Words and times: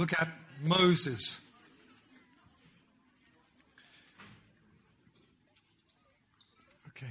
look 0.00 0.14
at 0.14 0.28
Moses. 0.62 1.42
Okay. 6.88 7.06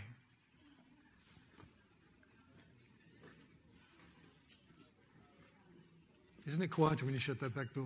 Isn't 6.47 6.63
it 6.63 6.71
quiet 6.71 7.03
when 7.03 7.13
you 7.13 7.19
shut 7.19 7.39
that 7.41 7.53
back 7.53 7.71
door? 7.75 7.85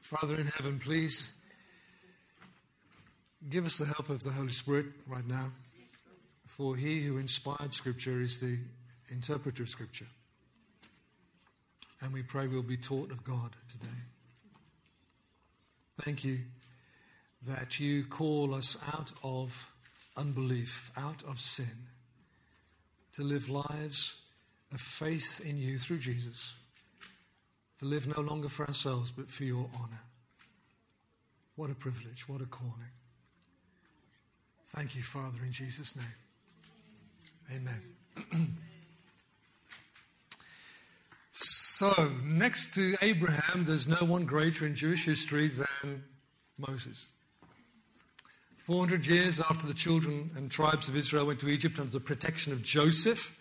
Father 0.00 0.36
in 0.36 0.46
heaven, 0.46 0.78
please 0.78 1.32
give 3.50 3.66
us 3.66 3.76
the 3.76 3.84
help 3.84 4.08
of 4.08 4.22
the 4.22 4.30
Holy 4.30 4.50
Spirit 4.50 4.86
right 5.06 5.26
now. 5.26 5.50
For 6.46 6.74
he 6.74 7.02
who 7.02 7.18
inspired 7.18 7.74
Scripture 7.74 8.22
is 8.22 8.40
the 8.40 8.58
interpreter 9.12 9.62
of 9.62 9.68
Scripture. 9.68 10.06
And 12.00 12.12
we 12.12 12.22
pray 12.22 12.48
we'll 12.48 12.62
be 12.62 12.76
taught 12.76 13.10
of 13.10 13.22
God 13.22 13.50
today. 13.70 13.86
Thank 16.04 16.24
you 16.24 16.38
that 17.46 17.78
you 17.78 18.04
call 18.04 18.54
us 18.54 18.76
out 18.92 19.12
of 19.22 19.72
unbelief, 20.16 20.90
out 20.96 21.22
of 21.28 21.38
sin, 21.38 21.86
to 23.12 23.22
live 23.22 23.48
lives 23.48 24.16
of 24.72 24.80
faith 24.80 25.40
in 25.44 25.58
you 25.58 25.78
through 25.78 25.98
Jesus 25.98 26.56
to 27.82 27.88
live 27.88 28.06
no 28.06 28.22
longer 28.22 28.48
for 28.48 28.64
ourselves, 28.64 29.10
but 29.10 29.28
for 29.28 29.42
your 29.42 29.68
honor. 29.74 30.00
What 31.56 31.68
a 31.68 31.74
privilege, 31.74 32.28
what 32.28 32.40
a 32.40 32.46
calling. 32.46 32.92
Thank 34.68 34.94
you, 34.94 35.02
Father, 35.02 35.40
in 35.44 35.50
Jesus' 35.50 35.96
name. 35.96 36.06
Amen. 37.50 38.56
so, 41.82 42.12
next 42.22 42.74
to 42.74 42.94
Abraham, 43.02 43.64
there's 43.64 43.88
no 43.88 44.06
one 44.06 44.24
greater 44.24 44.64
in 44.64 44.76
Jewish 44.76 45.04
history 45.04 45.48
than 45.48 46.04
Moses. 46.56 47.08
400 48.54 49.04
years 49.04 49.40
after 49.40 49.66
the 49.66 49.74
children 49.74 50.30
and 50.36 50.48
tribes 50.48 50.88
of 50.88 50.94
Israel 50.94 51.26
went 51.26 51.40
to 51.40 51.48
Egypt 51.48 51.80
under 51.80 51.90
the 51.90 51.98
protection 51.98 52.52
of 52.52 52.62
Joseph, 52.62 53.36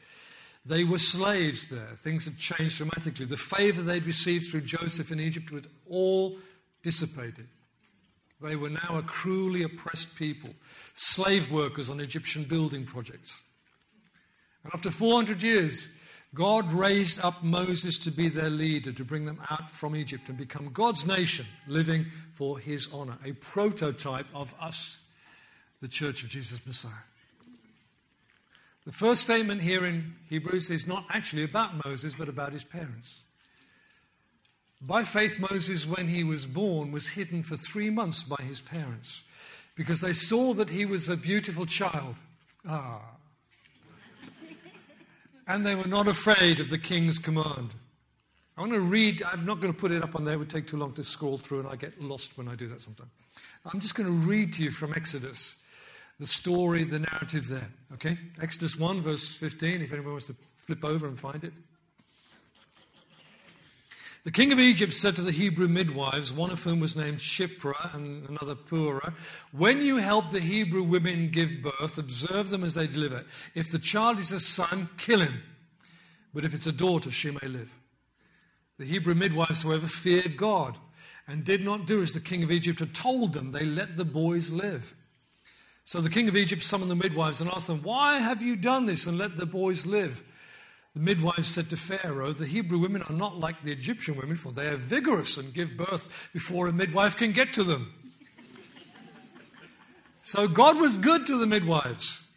they 0.66 0.84
were 0.84 0.98
slaves 0.98 1.70
there. 1.70 1.96
Things 1.96 2.26
had 2.26 2.36
changed 2.40 2.78
dramatically. 2.78 3.28
The 3.28 3.38
favor 3.38 3.84
they'd 3.84 4.08
received 4.08 4.50
through 4.50 4.62
Joseph 4.62 5.12
in 5.12 5.20
Egypt 5.20 5.52
was 5.52 5.66
all 5.88 6.40
dissipated. 6.82 7.48
They 8.42 8.56
were 8.56 8.72
now 8.72 8.98
a 8.98 9.04
cruelly 9.04 9.62
oppressed 9.62 10.18
people, 10.18 10.50
slave 10.96 11.52
workers 11.52 11.92
on 11.92 12.00
Egyptian 12.00 12.46
building 12.46 12.86
projects. 12.86 13.44
And 14.64 14.74
after 14.74 14.90
400 14.90 15.44
years, 15.44 15.96
God 16.34 16.72
raised 16.72 17.24
up 17.24 17.44
Moses 17.44 17.98
to 18.00 18.12
be 18.12 18.30
their 18.30 18.50
leader, 18.50 18.94
to 18.94 19.04
bring 19.04 19.26
them 19.26 19.42
out 19.50 19.70
from 19.70 19.96
Egypt 19.96 20.30
and 20.30 20.38
become 20.38 20.70
God's 20.72 21.06
nation, 21.06 21.46
living 21.68 22.06
for 22.32 22.58
his 22.58 22.88
honor, 22.94 23.18
a 23.26 23.34
prototype 23.34 24.28
of 24.34 24.56
us, 24.60 25.00
the 25.82 25.90
Church 25.90 26.24
of 26.24 26.30
Jesus 26.30 26.66
Messiah. 26.66 26.92
The 28.86 28.94
first 28.94 29.22
statement 29.22 29.62
here 29.62 29.86
in 29.86 30.16
Hebrews 30.30 30.72
is 30.72 30.88
not 30.88 31.06
actually 31.10 31.44
about 31.44 31.86
Moses, 31.86 32.14
but 32.14 32.30
about 32.30 32.54
his 32.54 32.64
parents. 32.64 33.24
By 34.82 35.04
faith, 35.04 35.38
Moses, 35.52 35.86
when 35.86 36.08
he 36.08 36.24
was 36.24 36.48
born, 36.48 36.92
was 36.92 37.10
hidden 37.10 37.44
for 37.44 37.58
three 37.58 37.90
months 37.90 38.24
by 38.24 38.42
his 38.44 38.62
parents 38.62 39.24
because 39.76 40.02
they 40.02 40.14
saw 40.14 40.54
that 40.54 40.70
he 40.70 40.86
was 40.86 41.10
a 41.10 41.18
beautiful 41.18 41.66
child. 41.66 42.16
Ah. 42.68 43.02
And 45.52 45.66
they 45.66 45.76
were 45.76 45.88
not 45.88 46.08
afraid 46.08 46.62
of 46.62 46.70
the 46.70 46.78
king's 46.78 47.20
command. 47.20 47.76
I 48.58 48.62
want 48.62 48.72
to 48.72 48.80
read, 48.80 49.22
I'm 49.22 49.46
not 49.46 49.60
going 49.60 49.74
to 49.74 49.78
put 49.78 49.92
it 49.92 50.02
up 50.02 50.16
on 50.16 50.24
there, 50.24 50.36
it 50.36 50.38
would 50.38 50.50
take 50.50 50.66
too 50.66 50.78
long 50.78 50.94
to 50.94 51.04
scroll 51.04 51.38
through, 51.38 51.60
and 51.60 51.68
I 51.68 51.76
get 51.76 52.02
lost 52.02 52.38
when 52.38 52.48
I 52.48 52.56
do 52.56 52.70
that 52.70 52.80
sometimes. 52.80 53.10
I'm 53.66 53.82
just 53.82 53.96
going 53.96 54.08
to 54.08 54.28
read 54.28 54.54
to 54.54 54.64
you 54.64 54.72
from 54.72 54.94
Exodus 54.94 55.62
the 56.22 56.26
story, 56.26 56.86
the 56.86 57.00
narrative 57.00 57.50
there. 57.50 57.68
Okay? 57.94 58.18
Exodus 58.42 58.80
1, 58.80 59.02
verse 59.02 59.36
15, 59.36 59.82
if 59.82 59.92
anyone 59.92 60.12
wants 60.12 60.28
to 60.28 60.36
flip 60.56 60.86
over 60.86 61.06
and 61.06 61.20
find 61.20 61.44
it. 61.44 61.52
The 64.24 64.32
king 64.32 64.52
of 64.52 64.60
Egypt 64.60 64.94
said 64.94 65.16
to 65.16 65.24
the 65.24 65.32
Hebrew 65.32 65.68
midwives, 65.68 66.32
one 66.32 66.52
of 66.52 66.62
whom 66.62 66.80
was 66.80 66.96
named 66.96 67.18
Shiphrah 67.18 67.96
and 67.96 68.30
another 68.30 68.54
Puah, 68.54 69.14
When 69.52 69.82
you 69.82 69.98
help 69.98 70.30
the 70.30 70.40
Hebrew 70.40 70.84
women 70.84 71.32
give 71.32 71.64
birth, 71.64 71.98
observe 71.98 72.52
them 72.52 72.64
as 72.64 72.76
they 72.76 72.86
deliver. 72.86 73.26
If 73.56 73.72
the 73.72 73.80
child 73.80 74.20
is 74.20 74.32
a 74.32 74.40
son, 74.40 74.90
kill 74.98 75.22
him. 75.22 75.42
But 76.36 76.46
if 76.46 76.54
it's 76.54 76.68
a 76.68 76.72
daughter, 76.72 77.10
she 77.10 77.32
may 77.32 77.48
live. 77.48 77.80
The 78.78 78.86
Hebrew 78.86 79.16
midwives, 79.16 79.64
however, 79.64 79.88
feared 79.88 80.38
God 80.38 80.78
and 81.28 81.44
did 81.44 81.64
not 81.64 81.88
do 81.88 82.02
as 82.02 82.14
the 82.14 82.20
king 82.20 82.44
of 82.44 82.52
Egypt 82.52 82.80
had 82.80 82.94
told 82.94 83.34
them. 83.34 83.52
They 83.52 83.66
let 83.66 83.98
the 83.98 84.06
boys 84.06 84.52
live. 84.52 84.94
So 85.84 86.00
the 86.00 86.10
king 86.10 86.28
of 86.28 86.38
Egypt 86.38 86.62
summoned 86.62 86.92
the 86.92 86.96
midwives 86.96 87.42
and 87.42 87.50
asked 87.50 87.68
them, 87.68 87.82
Why 87.82 88.20
have 88.20 88.44
you 88.44 88.56
done 88.56 88.86
this 88.86 89.08
and 89.08 89.18
let 89.18 89.38
the 89.38 89.48
boys 89.48 89.88
live? 89.88 90.24
The 90.94 91.00
midwives 91.00 91.48
said 91.48 91.70
to 91.70 91.78
Pharaoh, 91.78 92.34
The 92.34 92.46
Hebrew 92.46 92.78
women 92.78 93.02
are 93.04 93.16
not 93.16 93.38
like 93.38 93.64
the 93.64 93.72
Egyptian 93.72 94.18
women, 94.18 94.36
for 94.36 94.52
they 94.52 94.68
are 94.68 94.76
vigorous 94.76 95.38
and 95.38 95.54
give 95.54 95.78
birth 95.78 96.30
before 96.34 96.68
a 96.68 96.74
midwife 96.74 97.16
can 97.16 97.32
get 97.32 97.54
to 97.54 97.64
them. 97.64 97.94
so 100.22 100.48
God 100.50 100.78
was 100.78 100.98
good 100.98 101.26
to 101.28 101.38
the 101.38 101.46
midwives. 101.46 102.28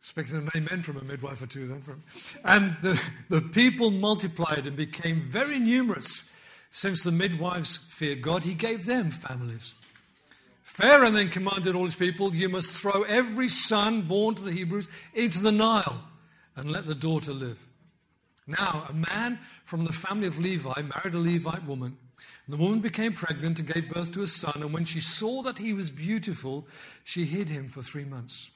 Expecting 0.00 0.36
an 0.36 0.50
amen 0.54 0.82
from 0.82 0.98
a 0.98 1.04
midwife 1.04 1.40
or 1.40 1.46
two 1.46 1.66
then. 1.66 1.82
And 2.44 2.76
the, 2.82 3.02
the 3.30 3.40
people 3.40 3.90
multiplied 3.90 4.66
and 4.66 4.76
became 4.76 5.20
very 5.20 5.58
numerous. 5.58 6.30
Since 6.70 7.04
the 7.04 7.12
midwives 7.12 7.78
feared 7.78 8.20
God, 8.20 8.44
he 8.44 8.52
gave 8.52 8.84
them 8.84 9.10
families. 9.10 9.74
Pharaoh 10.62 11.10
then 11.10 11.30
commanded 11.30 11.74
all 11.74 11.84
his 11.84 11.96
people, 11.96 12.34
You 12.34 12.50
must 12.50 12.72
throw 12.72 13.02
every 13.02 13.48
son 13.48 14.02
born 14.02 14.34
to 14.34 14.42
the 14.42 14.52
Hebrews 14.52 14.88
into 15.14 15.42
the 15.42 15.52
Nile 15.52 16.02
and 16.56 16.70
let 16.70 16.86
the 16.86 16.94
daughter 16.94 17.32
live. 17.32 17.66
Now, 18.46 18.86
a 18.88 18.92
man 18.92 19.38
from 19.64 19.84
the 19.84 19.92
family 19.92 20.26
of 20.26 20.38
Levi 20.38 20.82
married 20.82 21.14
a 21.14 21.18
Levite 21.18 21.64
woman. 21.64 21.96
The 22.48 22.56
woman 22.56 22.80
became 22.80 23.12
pregnant 23.12 23.60
and 23.60 23.72
gave 23.72 23.88
birth 23.88 24.12
to 24.12 24.22
a 24.22 24.26
son, 24.26 24.62
and 24.62 24.72
when 24.72 24.84
she 24.84 25.00
saw 25.00 25.42
that 25.42 25.58
he 25.58 25.72
was 25.72 25.90
beautiful, 25.90 26.66
she 27.04 27.24
hid 27.24 27.48
him 27.48 27.68
for 27.68 27.82
three 27.82 28.04
months. 28.04 28.50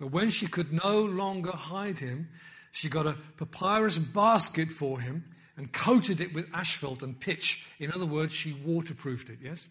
But 0.00 0.10
when 0.10 0.30
she 0.30 0.46
could 0.46 0.72
no 0.72 1.02
longer 1.02 1.52
hide 1.52 1.98
him, 1.98 2.28
she 2.72 2.88
got 2.88 3.06
a 3.06 3.16
papyrus 3.36 3.98
basket 3.98 4.68
for 4.68 5.00
him 5.00 5.24
and 5.56 5.72
coated 5.72 6.20
it 6.20 6.34
with 6.34 6.48
asphalt 6.52 7.02
and 7.02 7.18
pitch. 7.18 7.68
In 7.78 7.92
other 7.92 8.06
words, 8.06 8.32
she 8.32 8.54
waterproofed 8.64 9.28
it, 9.28 9.38
yes? 9.42 9.68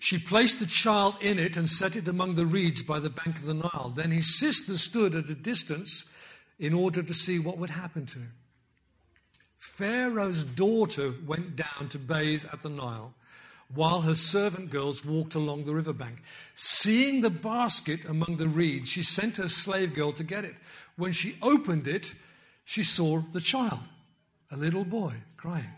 She 0.00 0.18
placed 0.18 0.58
the 0.58 0.66
child 0.66 1.16
in 1.20 1.38
it 1.38 1.56
and 1.56 1.68
set 1.68 1.94
it 1.94 2.08
among 2.08 2.34
the 2.34 2.46
reeds 2.46 2.82
by 2.82 2.98
the 2.98 3.10
bank 3.10 3.36
of 3.36 3.44
the 3.44 3.54
Nile. 3.54 3.92
Then 3.94 4.10
his 4.10 4.38
sister 4.38 4.76
stood 4.76 5.14
at 5.14 5.30
a 5.30 5.34
distance 5.34 6.12
in 6.58 6.74
order 6.74 7.02
to 7.02 7.14
see 7.14 7.38
what 7.38 7.58
would 7.58 7.70
happen 7.70 8.06
to 8.06 8.18
him. 8.18 8.32
Pharaoh's 9.56 10.44
daughter 10.44 11.14
went 11.26 11.56
down 11.56 11.88
to 11.88 11.98
bathe 11.98 12.44
at 12.52 12.62
the 12.62 12.68
Nile 12.68 13.14
while 13.74 14.02
her 14.02 14.14
servant 14.14 14.70
girls 14.70 15.04
walked 15.04 15.34
along 15.34 15.64
the 15.64 15.74
riverbank. 15.74 16.22
Seeing 16.54 17.20
the 17.20 17.30
basket 17.30 18.04
among 18.04 18.36
the 18.36 18.46
reeds, 18.46 18.88
she 18.88 19.02
sent 19.02 19.38
her 19.38 19.48
slave 19.48 19.94
girl 19.94 20.12
to 20.12 20.22
get 20.22 20.44
it. 20.44 20.54
When 20.96 21.12
she 21.12 21.36
opened 21.42 21.88
it, 21.88 22.14
she 22.64 22.84
saw 22.84 23.20
the 23.32 23.40
child, 23.40 23.80
a 24.50 24.56
little 24.56 24.84
boy, 24.84 25.14
crying. 25.36 25.72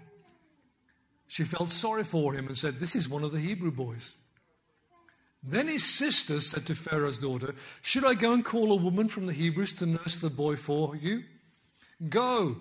She 1.26 1.44
felt 1.44 1.70
sorry 1.70 2.04
for 2.04 2.34
him 2.34 2.46
and 2.46 2.56
said, 2.56 2.78
This 2.78 2.94
is 2.94 3.08
one 3.08 3.24
of 3.24 3.32
the 3.32 3.40
Hebrew 3.40 3.70
boys. 3.70 4.14
Then 5.42 5.68
his 5.68 5.84
sister 5.84 6.40
said 6.40 6.66
to 6.66 6.74
Pharaoh's 6.74 7.18
daughter, 7.18 7.54
Should 7.82 8.04
I 8.04 8.14
go 8.14 8.32
and 8.32 8.44
call 8.44 8.72
a 8.72 8.76
woman 8.76 9.08
from 9.08 9.26
the 9.26 9.32
Hebrews 9.32 9.74
to 9.76 9.86
nurse 9.86 10.18
the 10.18 10.30
boy 10.30 10.56
for 10.56 10.96
you? 10.96 11.22
Go, 12.08 12.56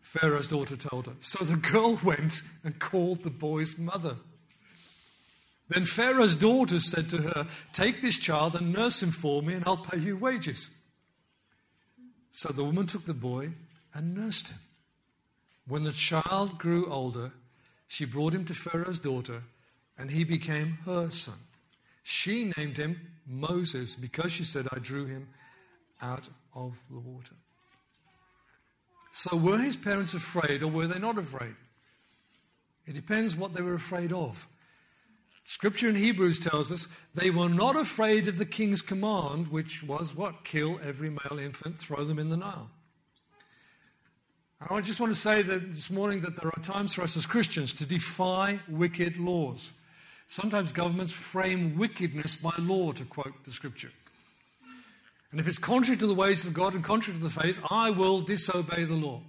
Pharaoh's 0.00 0.48
daughter 0.48 0.76
told 0.76 1.06
her. 1.06 1.14
So 1.20 1.44
the 1.44 1.56
girl 1.56 1.98
went 2.04 2.42
and 2.64 2.78
called 2.78 3.22
the 3.22 3.30
boy's 3.30 3.78
mother. 3.78 4.16
Then 5.68 5.84
Pharaoh's 5.84 6.36
daughter 6.36 6.78
said 6.78 7.10
to 7.10 7.18
her, 7.18 7.46
Take 7.72 8.00
this 8.00 8.16
child 8.16 8.54
and 8.54 8.72
nurse 8.72 9.02
him 9.02 9.10
for 9.10 9.42
me, 9.42 9.54
and 9.54 9.66
I'll 9.66 9.76
pay 9.76 9.98
you 9.98 10.16
wages. 10.16 10.70
So 12.30 12.52
the 12.52 12.64
woman 12.64 12.86
took 12.86 13.04
the 13.04 13.14
boy 13.14 13.50
and 13.92 14.14
nursed 14.14 14.48
him. 14.48 14.58
When 15.66 15.82
the 15.82 15.92
child 15.92 16.58
grew 16.58 16.86
older, 16.90 17.32
she 17.88 18.04
brought 18.04 18.34
him 18.34 18.44
to 18.44 18.54
Pharaoh's 18.54 19.00
daughter, 19.00 19.42
and 19.98 20.10
he 20.10 20.22
became 20.22 20.78
her 20.84 21.10
son. 21.10 21.38
She 22.08 22.52
named 22.56 22.76
him 22.76 23.00
Moses 23.26 23.96
because 23.96 24.30
she 24.30 24.44
said, 24.44 24.68
I 24.70 24.78
drew 24.78 25.06
him 25.06 25.26
out 26.00 26.28
of 26.54 26.78
the 26.88 27.00
water. 27.00 27.34
So, 29.10 29.36
were 29.36 29.58
his 29.58 29.76
parents 29.76 30.14
afraid 30.14 30.62
or 30.62 30.68
were 30.68 30.86
they 30.86 31.00
not 31.00 31.18
afraid? 31.18 31.56
It 32.86 32.94
depends 32.94 33.34
what 33.34 33.54
they 33.54 33.60
were 33.60 33.74
afraid 33.74 34.12
of. 34.12 34.46
Scripture 35.42 35.88
in 35.88 35.96
Hebrews 35.96 36.38
tells 36.38 36.70
us 36.70 36.86
they 37.16 37.30
were 37.30 37.48
not 37.48 37.74
afraid 37.74 38.28
of 38.28 38.38
the 38.38 38.46
king's 38.46 38.82
command, 38.82 39.48
which 39.48 39.82
was 39.82 40.14
what? 40.14 40.44
Kill 40.44 40.78
every 40.84 41.10
male 41.10 41.40
infant, 41.40 41.76
throw 41.76 42.04
them 42.04 42.20
in 42.20 42.28
the 42.28 42.36
Nile. 42.36 42.70
I 44.70 44.80
just 44.80 45.00
want 45.00 45.12
to 45.12 45.18
say 45.18 45.42
that 45.42 45.72
this 45.72 45.90
morning 45.90 46.20
that 46.20 46.36
there 46.36 46.52
are 46.54 46.62
times 46.62 46.94
for 46.94 47.02
us 47.02 47.16
as 47.16 47.26
Christians 47.26 47.74
to 47.74 47.84
defy 47.84 48.60
wicked 48.68 49.16
laws. 49.16 49.72
Sometimes 50.26 50.72
governments 50.72 51.12
frame 51.12 51.76
wickedness 51.76 52.36
by 52.36 52.52
law, 52.58 52.92
to 52.92 53.04
quote 53.04 53.44
the 53.44 53.52
Scripture. 53.52 53.90
And 55.30 55.40
if 55.40 55.48
it's 55.48 55.58
contrary 55.58 55.98
to 55.98 56.06
the 56.06 56.14
ways 56.14 56.46
of 56.46 56.54
God 56.54 56.74
and 56.74 56.82
contrary 56.82 57.18
to 57.18 57.22
the 57.24 57.30
faith, 57.30 57.60
I 57.70 57.90
will 57.90 58.20
disobey 58.20 58.84
the 58.84 58.94
law. 58.94 59.22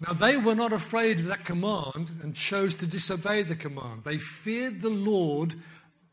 Now, 0.00 0.12
they 0.12 0.36
were 0.36 0.54
not 0.54 0.72
afraid 0.72 1.20
of 1.20 1.26
that 1.26 1.44
command 1.44 2.10
and 2.22 2.34
chose 2.34 2.74
to 2.76 2.86
disobey 2.86 3.42
the 3.42 3.54
command. 3.54 4.02
They 4.04 4.18
feared 4.18 4.80
the 4.80 4.90
Lord 4.90 5.54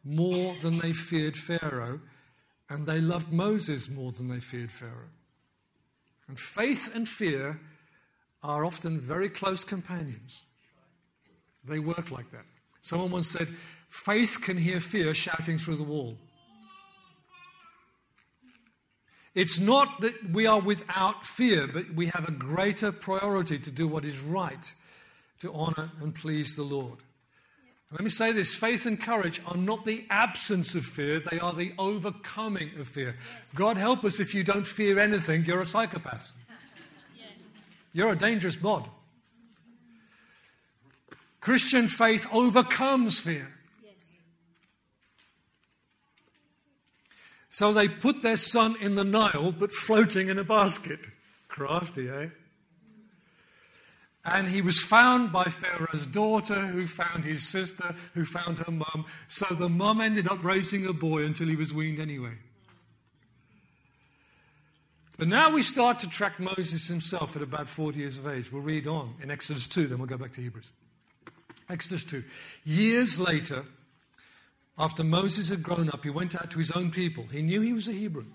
more 0.03 0.55
than 0.61 0.79
they 0.79 0.93
feared 0.93 1.35
Pharaoh, 1.35 1.99
and 2.69 2.85
they 2.85 3.01
loved 3.01 3.33
Moses 3.33 3.89
more 3.89 4.11
than 4.11 4.27
they 4.27 4.39
feared 4.39 4.71
Pharaoh. 4.71 5.09
And 6.27 6.39
faith 6.39 6.95
and 6.95 7.07
fear 7.07 7.59
are 8.43 8.63
often 8.65 8.99
very 8.99 9.29
close 9.29 9.63
companions. 9.63 10.45
They 11.63 11.79
work 11.79 12.11
like 12.11 12.31
that. 12.31 12.45
Someone 12.81 13.11
once 13.11 13.27
said, 13.27 13.47
faith 13.87 14.39
can 14.41 14.57
hear 14.57 14.79
fear 14.79 15.13
shouting 15.13 15.57
through 15.57 15.75
the 15.75 15.83
wall. 15.83 16.17
It's 19.33 19.59
not 19.59 20.01
that 20.01 20.31
we 20.31 20.45
are 20.45 20.59
without 20.59 21.25
fear, 21.25 21.67
but 21.67 21.93
we 21.93 22.07
have 22.07 22.27
a 22.27 22.31
greater 22.31 22.91
priority 22.91 23.59
to 23.59 23.71
do 23.71 23.87
what 23.87 24.03
is 24.03 24.19
right, 24.19 24.73
to 25.39 25.53
honor 25.53 25.89
and 26.01 26.13
please 26.13 26.55
the 26.55 26.63
Lord. 26.63 26.97
Let 27.91 28.01
me 28.01 28.09
say 28.09 28.31
this 28.31 28.55
faith 28.55 28.85
and 28.85 28.99
courage 28.99 29.41
are 29.45 29.57
not 29.57 29.85
the 29.85 30.05
absence 30.09 30.75
of 30.75 30.85
fear, 30.85 31.19
they 31.19 31.39
are 31.39 31.53
the 31.53 31.73
overcoming 31.77 32.71
of 32.79 32.87
fear. 32.87 33.17
God 33.55 33.77
help 33.77 34.03
us 34.03 34.19
if 34.19 34.33
you 34.33 34.43
don't 34.43 34.65
fear 34.65 34.99
anything, 34.99 35.45
you're 35.45 35.61
a 35.61 35.65
psychopath. 35.65 36.33
You're 37.93 38.13
a 38.13 38.17
dangerous 38.17 38.55
bod. 38.55 38.89
Christian 41.41 41.87
faith 41.87 42.27
overcomes 42.31 43.19
fear. 43.19 43.51
So 47.49 47.73
they 47.73 47.89
put 47.89 48.21
their 48.21 48.37
son 48.37 48.77
in 48.79 48.95
the 48.95 49.03
Nile, 49.03 49.51
but 49.51 49.73
floating 49.73 50.29
in 50.29 50.39
a 50.39 50.43
basket. 50.43 50.99
Crafty, 51.49 52.07
eh? 52.09 52.27
And 54.23 54.47
he 54.47 54.61
was 54.61 54.79
found 54.79 55.33
by 55.33 55.45
Pharaoh's 55.45 56.07
daughter, 56.07 56.67
who 56.67 56.85
found 56.85 57.25
his 57.25 57.45
sister, 57.45 57.95
who 58.13 58.23
found 58.23 58.59
her 58.59 58.71
mum. 58.71 59.05
So 59.27 59.47
the 59.53 59.67
mum 59.67 59.99
ended 59.99 60.27
up 60.29 60.43
raising 60.43 60.85
a 60.85 60.93
boy 60.93 61.25
until 61.25 61.47
he 61.47 61.55
was 61.55 61.73
weaned 61.73 61.99
anyway. 61.99 62.37
But 65.17 65.27
now 65.27 65.49
we 65.49 65.61
start 65.61 65.99
to 65.99 66.09
track 66.09 66.39
Moses 66.39 66.87
himself 66.87 67.35
at 67.35 67.41
about 67.41 67.67
40 67.67 67.99
years 67.99 68.17
of 68.17 68.27
age. 68.27 68.51
We'll 68.51 68.61
read 68.61 68.87
on 68.87 69.15
in 69.21 69.29
Exodus 69.29 69.67
2, 69.67 69.87
then 69.87 69.97
we'll 69.97 70.07
go 70.07 70.17
back 70.17 70.31
to 70.33 70.41
Hebrews. 70.41 70.71
Exodus 71.71 72.05
2. 72.05 72.23
Years 72.65 73.19
later, 73.19 73.63
after 74.77 75.03
Moses 75.03 75.49
had 75.49 75.63
grown 75.63 75.89
up, 75.89 76.03
he 76.03 76.09
went 76.09 76.35
out 76.35 76.51
to 76.51 76.59
his 76.59 76.71
own 76.71 76.91
people. 76.91 77.25
He 77.31 77.41
knew 77.41 77.61
he 77.61 77.73
was 77.73 77.87
a 77.87 77.93
Hebrew. 77.93 78.25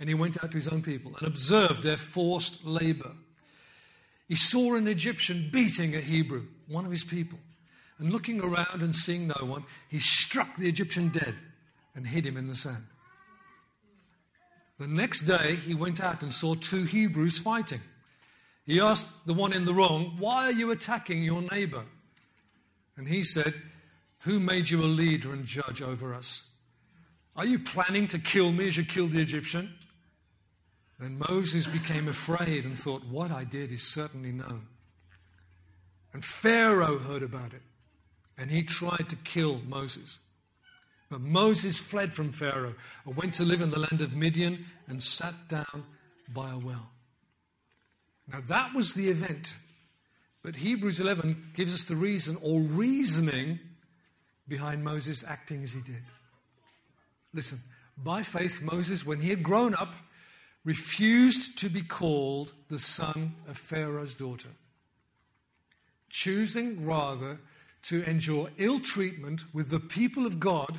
And 0.00 0.08
he 0.08 0.14
went 0.14 0.42
out 0.42 0.50
to 0.50 0.56
his 0.56 0.68
own 0.68 0.82
people 0.82 1.14
and 1.16 1.26
observed 1.26 1.82
their 1.82 1.96
forced 1.96 2.64
labor. 2.64 3.12
He 4.28 4.34
saw 4.34 4.74
an 4.74 4.88
Egyptian 4.88 5.50
beating 5.52 5.94
a 5.94 6.00
Hebrew, 6.00 6.46
one 6.66 6.84
of 6.84 6.90
his 6.90 7.04
people. 7.04 7.38
And 7.98 8.10
looking 8.10 8.40
around 8.40 8.82
and 8.82 8.94
seeing 8.94 9.28
no 9.28 9.44
one, 9.44 9.64
he 9.88 9.98
struck 10.00 10.56
the 10.56 10.68
Egyptian 10.68 11.10
dead 11.10 11.34
and 11.94 12.06
hid 12.06 12.26
him 12.26 12.36
in 12.36 12.48
the 12.48 12.56
sand. 12.56 12.84
The 14.78 14.88
next 14.88 15.20
day, 15.20 15.56
he 15.56 15.74
went 15.74 16.00
out 16.00 16.22
and 16.22 16.32
saw 16.32 16.54
two 16.54 16.84
Hebrews 16.84 17.38
fighting. 17.38 17.80
He 18.66 18.80
asked 18.80 19.26
the 19.26 19.34
one 19.34 19.52
in 19.52 19.64
the 19.64 19.74
wrong, 19.74 20.16
Why 20.18 20.46
are 20.46 20.52
you 20.52 20.70
attacking 20.70 21.22
your 21.22 21.42
neighbor? 21.42 21.84
And 22.96 23.08
he 23.08 23.22
said, 23.22 23.54
Who 24.24 24.38
made 24.38 24.70
you 24.70 24.82
a 24.82 24.84
leader 24.84 25.32
and 25.32 25.44
judge 25.44 25.82
over 25.82 26.14
us? 26.14 26.50
Are 27.36 27.46
you 27.46 27.58
planning 27.58 28.06
to 28.08 28.18
kill 28.18 28.52
me 28.52 28.68
as 28.68 28.76
you 28.76 28.84
killed 28.84 29.12
the 29.12 29.22
Egyptian? 29.22 29.72
Then 30.98 31.18
Moses 31.28 31.66
became 31.66 32.08
afraid 32.08 32.64
and 32.64 32.78
thought, 32.78 33.04
What 33.04 33.30
I 33.30 33.44
did 33.44 33.72
is 33.72 33.82
certainly 33.82 34.32
known. 34.32 34.66
And 36.12 36.24
Pharaoh 36.24 36.98
heard 36.98 37.22
about 37.22 37.54
it, 37.54 37.62
and 38.36 38.50
he 38.50 38.62
tried 38.62 39.08
to 39.08 39.16
kill 39.16 39.60
Moses. 39.66 40.18
But 41.10 41.20
Moses 41.20 41.78
fled 41.78 42.14
from 42.14 42.32
Pharaoh 42.32 42.74
and 43.04 43.16
went 43.16 43.34
to 43.34 43.44
live 43.44 43.62
in 43.62 43.70
the 43.70 43.78
land 43.78 44.00
of 44.00 44.14
Midian 44.14 44.64
and 44.86 45.02
sat 45.02 45.34
down 45.48 45.84
by 46.32 46.50
a 46.50 46.58
well. 46.58 46.90
Now, 48.32 48.40
that 48.46 48.74
was 48.74 48.94
the 48.94 49.08
event 49.08 49.54
but 50.42 50.56
Hebrews 50.56 51.00
11 51.00 51.52
gives 51.54 51.74
us 51.74 51.84
the 51.84 51.96
reason 51.96 52.36
or 52.42 52.60
reasoning 52.60 53.60
behind 54.48 54.82
Moses 54.82 55.24
acting 55.26 55.62
as 55.62 55.72
he 55.72 55.80
did. 55.80 56.02
Listen, 57.32 57.58
by 57.96 58.22
faith, 58.22 58.62
Moses, 58.62 59.06
when 59.06 59.20
he 59.20 59.30
had 59.30 59.42
grown 59.42 59.74
up, 59.74 59.94
refused 60.64 61.58
to 61.58 61.68
be 61.68 61.82
called 61.82 62.52
the 62.68 62.78
son 62.78 63.34
of 63.48 63.56
Pharaoh's 63.56 64.14
daughter, 64.14 64.50
choosing 66.08 66.84
rather 66.84 67.38
to 67.82 68.02
endure 68.04 68.50
ill 68.58 68.78
treatment 68.78 69.44
with 69.52 69.70
the 69.70 69.80
people 69.80 70.26
of 70.26 70.38
God 70.38 70.78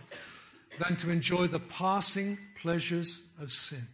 than 0.79 0.95
to 0.97 1.09
enjoy 1.09 1.47
the 1.47 1.59
passing 1.59 2.37
pleasures 2.59 3.27
of 3.39 3.49
sin. 3.49 3.87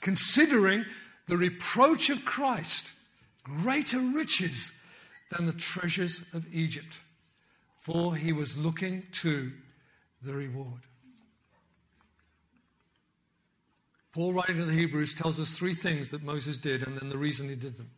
Considering 0.00 0.84
the 1.26 1.36
reproach 1.36 2.10
of 2.10 2.24
Christ 2.24 2.90
greater 3.44 3.98
riches 3.98 4.78
than 5.30 5.46
the 5.46 5.52
treasures 5.52 6.26
of 6.34 6.52
Egypt, 6.52 6.98
for 7.76 8.16
he 8.16 8.32
was 8.32 8.56
looking 8.56 9.04
to 9.12 9.52
the 10.22 10.32
reward. 10.32 10.80
Paul, 14.12 14.32
writing 14.32 14.58
to 14.58 14.64
the 14.64 14.72
Hebrews, 14.72 15.14
tells 15.14 15.40
us 15.40 15.56
three 15.56 15.74
things 15.74 16.10
that 16.10 16.22
Moses 16.22 16.56
did 16.56 16.86
and 16.86 16.96
then 16.96 17.08
the 17.08 17.18
reason 17.18 17.48
he 17.48 17.56
did 17.56 17.76
them. 17.76 17.90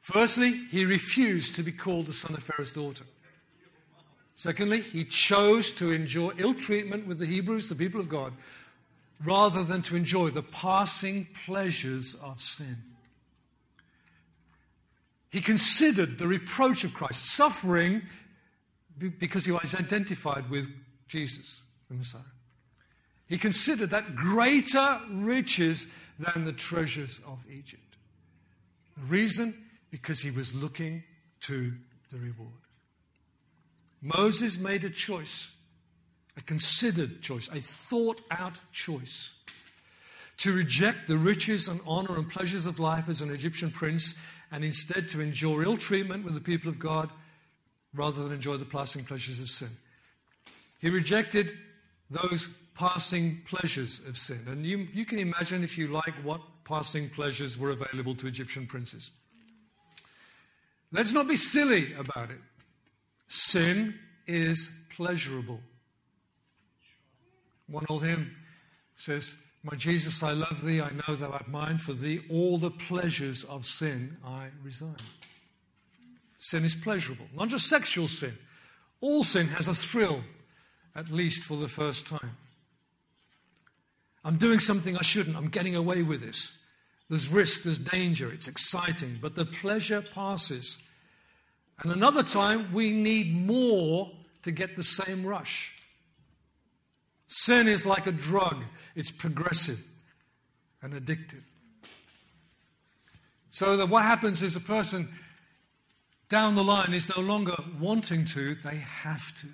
Firstly, 0.00 0.66
he 0.70 0.84
refused 0.84 1.54
to 1.56 1.62
be 1.62 1.70
called 1.70 2.06
the 2.06 2.12
son 2.12 2.34
of 2.34 2.42
Pharaoh's 2.42 2.72
daughter. 2.72 3.04
Secondly, 4.34 4.80
he 4.80 5.04
chose 5.04 5.72
to 5.74 5.92
endure 5.92 6.32
ill 6.38 6.54
treatment 6.54 7.06
with 7.06 7.18
the 7.18 7.26
Hebrews, 7.26 7.68
the 7.68 7.74
people 7.74 8.00
of 8.00 8.08
God, 8.08 8.32
rather 9.24 9.64
than 9.64 9.82
to 9.82 9.96
enjoy 9.96 10.30
the 10.30 10.42
passing 10.42 11.28
pleasures 11.44 12.14
of 12.16 12.40
sin. 12.40 12.76
He 15.30 15.40
considered 15.40 16.18
the 16.18 16.26
reproach 16.26 16.84
of 16.84 16.94
Christ, 16.94 17.34
suffering 17.34 18.02
because 19.18 19.44
he 19.44 19.52
was 19.52 19.74
identified 19.74 20.48
with 20.50 20.68
Jesus, 21.06 21.62
the 21.88 21.94
Messiah. 21.96 22.22
He 23.26 23.36
considered 23.36 23.90
that 23.90 24.16
greater 24.16 25.00
riches 25.10 25.92
than 26.18 26.44
the 26.44 26.52
treasures 26.52 27.20
of 27.26 27.44
Egypt. 27.50 27.96
The 28.96 29.04
reason? 29.04 29.54
Because 29.90 30.20
he 30.20 30.30
was 30.30 30.54
looking 30.54 31.04
to 31.40 31.72
the 32.10 32.18
reward. 32.18 32.52
Moses 34.00 34.58
made 34.58 34.84
a 34.84 34.90
choice, 34.90 35.54
a 36.36 36.40
considered 36.40 37.20
choice, 37.20 37.48
a 37.52 37.60
thought 37.60 38.22
out 38.30 38.58
choice 38.72 39.34
to 40.38 40.52
reject 40.52 41.08
the 41.08 41.16
riches 41.16 41.68
and 41.68 41.80
honor 41.86 42.16
and 42.16 42.30
pleasures 42.30 42.64
of 42.64 42.78
life 42.78 43.08
as 43.08 43.22
an 43.22 43.30
Egyptian 43.30 43.70
prince 43.70 44.14
and 44.50 44.64
instead 44.64 45.08
to 45.08 45.20
endure 45.20 45.62
ill 45.62 45.76
treatment 45.76 46.24
with 46.24 46.34
the 46.34 46.40
people 46.40 46.68
of 46.68 46.78
God 46.78 47.10
rather 47.94 48.22
than 48.22 48.32
enjoy 48.32 48.56
the 48.56 48.64
passing 48.64 49.04
pleasures 49.04 49.40
of 49.40 49.48
sin. 49.48 49.70
He 50.80 50.90
rejected 50.90 51.52
those 52.10 52.48
passing 52.74 53.42
pleasures 53.46 54.06
of 54.06 54.16
sin. 54.16 54.40
And 54.46 54.64
you, 54.64 54.86
you 54.92 55.04
can 55.04 55.18
imagine, 55.18 55.64
if 55.64 55.76
you 55.76 55.88
like, 55.88 56.14
what 56.22 56.40
passing 56.64 57.10
pleasures 57.10 57.58
were 57.58 57.70
available 57.70 58.14
to 58.14 58.26
Egyptian 58.26 58.66
princes. 58.66 59.10
Let's 60.92 61.12
not 61.12 61.26
be 61.26 61.36
silly 61.36 61.92
about 61.94 62.30
it. 62.30 62.38
Sin 63.26 63.94
is 64.26 64.78
pleasurable. 64.94 65.60
One 67.66 67.84
old 67.88 68.04
hymn 68.04 68.34
says, 68.94 69.34
my 69.62 69.76
Jesus, 69.76 70.22
I 70.22 70.32
love 70.32 70.64
thee, 70.64 70.80
I 70.80 70.90
know 70.90 71.14
thou 71.14 71.30
art 71.30 71.48
mine, 71.48 71.78
for 71.78 71.92
thee 71.92 72.20
all 72.30 72.58
the 72.58 72.70
pleasures 72.70 73.44
of 73.44 73.64
sin 73.64 74.16
I 74.24 74.46
resign. 74.62 74.96
Sin 76.38 76.64
is 76.64 76.74
pleasurable, 76.74 77.26
not 77.36 77.48
just 77.48 77.66
sexual 77.66 78.08
sin. 78.08 78.32
All 79.00 79.24
sin 79.24 79.48
has 79.48 79.68
a 79.68 79.74
thrill, 79.74 80.22
at 80.94 81.10
least 81.10 81.44
for 81.44 81.56
the 81.56 81.68
first 81.68 82.06
time. 82.06 82.36
I'm 84.24 84.36
doing 84.36 84.60
something 84.60 84.96
I 84.96 85.02
shouldn't, 85.02 85.36
I'm 85.36 85.48
getting 85.48 85.74
away 85.74 86.02
with 86.02 86.20
this. 86.20 86.56
There's 87.08 87.28
risk, 87.28 87.62
there's 87.62 87.78
danger, 87.78 88.30
it's 88.32 88.48
exciting, 88.48 89.18
but 89.20 89.34
the 89.34 89.44
pleasure 89.44 90.02
passes 90.02 90.82
And 91.82 91.92
another 91.92 92.22
time, 92.22 92.72
we 92.72 92.92
need 92.92 93.34
more 93.34 94.10
to 94.42 94.50
get 94.50 94.74
the 94.74 94.82
same 94.82 95.24
rush. 95.24 95.77
Sin 97.28 97.68
is 97.68 97.84
like 97.84 98.06
a 98.06 98.12
drug, 98.12 98.64
it's 98.96 99.10
progressive 99.10 99.86
and 100.82 100.94
addictive. 100.94 101.42
So 103.50 103.76
that 103.76 103.88
what 103.88 104.02
happens 104.02 104.42
is 104.42 104.56
a 104.56 104.60
person 104.60 105.08
down 106.30 106.54
the 106.54 106.64
line 106.64 106.92
is 106.94 107.14
no 107.14 107.22
longer 107.22 107.54
wanting 107.78 108.24
to, 108.26 108.54
they 108.56 108.76
have 108.76 109.34
to. 109.40 109.46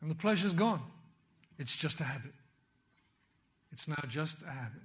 And 0.00 0.10
the 0.10 0.14
pleasure's 0.14 0.54
gone. 0.54 0.82
It's 1.58 1.76
just 1.76 2.00
a 2.00 2.04
habit. 2.04 2.34
It's 3.72 3.88
now 3.88 4.02
just 4.08 4.42
a 4.42 4.50
habit. 4.50 4.82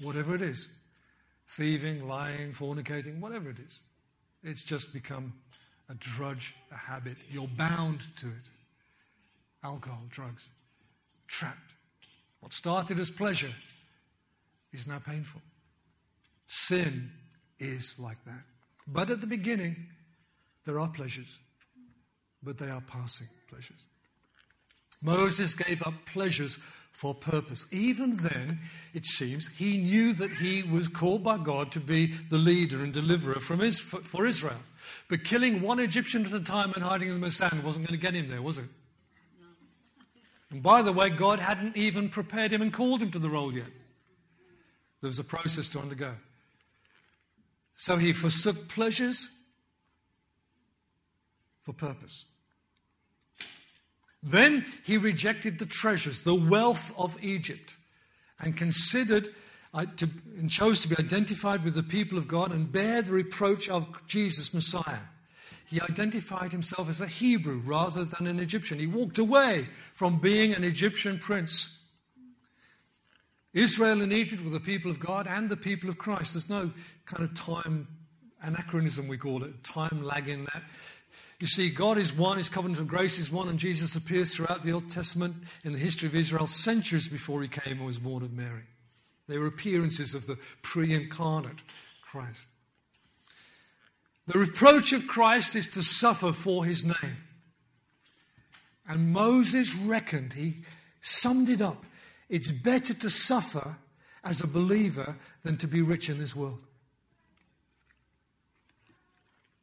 Whatever 0.00 0.34
it 0.34 0.42
is 0.42 0.74
thieving, 1.46 2.06
lying, 2.06 2.52
fornicating, 2.52 3.20
whatever 3.20 3.48
it 3.48 3.58
is. 3.58 3.82
It's 4.42 4.64
just 4.64 4.92
become 4.92 5.32
a 5.88 5.94
drudge, 5.94 6.54
a 6.70 6.76
habit. 6.76 7.16
You're 7.30 7.48
bound 7.48 8.00
to 8.16 8.26
it. 8.26 8.57
Alcohol, 9.62 10.02
drugs, 10.08 10.50
trapped. 11.26 11.74
What 12.40 12.52
started 12.52 12.98
as 12.98 13.10
pleasure 13.10 13.52
is 14.72 14.86
now 14.86 15.00
painful. 15.04 15.40
Sin 16.46 17.10
is 17.58 17.98
like 17.98 18.22
that. 18.24 18.42
But 18.86 19.10
at 19.10 19.20
the 19.20 19.26
beginning, 19.26 19.76
there 20.64 20.78
are 20.78 20.88
pleasures, 20.88 21.40
but 22.42 22.58
they 22.58 22.70
are 22.70 22.82
passing 22.82 23.28
pleasures. 23.48 23.86
Moses 25.02 25.54
gave 25.54 25.82
up 25.82 25.94
pleasures 26.06 26.58
for 26.92 27.14
purpose. 27.14 27.66
Even 27.70 28.16
then, 28.16 28.58
it 28.92 29.04
seems, 29.04 29.46
he 29.48 29.78
knew 29.78 30.12
that 30.14 30.32
he 30.32 30.62
was 30.62 30.88
called 30.88 31.22
by 31.22 31.38
God 31.38 31.70
to 31.72 31.80
be 31.80 32.06
the 32.06 32.38
leader 32.38 32.82
and 32.82 32.92
deliverer 32.92 33.38
from 33.38 33.60
his, 33.60 33.78
for 33.78 34.26
Israel. 34.26 34.60
But 35.08 35.24
killing 35.24 35.60
one 35.60 35.78
Egyptian 35.78 36.26
at 36.26 36.32
a 36.32 36.40
time 36.40 36.72
and 36.74 36.82
hiding 36.82 37.10
in 37.10 37.20
the 37.20 37.30
sand 37.30 37.62
wasn't 37.62 37.86
going 37.86 37.98
to 37.98 38.02
get 38.04 38.14
him 38.14 38.28
there, 38.28 38.42
was 38.42 38.58
it? 38.58 38.64
And 40.50 40.62
by 40.62 40.82
the 40.82 40.92
way, 40.92 41.10
God 41.10 41.38
hadn't 41.40 41.76
even 41.76 42.08
prepared 42.08 42.52
him 42.52 42.62
and 42.62 42.72
called 42.72 43.02
him 43.02 43.10
to 43.10 43.18
the 43.18 43.28
role 43.28 43.52
yet. 43.52 43.66
There 45.00 45.08
was 45.08 45.18
a 45.18 45.24
process 45.24 45.68
to 45.70 45.78
undergo. 45.78 46.14
So 47.74 47.96
he 47.96 48.12
forsook 48.12 48.68
pleasures 48.68 49.30
for 51.58 51.72
purpose. 51.72 52.24
Then 54.22 54.64
he 54.84 54.96
rejected 54.96 55.58
the 55.58 55.66
treasures, 55.66 56.22
the 56.22 56.34
wealth 56.34 56.92
of 56.98 57.16
Egypt, 57.22 57.76
and 58.40 58.56
considered 58.56 59.28
uh, 59.72 59.86
to, 59.96 60.08
and 60.38 60.50
chose 60.50 60.80
to 60.80 60.88
be 60.88 60.96
identified 60.98 61.62
with 61.62 61.74
the 61.74 61.82
people 61.82 62.18
of 62.18 62.26
God 62.26 62.50
and 62.50 62.72
bear 62.72 63.02
the 63.02 63.12
reproach 63.12 63.68
of 63.68 63.86
Jesus, 64.06 64.52
Messiah. 64.52 64.98
He 65.68 65.80
identified 65.82 66.50
himself 66.50 66.88
as 66.88 67.02
a 67.02 67.06
Hebrew 67.06 67.58
rather 67.58 68.04
than 68.04 68.26
an 68.26 68.40
Egyptian. 68.40 68.78
He 68.78 68.86
walked 68.86 69.18
away 69.18 69.68
from 69.92 70.18
being 70.18 70.54
an 70.54 70.64
Egyptian 70.64 71.18
prince. 71.18 71.84
Israel 73.52 74.00
and 74.00 74.12
Egypt 74.12 74.42
were 74.42 74.50
the 74.50 74.60
people 74.60 74.90
of 74.90 74.98
God 74.98 75.26
and 75.26 75.50
the 75.50 75.56
people 75.56 75.90
of 75.90 75.98
Christ. 75.98 76.32
There's 76.32 76.48
no 76.48 76.72
kind 77.04 77.22
of 77.22 77.34
time 77.34 77.86
anachronism, 78.40 79.08
we 79.08 79.18
call 79.18 79.44
it, 79.44 79.62
time 79.62 80.02
lag 80.02 80.28
in 80.28 80.44
that. 80.44 80.62
You 81.38 81.46
see, 81.46 81.68
God 81.68 81.98
is 81.98 82.16
one, 82.16 82.38
His 82.38 82.48
covenant 82.48 82.80
of 82.80 82.88
grace 82.88 83.18
is 83.18 83.30
one, 83.30 83.48
and 83.48 83.58
Jesus 83.58 83.94
appears 83.94 84.34
throughout 84.34 84.64
the 84.64 84.72
Old 84.72 84.88
Testament 84.88 85.36
in 85.64 85.72
the 85.72 85.78
history 85.78 86.08
of 86.08 86.14
Israel 86.14 86.46
centuries 86.46 87.08
before 87.08 87.42
He 87.42 87.48
came 87.48 87.78
and 87.78 87.86
was 87.86 87.98
born 87.98 88.22
of 88.22 88.32
Mary. 88.32 88.64
They 89.28 89.38
were 89.38 89.46
appearances 89.46 90.14
of 90.14 90.26
the 90.26 90.38
pre 90.62 90.94
incarnate 90.94 91.60
Christ. 92.00 92.46
The 94.28 94.38
reproach 94.38 94.92
of 94.92 95.08
Christ 95.08 95.56
is 95.56 95.66
to 95.68 95.82
suffer 95.82 96.32
for 96.32 96.64
His 96.64 96.84
name. 96.84 97.16
And 98.86 99.12
Moses 99.12 99.74
reckoned, 99.74 100.34
he 100.34 100.56
summed 101.00 101.50
it 101.50 101.60
up 101.60 101.84
it's 102.28 102.50
better 102.50 102.94
to 102.94 103.08
suffer 103.08 103.76
as 104.22 104.42
a 104.42 104.46
believer 104.46 105.16
than 105.42 105.56
to 105.58 105.66
be 105.66 105.80
rich 105.80 106.10
in 106.10 106.18
this 106.18 106.36
world. 106.36 106.62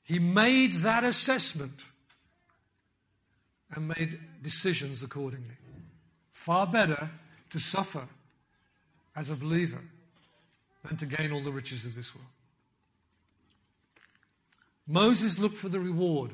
He 0.03 0.19
made 0.19 0.73
that 0.73 1.03
assessment 1.03 1.85
and 3.71 3.87
made 3.87 4.19
decisions 4.41 5.03
accordingly. 5.03 5.55
Far 6.31 6.67
better 6.67 7.09
to 7.49 7.59
suffer 7.59 8.07
as 9.15 9.29
a 9.29 9.35
believer 9.35 9.81
than 10.83 10.97
to 10.97 11.05
gain 11.05 11.31
all 11.31 11.39
the 11.39 11.51
riches 11.51 11.85
of 11.85 11.95
this 11.95 12.15
world. 12.15 12.27
Moses 14.87 15.39
looked 15.39 15.57
for 15.57 15.69
the 15.69 15.79
reward, 15.79 16.33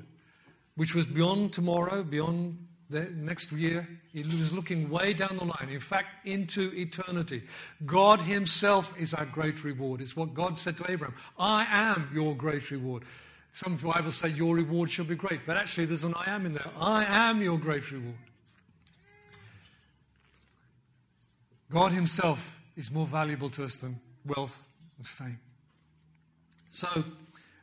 which 0.76 0.94
was 0.96 1.06
beyond 1.06 1.54
tomorrow, 1.54 2.04
beyond 2.04 2.68
the 2.90 3.06
next 3.16 3.52
year. 3.52 3.88
He 4.12 4.24
was 4.24 4.52
looking 4.52 4.90
way 4.90 5.14
down 5.14 5.38
the 5.38 5.46
line, 5.46 5.70
in 5.72 5.80
fact, 5.80 6.28
into 6.28 6.74
eternity. 6.76 7.44
God 7.86 8.22
Himself 8.22 8.94
is 9.00 9.14
our 9.14 9.26
great 9.26 9.64
reward. 9.64 10.02
It's 10.02 10.16
what 10.16 10.34
God 10.34 10.60
said 10.60 10.78
to 10.78 10.92
Abraham 10.92 11.16
I 11.40 11.66
am 11.70 12.10
your 12.14 12.36
great 12.36 12.70
reward. 12.72 13.04
Some 13.54 13.76
Bibles 13.76 14.16
say 14.16 14.30
your 14.30 14.56
reward 14.56 14.90
shall 14.90 15.06
be 15.06 15.16
great, 15.16 15.42
but 15.46 15.58
actually 15.58 15.86
there's 15.86 16.04
an 16.04 16.14
I 16.16 16.32
am 16.32 16.46
in 16.46 16.54
there. 16.54 16.70
I 16.78 17.06
am 17.06 17.42
your 17.42 17.58
great 17.58 17.92
reward. 17.92 18.16
God 21.70 21.92
Himself 21.94 22.62
is 22.76 22.92
more 22.92 23.06
valuable 23.06 23.50
to 23.52 23.64
us 23.64 23.78
than 23.78 24.00
wealth 24.26 24.68
and 24.98 25.08
fame. 25.08 25.40
So, 26.70 27.04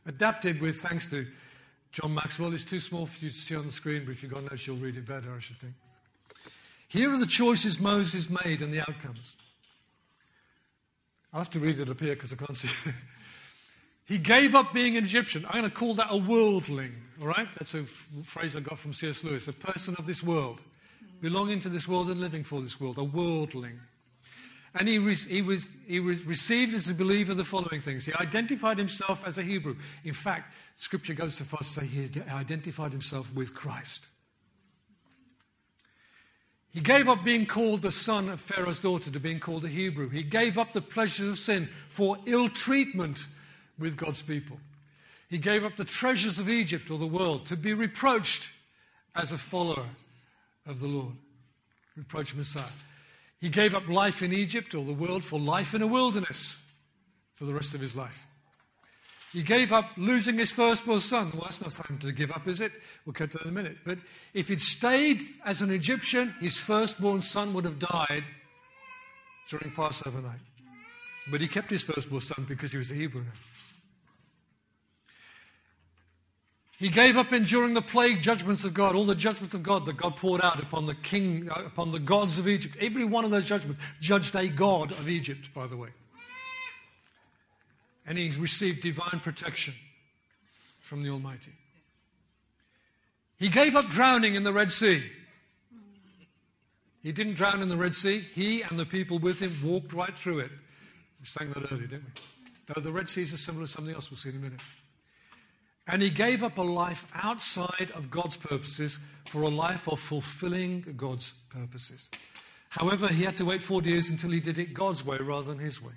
adapted 0.05 0.61
with 0.61 0.77
thanks 0.77 1.07
to 1.11 1.25
John 1.91 2.13
Maxwell. 2.13 2.53
It's 2.53 2.65
too 2.65 2.79
small 2.79 3.05
for 3.05 3.25
you 3.25 3.31
to 3.31 3.37
see 3.37 3.55
on 3.55 3.65
the 3.65 3.71
screen, 3.71 4.03
but 4.05 4.11
if 4.11 4.23
you've 4.23 4.33
got 4.33 4.43
notes, 4.43 4.67
you'll 4.67 4.77
read 4.77 4.95
it 4.95 5.07
better, 5.07 5.33
I 5.35 5.39
should 5.39 5.57
think. 5.57 5.73
Here 6.87 7.13
are 7.13 7.17
the 7.17 7.25
choices 7.25 7.79
Moses 7.79 8.29
made 8.43 8.61
and 8.61 8.73
the 8.73 8.81
outcomes. 8.81 9.35
I'll 11.31 11.41
have 11.41 11.49
to 11.51 11.59
read 11.59 11.79
it 11.79 11.89
up 11.89 11.99
here 11.99 12.15
because 12.15 12.33
I 12.33 12.35
can't 12.35 12.55
see. 12.55 12.91
He 14.05 14.17
gave 14.17 14.55
up 14.55 14.73
being 14.73 14.97
an 14.97 15.03
Egyptian. 15.03 15.45
I'm 15.45 15.59
going 15.59 15.63
to 15.65 15.69
call 15.69 15.93
that 15.93 16.07
a 16.09 16.17
worldling, 16.17 16.95
all 17.21 17.27
right? 17.27 17.47
That's 17.59 17.75
a 17.75 17.83
phrase 17.83 18.55
I 18.55 18.61
got 18.61 18.79
from 18.79 18.91
C.S. 18.91 19.23
Lewis, 19.23 19.47
a 19.47 19.53
person 19.53 19.95
of 19.99 20.07
this 20.07 20.23
world, 20.23 20.63
belonging 21.21 21.59
to 21.61 21.69
this 21.69 21.87
world 21.87 22.09
and 22.09 22.19
living 22.19 22.43
for 22.43 22.59
this 22.59 22.81
world, 22.81 22.97
a 22.97 23.03
worldling. 23.03 23.79
And 24.79 24.87
he, 24.87 24.97
re- 24.97 25.13
he, 25.15 25.41
was, 25.41 25.69
he 25.85 25.99
was 25.99 26.25
received 26.25 26.73
as 26.73 26.89
a 26.89 26.95
believer 26.95 27.33
the 27.33 27.43
following 27.43 27.81
things. 27.81 28.05
He 28.05 28.13
identified 28.13 28.77
himself 28.77 29.25
as 29.27 29.37
a 29.37 29.43
Hebrew. 29.43 29.75
In 30.05 30.13
fact, 30.13 30.53
Scripture 30.73 31.13
goes 31.13 31.35
so 31.35 31.43
far 31.43 31.59
as 31.59 31.67
to 31.73 31.81
say 31.81 31.85
he 31.85 32.09
identified 32.31 32.93
himself 32.93 33.33
with 33.35 33.53
Christ. 33.53 34.07
He 36.71 36.79
gave 36.79 37.09
up 37.09 37.25
being 37.25 37.45
called 37.45 37.81
the 37.81 37.91
son 37.91 38.29
of 38.29 38.39
Pharaoh's 38.39 38.79
daughter 38.79 39.11
to 39.11 39.19
being 39.19 39.39
called 39.39 39.65
a 39.65 39.69
Hebrew. 39.69 40.07
He 40.07 40.23
gave 40.23 40.57
up 40.57 40.71
the 40.71 40.81
pleasures 40.81 41.27
of 41.27 41.37
sin 41.37 41.67
for 41.89 42.17
ill 42.25 42.47
treatment 42.47 43.25
with 43.77 43.97
God's 43.97 44.21
people. 44.21 44.59
He 45.29 45.39
gave 45.39 45.65
up 45.65 45.75
the 45.75 45.83
treasures 45.83 46.39
of 46.39 46.49
Egypt 46.49 46.89
or 46.89 46.97
the 46.97 47.05
world 47.05 47.45
to 47.47 47.57
be 47.57 47.73
reproached 47.73 48.49
as 49.15 49.31
a 49.31 49.37
follower 49.37 49.87
of 50.65 50.79
the 50.79 50.87
Lord. 50.87 51.15
Reproach 51.97 52.33
Messiah. 52.33 52.63
He 53.39 53.49
gave 53.49 53.73
up 53.73 53.87
life 53.87 54.21
in 54.21 54.33
Egypt 54.33 54.75
or 54.75 54.83
the 54.83 54.93
world 54.93 55.23
for 55.23 55.39
life 55.39 55.73
in 55.73 55.81
a 55.81 55.87
wilderness 55.87 56.61
for 57.33 57.45
the 57.45 57.53
rest 57.53 57.73
of 57.73 57.79
his 57.79 57.95
life. 57.95 58.25
He 59.31 59.43
gave 59.43 59.71
up 59.71 59.91
losing 59.95 60.37
his 60.37 60.51
firstborn 60.51 60.99
son. 60.99 61.31
Well, 61.33 61.43
that's 61.43 61.61
not 61.61 61.71
time 61.71 61.99
to 61.99 62.11
give 62.11 62.31
up, 62.31 62.47
is 62.47 62.61
it? 62.61 62.71
We'll 63.05 63.13
get 63.13 63.31
to 63.31 63.37
that 63.37 63.43
in 63.43 63.49
a 63.49 63.53
minute. 63.53 63.77
But 63.85 63.99
if 64.33 64.47
he'd 64.47 64.59
stayed 64.59 65.21
as 65.45 65.61
an 65.61 65.71
Egyptian, 65.71 66.33
his 66.41 66.57
firstborn 66.57 67.21
son 67.21 67.53
would 67.53 67.63
have 67.65 67.77
died 67.77 68.23
during 69.47 69.71
Passover 69.71 70.21
night. 70.21 70.39
But 71.29 71.41
he 71.41 71.47
kept 71.47 71.69
his 71.69 71.83
firstborn 71.83 72.21
son 72.21 72.45
because 72.49 72.71
he 72.71 72.79
was 72.79 72.89
a 72.91 72.95
Hebrew 72.95 73.21
now. 73.21 73.31
He 76.79 76.87
gave 76.87 77.17
up 77.17 77.33
enduring 77.33 77.73
the 77.73 77.81
plague 77.81 78.21
judgments 78.21 78.63
of 78.63 78.73
God, 78.73 78.95
all 78.95 79.03
the 79.03 79.13
judgments 79.13 79.53
of 79.53 79.61
God 79.61 79.85
that 79.85 79.97
God 79.97 80.15
poured 80.15 80.41
out 80.41 80.63
upon 80.63 80.85
the 80.85 80.95
king, 80.95 81.49
uh, 81.51 81.63
upon 81.65 81.91
the 81.91 81.99
gods 81.99 82.39
of 82.39 82.47
Egypt. 82.47 82.77
Every 82.79 83.03
one 83.03 83.25
of 83.25 83.31
those 83.31 83.49
judgments 83.49 83.83
judged 83.99 84.33
a 84.33 84.47
god 84.47 84.93
of 84.93 85.09
Egypt, 85.09 85.53
by 85.53 85.67
the 85.67 85.75
way. 85.75 85.89
And 88.07 88.17
he 88.17 88.29
received 88.29 88.81
divine 88.81 89.19
protection 89.19 89.73
from 90.79 91.03
the 91.03 91.09
Almighty. 91.09 91.51
He 93.37 93.49
gave 93.49 93.75
up 93.75 93.89
drowning 93.89 94.35
in 94.35 94.43
the 94.43 94.53
Red 94.53 94.71
Sea. 94.71 95.03
He 97.03 97.11
didn't 97.11 97.33
drown 97.33 97.61
in 97.61 97.67
the 97.67 97.77
Red 97.77 97.93
Sea. 97.93 98.19
He 98.19 98.61
and 98.61 98.79
the 98.79 98.85
people 98.85 99.19
with 99.19 99.41
him 99.41 99.57
walked 99.61 99.91
right 99.91 100.17
through 100.17 100.39
it. 100.39 100.51
We 101.19 101.25
sang 101.25 101.51
that 101.51 101.71
earlier, 101.73 101.87
didn't 101.87 102.05
we? 102.05 102.73
Though 102.73 102.81
the 102.81 102.91
Red 102.91 103.09
Sea 103.09 103.23
is 103.23 103.37
similar 103.37 103.65
to 103.65 103.71
something 103.71 103.93
else 103.93 104.09
we'll 104.09 104.17
see 104.17 104.29
in 104.29 104.37
a 104.37 104.39
minute. 104.39 104.61
And 105.91 106.03
he 106.03 106.11
gave 106.11 106.43
up 106.43 106.59
a 106.59 106.61
life 106.61 107.07
outside 107.15 107.91
of 107.95 108.11
God's 108.11 108.37
purposes 108.37 108.99
for 109.25 109.41
a 109.41 109.49
life 109.49 109.87
of 109.87 109.99
fulfilling 109.99 110.93
God's 110.95 111.33
purposes. 111.49 112.11
However, 112.69 113.07
he 113.07 113.23
had 113.23 113.37
to 113.37 113.45
wait 113.45 113.63
40 113.63 113.89
years 113.89 114.09
until 114.11 114.29
he 114.29 114.39
did 114.39 114.59
it 114.59 114.73
God's 114.73 115.03
way 115.03 115.17
rather 115.17 115.47
than 115.47 115.57
his 115.57 115.81
way. 115.81 115.93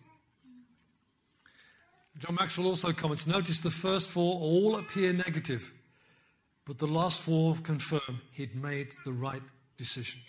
John 2.19 2.37
Maxwell 2.37 2.69
also 2.69 2.93
comments 2.93 3.27
notice 3.27 3.61
the 3.61 3.71
first 3.71 4.09
four 4.09 4.41
all 4.41 4.77
appear 4.77 5.13
negative, 5.13 5.73
but 6.65 6.79
the 6.79 6.87
last 6.87 7.21
four 7.21 7.55
confirm 7.57 8.23
he'd 8.33 8.55
made 8.55 8.95
the 9.05 9.13
right 9.13 9.43
decision. 9.77 10.21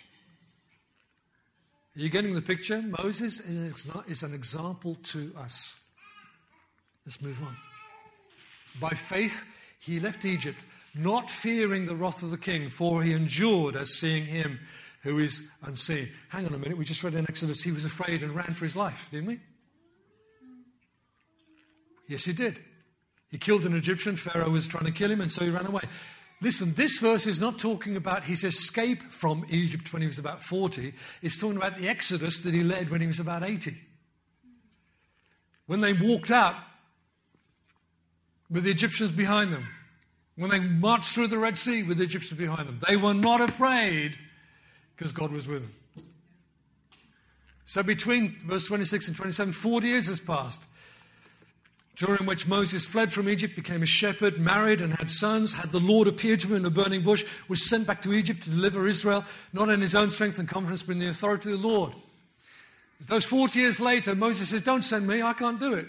Are 1.96 2.00
you 2.00 2.10
getting 2.10 2.34
the 2.34 2.42
picture? 2.42 2.82
Moses 2.82 3.40
is 3.40 4.22
an 4.22 4.34
example 4.34 4.96
to 5.04 5.32
us. 5.38 5.80
Let's 7.06 7.22
move 7.22 7.40
on. 7.42 7.56
By 8.80 8.90
faith, 8.90 9.53
he 9.84 10.00
left 10.00 10.24
Egypt, 10.24 10.58
not 10.94 11.30
fearing 11.30 11.84
the 11.84 11.94
wrath 11.94 12.22
of 12.22 12.30
the 12.30 12.38
king, 12.38 12.70
for 12.70 13.02
he 13.02 13.12
endured 13.12 13.76
as 13.76 13.98
seeing 13.98 14.24
him 14.24 14.60
who 15.02 15.18
is 15.18 15.50
unseen. 15.62 16.08
Hang 16.30 16.46
on 16.46 16.54
a 16.54 16.58
minute, 16.58 16.78
we 16.78 16.86
just 16.86 17.04
read 17.04 17.14
in 17.14 17.26
Exodus 17.28 17.62
he 17.62 17.72
was 17.72 17.84
afraid 17.84 18.22
and 18.22 18.34
ran 18.34 18.52
for 18.52 18.64
his 18.64 18.76
life, 18.76 19.10
didn't 19.10 19.26
we? 19.26 19.40
Yes, 22.08 22.24
he 22.24 22.32
did. 22.32 22.60
He 23.30 23.36
killed 23.36 23.66
an 23.66 23.76
Egyptian. 23.76 24.16
Pharaoh 24.16 24.50
was 24.50 24.66
trying 24.66 24.86
to 24.86 24.92
kill 24.92 25.10
him, 25.10 25.20
and 25.20 25.30
so 25.30 25.44
he 25.44 25.50
ran 25.50 25.66
away. 25.66 25.82
Listen, 26.40 26.72
this 26.74 26.98
verse 26.98 27.26
is 27.26 27.40
not 27.40 27.58
talking 27.58 27.96
about 27.96 28.24
his 28.24 28.44
escape 28.44 29.02
from 29.10 29.44
Egypt 29.50 29.92
when 29.92 30.02
he 30.02 30.06
was 30.06 30.18
about 30.18 30.42
40. 30.42 30.94
It's 31.20 31.38
talking 31.38 31.56
about 31.56 31.76
the 31.76 31.88
exodus 31.88 32.40
that 32.40 32.54
he 32.54 32.62
led 32.62 32.90
when 32.90 33.00
he 33.00 33.06
was 33.06 33.20
about 33.20 33.42
80. 33.42 33.74
When 35.66 35.80
they 35.80 35.92
walked 35.92 36.30
out 36.30 36.56
with 38.54 38.62
the 38.62 38.70
Egyptians 38.70 39.10
behind 39.10 39.52
them, 39.52 39.66
when 40.36 40.48
they 40.48 40.60
marched 40.60 41.10
through 41.10 41.26
the 41.26 41.38
Red 41.38 41.58
Sea 41.58 41.82
with 41.82 41.98
the 41.98 42.04
Egyptians 42.04 42.38
behind 42.38 42.68
them, 42.68 42.78
they 42.88 42.96
were 42.96 43.12
not 43.12 43.40
afraid 43.40 44.16
because 44.96 45.12
God 45.12 45.32
was 45.32 45.48
with 45.48 45.62
them. 45.62 46.04
So 47.64 47.82
between 47.82 48.36
verse 48.38 48.66
26 48.68 49.08
and 49.08 49.16
27, 49.16 49.52
40 49.52 49.86
years 49.88 50.06
has 50.06 50.20
passed 50.20 50.62
during 51.96 52.26
which 52.26 52.46
Moses 52.46 52.86
fled 52.86 53.12
from 53.12 53.28
Egypt, 53.28 53.56
became 53.56 53.82
a 53.82 53.86
shepherd, 53.86 54.38
married, 54.38 54.80
and 54.80 54.94
had 54.94 55.10
sons, 55.10 55.52
had 55.52 55.72
the 55.72 55.80
Lord 55.80 56.06
appear 56.06 56.36
to 56.36 56.48
him 56.48 56.56
in 56.56 56.64
a 56.64 56.70
burning 56.70 57.02
bush, 57.02 57.24
was 57.48 57.68
sent 57.68 57.86
back 57.86 58.02
to 58.02 58.12
Egypt 58.12 58.42
to 58.44 58.50
deliver 58.50 58.86
Israel, 58.86 59.24
not 59.52 59.68
in 59.68 59.80
his 59.80 59.94
own 59.94 60.10
strength 60.10 60.38
and 60.38 60.48
confidence, 60.48 60.82
but 60.82 60.92
in 60.92 60.98
the 60.98 61.08
authority 61.08 61.52
of 61.52 61.60
the 61.60 61.68
Lord. 61.68 61.92
Those 63.06 63.24
40 63.24 63.58
years 63.58 63.80
later, 63.80 64.14
Moses 64.14 64.50
says, 64.50 64.62
Don't 64.62 64.82
send 64.82 65.06
me, 65.06 65.22
I 65.22 65.32
can't 65.32 65.58
do 65.58 65.74
it. 65.74 65.86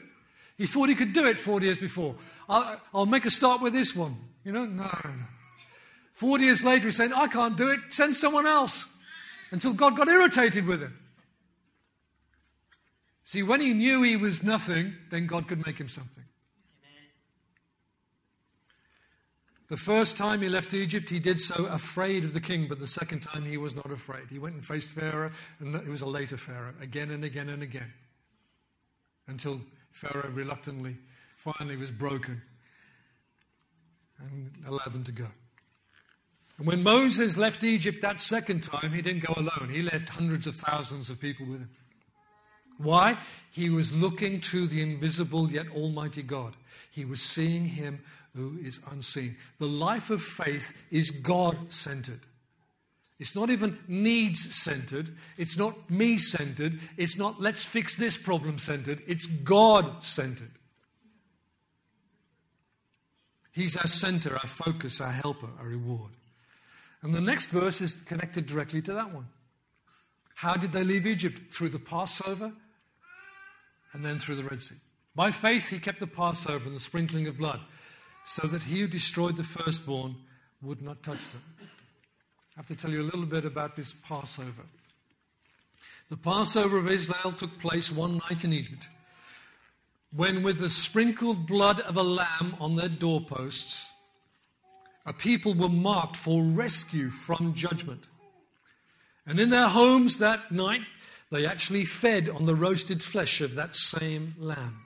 He 0.57 0.65
thought 0.65 0.89
he 0.89 0.95
could 0.95 1.13
do 1.13 1.25
it 1.27 1.38
40 1.38 1.65
years 1.65 1.77
before. 1.77 2.15
I'll, 2.47 2.81
I'll 2.93 3.05
make 3.05 3.25
a 3.25 3.29
start 3.29 3.62
with 3.62 3.74
this 3.74 3.95
one. 3.95 4.15
You 4.43 4.51
know, 4.51 4.65
no, 4.65 4.83
no. 4.83 5.12
40 6.13 6.45
years 6.45 6.63
later, 6.63 6.85
he's 6.85 6.95
saying, 6.95 7.12
I 7.12 7.27
can't 7.27 7.57
do 7.57 7.69
it, 7.71 7.79
send 7.89 8.15
someone 8.15 8.45
else. 8.45 8.93
Until 9.51 9.74
God 9.74 9.97
got 9.97 10.07
irritated 10.07 10.65
with 10.65 10.81
him. 10.81 10.97
See, 13.24 13.43
when 13.43 13.59
he 13.59 13.74
knew 13.74 14.01
he 14.01 14.15
was 14.15 14.43
nothing, 14.43 14.93
then 15.09 15.27
God 15.27 15.47
could 15.47 15.65
make 15.65 15.79
him 15.79 15.89
something. 15.89 16.24
The 19.67 19.77
first 19.77 20.15
time 20.15 20.41
he 20.41 20.50
left 20.50 20.75
Egypt, 20.75 21.09
he 21.09 21.19
did 21.19 21.39
so 21.39 21.65
afraid 21.65 22.24
of 22.24 22.33
the 22.33 22.39
king, 22.39 22.67
but 22.69 22.77
the 22.77 22.88
second 22.88 23.21
time 23.21 23.43
he 23.43 23.57
was 23.57 23.75
not 23.75 23.91
afraid. 23.91 24.29
He 24.29 24.38
went 24.38 24.53
and 24.53 24.63
faced 24.63 24.89
Pharaoh, 24.89 25.31
and 25.59 25.75
it 25.75 25.88
was 25.88 26.01
a 26.01 26.05
later 26.05 26.38
Pharaoh, 26.38 26.74
again 26.79 27.09
and 27.09 27.24
again 27.24 27.50
and 27.50 27.63
again, 27.63 27.91
until 29.27 29.59
Pharaoh 29.95 30.29
reluctantly, 30.29 30.97
finally 31.37 31.77
was 31.77 31.89
broken 31.89 32.41
and 34.19 34.51
allowed 34.67 34.91
them 34.91 35.05
to 35.05 35.11
go. 35.13 35.27
And 36.57 36.67
when 36.67 36.83
Moses 36.83 37.37
left 37.37 37.63
Egypt 37.63 38.01
that 38.01 38.19
second 38.19 38.61
time, 38.63 38.91
he 38.91 39.01
didn't 39.01 39.23
go 39.25 39.33
alone. 39.37 39.69
He 39.71 39.81
led 39.81 40.09
hundreds 40.09 40.47
of 40.47 40.55
thousands 40.55 41.09
of 41.09 41.21
people 41.21 41.45
with 41.45 41.61
him. 41.61 41.69
Why? 42.77 43.17
He 43.51 43.69
was 43.69 43.93
looking 43.93 44.41
to 44.41 44.67
the 44.67 44.81
invisible 44.81 45.49
yet 45.49 45.69
almighty 45.69 46.23
God. 46.23 46.55
He 46.91 47.05
was 47.05 47.21
seeing 47.21 47.65
him 47.65 48.01
who 48.35 48.57
is 48.61 48.81
unseen. 48.91 49.37
The 49.59 49.67
life 49.67 50.09
of 50.09 50.21
faith 50.21 50.77
is 50.91 51.09
God 51.09 51.71
centered. 51.71 52.19
It's 53.19 53.36
not 53.36 53.50
even 53.50 53.77
needs 53.88 54.55
centered. 54.55 55.15
It's 55.38 55.57
not 55.57 55.89
me 55.89 56.17
centered. 56.17 56.79
It's 56.98 57.17
not 57.17 57.41
let's 57.41 57.63
fix 57.65 57.95
this 57.95 58.17
problem 58.17 58.57
centered. 58.57 59.01
It's 59.07 59.25
God 59.25 60.03
centered. 60.03 60.51
He's 63.54 63.78
our 63.78 63.88
center, 63.88 64.34
our 64.34 64.47
focus, 64.47 64.99
our 64.99 65.12
helper, 65.12 65.47
our 65.60 65.65
reward. 65.65 66.12
And 67.01 67.13
the 67.13 67.21
next 67.21 67.51
verse 67.51 67.80
is 67.80 67.93
connected 67.93 68.47
directly 68.47 68.82
to 68.82 68.93
that 68.93 69.13
one. 69.13 69.28
How 70.36 70.56
did 70.56 70.73
they 70.73 70.84
leave 70.84 71.06
Egypt? 71.06 71.49
Through 71.49 71.69
the 71.69 71.80
Passover 71.80 72.51
and 73.93 74.04
then 74.04 74.19
through 74.19 74.36
the 74.36 74.43
Red 74.43 74.60
Sea. 74.60 74.75
By 75.15 75.32
faith, 75.32 75.69
he 75.69 75.80
kept 75.80 76.01
the 76.01 76.08
Passover 76.08 76.65
and 76.65 76.75
the 76.75 76.82
sprinkling 76.82 77.28
of 77.28 77.38
blood, 77.38 77.62
so 78.25 78.45
that 78.47 78.63
he 78.63 78.82
who 78.82 78.88
destroyed 78.88 79.38
the 79.38 79.43
firstborn 79.43 80.17
would 80.62 80.82
not 80.82 81.01
touch 81.01 81.30
them. 81.30 81.41
I 82.56 82.60
have 82.60 82.68
to 82.68 82.76
tell 82.76 82.91
you 82.91 83.02
a 83.02 83.04
little 83.04 83.26
bit 83.26 83.44
about 83.44 83.76
this 83.76 83.91
Passover. 83.91 84.63
The 86.08 86.15
Passover 86.18 86.78
of 86.78 86.89
Israel 86.89 87.34
took 87.34 87.60
place 87.60 87.91
one 87.91 88.22
night 88.30 88.46
in 88.46 88.54
Egypt, 88.54 88.88
when, 90.15 90.44
with 90.44 90.60
the 90.60 90.70
sprinkled 90.70 91.46
blood 91.46 91.82
of 91.82 91.98
a 91.98 92.04
lamb 92.04 92.56
on 92.60 92.78
their 92.78 92.88
doorposts, 92.88 93.91
a 95.06 95.12
people 95.12 95.54
were 95.54 95.68
marked 95.68 96.15
for 96.15 96.41
rescue 96.41 97.10
from 97.10 97.54
judgment. 97.54 98.08
And 99.28 99.39
in 99.39 99.50
their 99.50 99.68
homes 99.68 100.20
that 100.20 100.52
night, 100.52 100.82
they 101.32 101.46
actually 101.46 101.84
fed 101.84 102.30
on 102.30 102.46
the 102.46 102.56
roasted 102.56 103.04
flesh 103.04 103.41
of 103.41 103.56
that 103.56 103.76
same 103.76 104.36
lamb. 104.38 104.80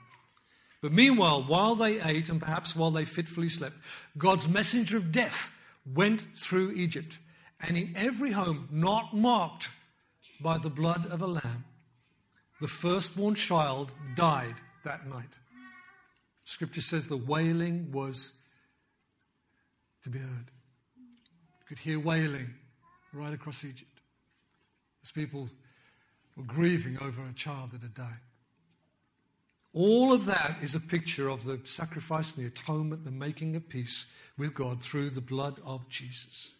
But 0.82 0.92
meanwhile, 0.92 1.44
while 1.44 1.76
they 1.76 2.00
ate 2.00 2.28
and 2.28 2.40
perhaps 2.40 2.74
while 2.74 2.90
they 2.90 3.04
fitfully 3.04 3.48
slept, 3.48 3.76
God's 4.18 4.48
messenger 4.48 4.96
of 4.96 5.12
death 5.12 5.62
went 5.86 6.24
through 6.36 6.72
Egypt. 6.72 7.18
And 7.62 7.76
in 7.76 7.92
every 7.96 8.32
home 8.32 8.68
not 8.70 9.14
marked 9.14 9.68
by 10.40 10.58
the 10.58 10.70
blood 10.70 11.06
of 11.06 11.22
a 11.22 11.26
lamb, 11.26 11.64
the 12.60 12.68
firstborn 12.68 13.34
child 13.34 13.92
died 14.14 14.54
that 14.84 15.06
night. 15.06 15.38
Scripture 16.44 16.80
says 16.80 17.08
the 17.08 17.16
wailing 17.16 17.92
was 17.92 18.40
to 20.02 20.10
be 20.10 20.18
heard. 20.18 20.50
You 20.98 21.66
could 21.68 21.78
hear 21.78 22.00
wailing 22.00 22.54
right 23.12 23.32
across 23.32 23.64
Egypt 23.64 24.00
as 25.02 25.12
people 25.12 25.48
were 26.36 26.44
grieving 26.44 26.98
over 27.00 27.22
a 27.22 27.32
child 27.34 27.72
that 27.72 27.82
had 27.82 27.94
died. 27.94 28.20
All 29.72 30.12
of 30.12 30.24
that 30.24 30.56
is 30.62 30.74
a 30.74 30.80
picture 30.80 31.28
of 31.28 31.44
the 31.44 31.60
sacrifice, 31.64 32.32
the 32.32 32.46
atonement, 32.46 33.04
the 33.04 33.10
making 33.10 33.54
of 33.54 33.68
peace 33.68 34.12
with 34.36 34.54
God 34.54 34.82
through 34.82 35.10
the 35.10 35.20
blood 35.20 35.60
of 35.64 35.88
Jesus. 35.88 36.56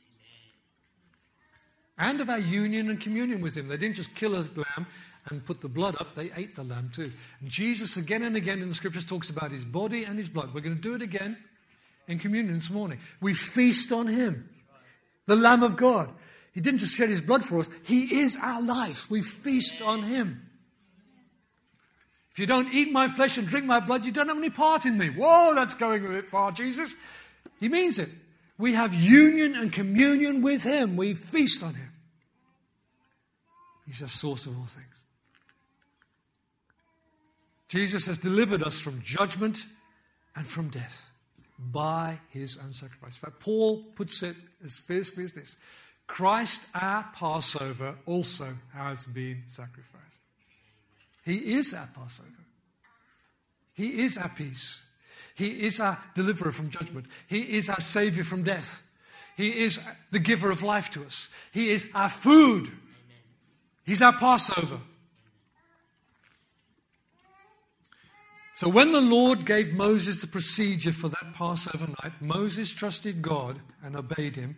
And 2.00 2.20
of 2.20 2.28
our 2.28 2.38
union 2.38 2.90
and 2.90 3.00
communion 3.00 3.40
with 3.40 3.56
Him. 3.56 3.68
They 3.68 3.76
didn't 3.76 3.94
just 3.94 4.16
kill 4.16 4.34
a 4.34 4.42
lamb 4.42 4.86
and 5.28 5.44
put 5.44 5.60
the 5.60 5.68
blood 5.68 5.96
up, 6.00 6.14
they 6.14 6.32
ate 6.34 6.56
the 6.56 6.64
lamb 6.64 6.90
too. 6.92 7.12
And 7.40 7.50
Jesus, 7.50 7.96
again 7.96 8.22
and 8.22 8.36
again 8.36 8.62
in 8.62 8.68
the 8.68 8.74
scriptures, 8.74 9.04
talks 9.04 9.30
about 9.30 9.52
His 9.52 9.64
body 9.64 10.04
and 10.04 10.16
His 10.16 10.28
blood. 10.28 10.52
We're 10.54 10.62
going 10.62 10.76
to 10.76 10.82
do 10.82 10.94
it 10.94 11.02
again 11.02 11.36
in 12.08 12.18
communion 12.18 12.54
this 12.54 12.70
morning. 12.70 12.98
We 13.20 13.34
feast 13.34 13.92
on 13.92 14.08
Him, 14.08 14.48
the 15.26 15.36
Lamb 15.36 15.62
of 15.62 15.76
God. 15.76 16.10
He 16.52 16.60
didn't 16.60 16.80
just 16.80 16.96
shed 16.96 17.08
his 17.08 17.20
blood 17.20 17.44
for 17.44 17.60
us, 17.60 17.70
he 17.84 18.20
is 18.20 18.36
our 18.42 18.62
life. 18.62 19.10
We 19.10 19.22
feast 19.22 19.82
on 19.82 20.02
him. 20.02 20.46
If 22.32 22.38
you 22.38 22.46
don't 22.46 22.72
eat 22.72 22.92
my 22.92 23.08
flesh 23.08 23.38
and 23.38 23.46
drink 23.46 23.66
my 23.66 23.80
blood, 23.80 24.04
you 24.04 24.12
don't 24.12 24.28
have 24.28 24.36
any 24.36 24.50
part 24.50 24.86
in 24.86 24.96
me. 24.96 25.10
Whoa, 25.10 25.54
that's 25.54 25.74
going 25.74 26.04
a 26.04 26.08
bit 26.08 26.26
far, 26.26 26.52
Jesus. 26.52 26.94
He 27.58 27.68
means 27.68 27.98
it. 27.98 28.08
We 28.56 28.74
have 28.74 28.94
union 28.94 29.56
and 29.56 29.72
communion 29.72 30.42
with 30.42 30.62
him. 30.62 30.96
We 30.96 31.14
feast 31.14 31.62
on 31.62 31.74
him. 31.74 31.89
He's 33.90 33.98
the 33.98 34.09
source 34.09 34.46
of 34.46 34.57
all 34.57 34.66
things. 34.66 35.03
Jesus 37.66 38.07
has 38.07 38.18
delivered 38.18 38.62
us 38.62 38.79
from 38.79 39.03
judgment 39.03 39.66
and 40.37 40.46
from 40.46 40.68
death 40.68 41.11
by 41.59 42.20
his 42.29 42.57
own 42.57 42.72
sacrifice. 42.72 43.16
In 43.16 43.20
fact, 43.26 43.40
Paul 43.40 43.83
puts 43.96 44.22
it 44.22 44.37
as 44.62 44.79
fiercely 44.79 45.24
as 45.24 45.33
this 45.33 45.57
Christ, 46.07 46.68
our 46.72 47.05
Passover, 47.12 47.96
also 48.07 48.46
has 48.72 49.05
been 49.07 49.42
sacrificed. 49.46 50.22
He 51.24 51.57
is 51.57 51.74
our 51.74 51.88
Passover. 51.92 52.29
He 53.74 54.05
is 54.05 54.18
our 54.18 54.29
peace. 54.29 54.85
He 55.35 55.66
is 55.66 55.81
our 55.81 55.98
deliverer 56.14 56.53
from 56.53 56.70
judgment. 56.70 57.07
He 57.26 57.57
is 57.57 57.68
our 57.68 57.81
Savior 57.81 58.22
from 58.22 58.44
death. 58.44 58.88
He 59.37 59.64
is 59.64 59.81
the 60.12 60.20
giver 60.20 60.53
of 60.53 60.62
life 60.62 60.90
to 60.92 61.03
us. 61.03 61.29
He 61.50 61.70
is 61.70 61.88
our 61.92 62.09
food. 62.09 62.70
He's 63.90 64.03
our 64.03 64.12
Passover. 64.12 64.79
So 68.53 68.68
when 68.68 68.92
the 68.92 69.00
Lord 69.00 69.44
gave 69.44 69.74
Moses 69.74 70.20
the 70.20 70.29
procedure 70.29 70.92
for 70.92 71.09
that 71.09 71.35
Passover 71.35 71.88
night, 72.00 72.12
Moses 72.20 72.70
trusted 72.72 73.20
God 73.20 73.59
and 73.83 73.96
obeyed 73.96 74.37
him, 74.37 74.57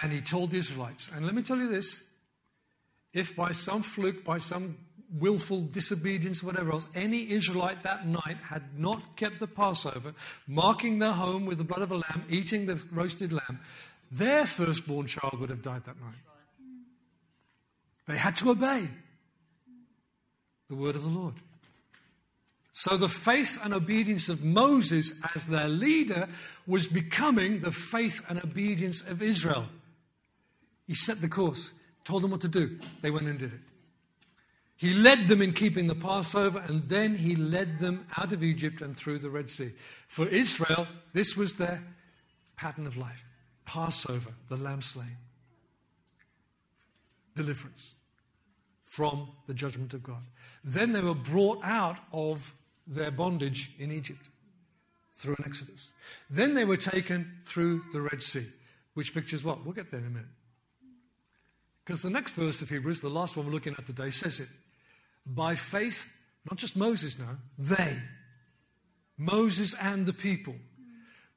and 0.00 0.10
he 0.10 0.22
told 0.22 0.52
the 0.52 0.56
Israelites, 0.56 1.10
and 1.14 1.26
let 1.26 1.34
me 1.34 1.42
tell 1.42 1.58
you 1.58 1.68
this 1.68 2.04
if 3.12 3.36
by 3.36 3.50
some 3.50 3.82
fluke, 3.82 4.24
by 4.24 4.38
some 4.38 4.78
willful 5.18 5.60
disobedience, 5.60 6.42
whatever 6.42 6.72
else, 6.72 6.86
any 6.94 7.30
Israelite 7.30 7.82
that 7.82 8.06
night 8.06 8.38
had 8.42 8.80
not 8.80 9.18
kept 9.18 9.38
the 9.38 9.46
Passover, 9.46 10.14
marking 10.46 10.98
their 10.98 11.12
home 11.12 11.44
with 11.44 11.58
the 11.58 11.64
blood 11.64 11.82
of 11.82 11.92
a 11.92 11.96
lamb, 11.96 12.24
eating 12.30 12.64
the 12.64 12.82
roasted 12.90 13.34
lamb, 13.34 13.60
their 14.10 14.46
firstborn 14.46 15.06
child 15.06 15.38
would 15.40 15.50
have 15.50 15.60
died 15.60 15.84
that 15.84 16.00
night. 16.00 16.31
They 18.06 18.16
had 18.16 18.36
to 18.36 18.50
obey 18.50 18.88
the 20.68 20.74
word 20.74 20.96
of 20.96 21.04
the 21.04 21.10
Lord. 21.10 21.34
So 22.72 22.96
the 22.96 23.08
faith 23.08 23.58
and 23.62 23.74
obedience 23.74 24.30
of 24.30 24.42
Moses 24.42 25.20
as 25.34 25.46
their 25.46 25.68
leader 25.68 26.28
was 26.66 26.86
becoming 26.86 27.60
the 27.60 27.70
faith 27.70 28.24
and 28.28 28.42
obedience 28.42 29.06
of 29.06 29.22
Israel. 29.22 29.66
He 30.86 30.94
set 30.94 31.20
the 31.20 31.28
course, 31.28 31.74
told 32.04 32.22
them 32.22 32.30
what 32.30 32.40
to 32.40 32.48
do. 32.48 32.78
They 33.02 33.10
went 33.10 33.26
and 33.26 33.38
did 33.38 33.52
it. 33.52 33.60
He 34.76 34.94
led 34.94 35.28
them 35.28 35.42
in 35.42 35.52
keeping 35.52 35.86
the 35.86 35.94
Passover, 35.94 36.58
and 36.66 36.82
then 36.84 37.14
he 37.14 37.36
led 37.36 37.78
them 37.78 38.06
out 38.16 38.32
of 38.32 38.42
Egypt 38.42 38.80
and 38.80 38.96
through 38.96 39.18
the 39.18 39.30
Red 39.30 39.48
Sea. 39.48 39.70
For 40.08 40.26
Israel, 40.26 40.88
this 41.12 41.36
was 41.36 41.54
their 41.54 41.84
pattern 42.56 42.86
of 42.86 42.96
life 42.96 43.24
Passover, 43.64 44.30
the 44.48 44.56
lamb 44.56 44.80
slain, 44.80 45.16
deliverance 47.34 47.94
from 48.82 49.28
the 49.46 49.54
judgment 49.54 49.94
of 49.94 50.02
God. 50.02 50.22
Then 50.62 50.92
they 50.92 51.00
were 51.00 51.14
brought 51.14 51.64
out 51.64 51.98
of 52.12 52.54
their 52.86 53.10
bondage 53.10 53.72
in 53.78 53.90
Egypt 53.90 54.28
through 55.12 55.36
an 55.38 55.44
Exodus. 55.46 55.92
Then 56.28 56.54
they 56.54 56.64
were 56.64 56.76
taken 56.76 57.38
through 57.42 57.82
the 57.92 58.00
Red 58.00 58.22
Sea, 58.22 58.46
which 58.94 59.14
pictures 59.14 59.44
what? 59.44 59.64
We'll 59.64 59.74
get 59.74 59.90
there 59.90 60.00
in 60.00 60.06
a 60.06 60.10
minute. 60.10 60.28
Because 61.84 62.02
the 62.02 62.10
next 62.10 62.32
verse 62.32 62.62
of 62.62 62.68
Hebrews, 62.68 63.00
the 63.00 63.08
last 63.08 63.36
one 63.36 63.46
we're 63.46 63.52
looking 63.52 63.74
at 63.78 63.86
today, 63.86 64.10
says 64.10 64.40
it. 64.40 64.48
By 65.26 65.54
faith, 65.54 66.10
not 66.50 66.58
just 66.58 66.76
Moses 66.76 67.18
now, 67.18 67.36
they, 67.58 67.96
Moses 69.16 69.74
and 69.74 70.06
the 70.06 70.12
people, 70.12 70.56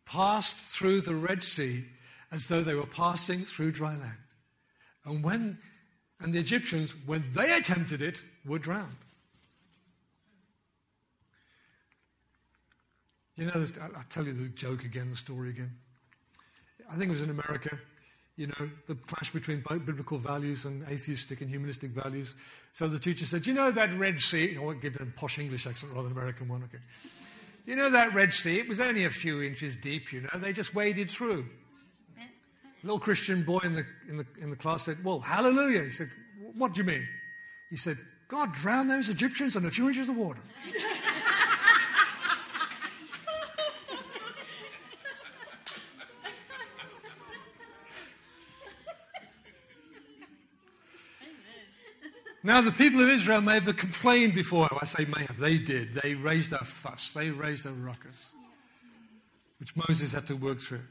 passed 0.05 0.55
through 0.55 1.01
the 1.01 1.15
Red 1.15 1.41
Sea 1.41 1.85
as 2.31 2.47
though 2.47 2.61
they 2.61 2.75
were 2.75 2.85
passing 2.85 3.43
through 3.43 3.71
dry 3.71 3.95
land. 3.95 4.17
And 5.05 5.23
when 5.23 5.57
and 6.19 6.33
the 6.33 6.39
Egyptians, 6.39 6.95
when 7.05 7.23
they 7.33 7.53
attempted 7.53 8.01
it, 8.01 8.21
were 8.45 8.59
drowned. 8.59 8.97
You 13.35 13.47
know, 13.47 13.51
I'll 13.53 14.03
tell 14.09 14.25
you 14.25 14.33
the 14.33 14.47
joke 14.49 14.85
again, 14.85 15.09
the 15.09 15.15
story 15.15 15.49
again. 15.49 15.71
I 16.89 16.95
think 16.95 17.09
it 17.09 17.11
was 17.11 17.21
in 17.21 17.29
America, 17.29 17.77
you 18.37 18.47
know, 18.47 18.69
the 18.85 18.95
clash 18.95 19.31
between 19.31 19.61
biblical 19.67 20.17
values 20.17 20.65
and 20.65 20.87
atheistic 20.87 21.41
and 21.41 21.49
humanistic 21.49 21.91
values. 21.91 22.35
So 22.71 22.87
the 22.87 22.99
teacher 22.99 23.25
said, 23.25 23.45
You 23.45 23.53
know 23.53 23.71
that 23.71 23.97
Red 23.97 24.19
Sea? 24.19 24.55
I 24.55 24.61
won't 24.61 24.81
give 24.81 24.95
a 25.01 25.05
posh 25.05 25.39
English 25.39 25.67
accent 25.67 25.91
rather 25.93 26.07
than 26.07 26.17
American 26.17 26.47
one, 26.47 26.63
okay. 26.63 26.81
You 27.65 27.75
know 27.75 27.89
that 27.89 28.13
Red 28.13 28.31
Sea? 28.31 28.59
It 28.59 28.69
was 28.69 28.79
only 28.79 29.03
a 29.03 29.09
few 29.09 29.41
inches 29.41 29.75
deep, 29.75 30.13
you 30.13 30.21
know. 30.21 30.29
They 30.35 30.53
just 30.53 30.73
waded 30.73 31.09
through. 31.09 31.45
Little 32.85 32.99
Christian 32.99 33.41
boy 33.41 33.57
in 33.63 33.73
the, 33.73 33.83
in, 34.07 34.17
the, 34.17 34.25
in 34.39 34.51
the 34.51 34.55
class 34.55 34.83
said, 34.83 35.03
Well, 35.03 35.19
hallelujah. 35.19 35.85
He 35.85 35.89
said, 35.89 36.07
What 36.55 36.75
do 36.75 36.81
you 36.81 36.83
mean? 36.83 37.07
He 37.71 37.77
said, 37.77 37.97
God 38.27 38.53
drowned 38.53 38.91
those 38.91 39.09
Egyptians 39.09 39.55
in 39.55 39.65
a 39.65 39.71
few 39.71 39.87
inches 39.87 40.07
of 40.07 40.15
water. 40.15 40.41
Now, 52.43 52.61
the 52.61 52.71
people 52.71 53.01
of 53.01 53.09
Israel 53.09 53.41
may 53.41 53.55
have 53.55 53.75
complained 53.75 54.35
before. 54.35 54.69
I 54.79 54.85
say 54.85 55.05
may 55.05 55.25
have. 55.25 55.39
They 55.39 55.57
did. 55.57 55.95
They 55.95 56.13
raised 56.13 56.53
a 56.53 56.59
fuss. 56.59 57.13
They 57.13 57.31
raised 57.31 57.65
a 57.65 57.71
ruckus, 57.71 58.33
which 59.57 59.75
Moses 59.75 60.13
had 60.13 60.27
to 60.27 60.35
work 60.35 60.61
through. 60.61 60.81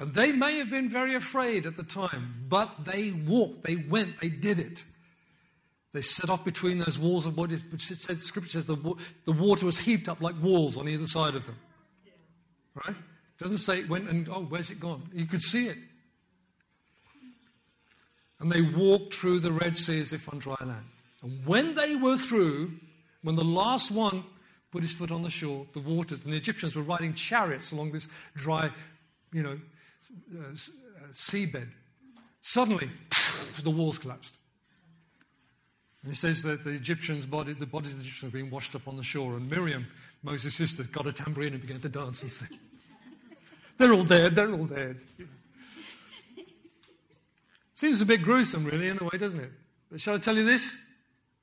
And 0.00 0.14
they 0.14 0.32
may 0.32 0.56
have 0.56 0.70
been 0.70 0.88
very 0.88 1.14
afraid 1.14 1.66
at 1.66 1.76
the 1.76 1.82
time, 1.82 2.46
but 2.48 2.86
they 2.86 3.10
walked, 3.10 3.64
they 3.64 3.76
went, 3.76 4.18
they 4.20 4.30
did 4.30 4.58
it. 4.58 4.84
They 5.92 6.00
set 6.00 6.30
off 6.30 6.44
between 6.44 6.78
those 6.78 6.98
walls 6.98 7.26
of 7.26 7.36
bodies, 7.36 7.62
which 7.70 7.82
said, 7.82 8.22
Scripture 8.22 8.52
says 8.52 8.66
the, 8.66 8.76
the 9.24 9.32
water 9.32 9.66
was 9.66 9.78
heaped 9.78 10.08
up 10.08 10.20
like 10.22 10.40
walls 10.40 10.78
on 10.78 10.88
either 10.88 11.06
side 11.06 11.34
of 11.34 11.44
them. 11.44 11.58
Right? 12.74 12.96
It 12.96 13.42
doesn't 13.42 13.58
say 13.58 13.80
it 13.80 13.88
went 13.88 14.08
and, 14.08 14.28
oh, 14.28 14.44
where's 14.44 14.70
it 14.70 14.80
gone? 14.80 15.02
You 15.12 15.26
could 15.26 15.42
see 15.42 15.66
it. 15.66 15.76
And 18.38 18.50
they 18.50 18.62
walked 18.62 19.14
through 19.14 19.40
the 19.40 19.52
Red 19.52 19.76
Sea 19.76 20.00
as 20.00 20.14
if 20.14 20.32
on 20.32 20.38
dry 20.38 20.56
land. 20.60 20.86
And 21.22 21.44
when 21.44 21.74
they 21.74 21.94
were 21.96 22.16
through, 22.16 22.72
when 23.22 23.34
the 23.34 23.44
last 23.44 23.90
one 23.90 24.24
put 24.70 24.82
his 24.82 24.94
foot 24.94 25.12
on 25.12 25.22
the 25.22 25.30
shore, 25.30 25.66
the 25.74 25.80
waters, 25.80 26.24
and 26.24 26.32
the 26.32 26.38
Egyptians 26.38 26.74
were 26.74 26.82
riding 26.82 27.12
chariots 27.12 27.72
along 27.72 27.92
this 27.92 28.08
dry, 28.34 28.70
you 29.32 29.42
know, 29.42 29.58
uh, 30.34 30.54
seabed, 31.10 31.68
suddenly 32.40 32.90
the 33.62 33.70
walls 33.70 33.98
collapsed. 33.98 34.36
And 36.02 36.12
it 36.12 36.16
says 36.16 36.42
that 36.44 36.64
the 36.64 36.70
Egyptians' 36.70 37.26
body, 37.26 37.52
the 37.52 37.66
bodies 37.66 37.92
of 37.92 37.98
the 37.98 38.04
Egyptians 38.04 38.32
were 38.32 38.38
being 38.38 38.50
washed 38.50 38.74
up 38.74 38.88
on 38.88 38.96
the 38.96 39.02
shore, 39.02 39.36
and 39.36 39.50
Miriam, 39.50 39.86
Moses' 40.22 40.54
sister, 40.54 40.84
got 40.84 41.06
a 41.06 41.12
tambourine 41.12 41.52
and 41.52 41.60
began 41.60 41.80
to 41.80 41.88
dance 41.88 42.22
and 42.22 42.32
sing. 42.32 42.48
they're 43.76 43.92
all 43.92 44.04
dead, 44.04 44.34
they're 44.34 44.52
all 44.52 44.64
dead. 44.64 44.98
Seems 47.74 48.00
a 48.00 48.06
bit 48.06 48.22
gruesome, 48.22 48.64
really, 48.64 48.88
in 48.88 48.98
a 49.00 49.04
way, 49.04 49.18
doesn't 49.18 49.40
it? 49.40 49.52
But 49.90 50.00
shall 50.00 50.14
I 50.14 50.18
tell 50.18 50.36
you 50.36 50.44
this? 50.44 50.78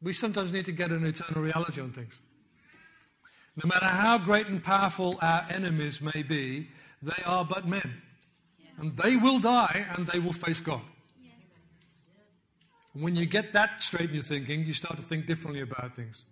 We 0.02 0.14
sometimes 0.14 0.54
need 0.54 0.66
to 0.66 0.72
get 0.72 0.92
an 0.92 1.06
eternal 1.06 1.42
reality 1.42 1.82
on 1.82 1.92
things. 1.92 2.20
No 3.64 3.68
matter 3.68 3.88
how 3.88 4.20
great 4.20 4.48
and 4.48 4.64
powerful 4.64 5.18
our 5.22 5.46
enemies 5.50 6.02
may 6.02 6.22
be, 6.22 6.68
they 7.02 7.24
are 7.26 7.44
but 7.44 7.68
men. 7.68 8.02
And 8.78 8.96
they 8.96 9.16
will 9.16 9.40
die 9.40 9.86
and 9.96 10.08
they 10.08 10.20
will 10.20 10.34
face 10.34 10.62
God. 10.62 10.82
when 12.94 13.16
you 13.16 13.26
get 13.26 13.54
that 13.54 13.82
straight 13.82 14.10
in 14.10 14.16
your 14.16 14.24
thinking, 14.24 14.66
you 14.66 14.74
start 14.74 14.98
to 14.98 15.04
think 15.04 15.26
differently 15.28 15.62
about 15.62 15.96
things. 15.96 16.26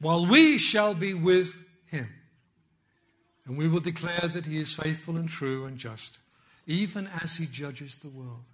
While 0.00 0.26
we 0.26 0.58
shall 0.58 0.94
be 0.94 1.14
with 1.14 1.54
him, 1.86 2.08
and 3.46 3.56
we 3.56 3.68
will 3.68 3.80
declare 3.80 4.28
that 4.32 4.46
he 4.46 4.58
is 4.58 4.74
faithful 4.74 5.16
and 5.16 5.28
true 5.28 5.64
and 5.64 5.76
just 5.76 6.18
even 6.66 7.08
as 7.22 7.36
he 7.36 7.46
judges 7.46 7.98
the 7.98 8.08
world. 8.08 8.44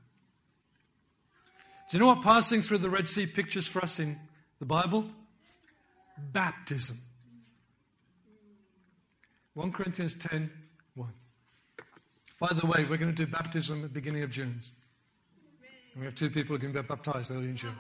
Do 1.91 1.97
you 1.97 2.01
know 2.01 2.07
what 2.07 2.23
passing 2.23 2.63
through 2.63 2.79
the 2.79 2.89
Red 2.89 3.07
Sea 3.07 3.27
pictures 3.27 3.67
for 3.67 3.83
us 3.83 4.01
in 4.01 4.19
the 4.59 4.65
Bible? 4.65 5.05
Baptism. 6.33 6.99
1 9.55 9.73
Corinthians 9.73 10.15
10 10.15 10.41
1. 10.41 10.66
By 12.39 12.49
the 12.53 12.67
way, 12.67 12.85
we're 12.85 12.99
going 12.99 13.15
to 13.15 13.25
do 13.25 13.27
baptism 13.27 13.79
at 13.79 13.83
the 13.85 13.89
beginning 13.89 14.23
of 14.23 14.31
June. 14.31 14.61
We 15.99 16.05
have 16.05 16.15
two 16.15 16.29
people 16.29 16.57
who 16.57 16.61
can 16.61 16.73
get 16.73 16.87
baptized 16.87 17.31
early 17.31 17.47
in 17.47 17.57
June. 17.57 17.73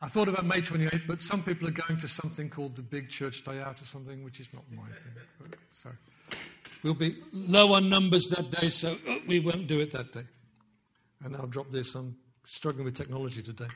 I 0.00 0.06
thought 0.06 0.28
about 0.28 0.46
May 0.46 0.60
28th, 0.60 1.08
but 1.08 1.20
some 1.20 1.42
people 1.42 1.66
are 1.66 1.72
going 1.72 1.98
to 1.98 2.06
something 2.06 2.48
called 2.48 2.76
the 2.76 2.82
Big 2.82 3.08
Church 3.08 3.44
Day 3.44 3.60
Out 3.60 3.82
or 3.82 3.84
something, 3.84 4.22
which 4.22 4.38
is 4.38 4.54
not 4.54 4.62
my 4.70 4.84
thing. 4.84 5.12
So. 5.68 5.90
We'll 6.84 6.94
be 6.94 7.16
low 7.32 7.74
on 7.74 7.88
numbers 7.88 8.28
that 8.28 8.52
day, 8.52 8.68
so 8.68 8.96
uh, 9.08 9.16
we 9.26 9.40
won't 9.40 9.66
do 9.66 9.80
it 9.80 9.90
that 9.90 10.12
day. 10.12 10.22
And 11.24 11.34
I'll 11.34 11.48
drop 11.48 11.72
this. 11.72 11.96
I'm 11.96 12.16
struggling 12.44 12.84
with 12.84 12.94
technology 12.94 13.42
today. 13.42 13.66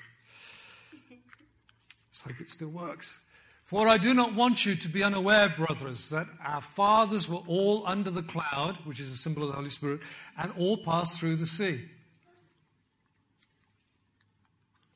Let's 1.10 2.22
hope 2.22 2.40
it 2.40 2.48
still 2.48 2.68
works. 2.68 3.18
For 3.62 3.88
I 3.88 3.96
do 3.96 4.12
not 4.12 4.34
want 4.34 4.66
you 4.66 4.74
to 4.74 4.88
be 4.88 5.02
unaware, 5.02 5.48
brothers, 5.48 6.10
that 6.10 6.26
our 6.44 6.60
fathers 6.60 7.28
were 7.28 7.42
all 7.46 7.86
under 7.86 8.10
the 8.10 8.22
cloud, 8.22 8.76
which 8.84 9.00
is 9.00 9.12
a 9.12 9.16
symbol 9.16 9.44
of 9.44 9.50
the 9.50 9.56
Holy 9.56 9.70
Spirit, 9.70 10.00
and 10.36 10.52
all 10.58 10.76
passed 10.76 11.18
through 11.18 11.36
the 11.36 11.46
sea. 11.46 11.80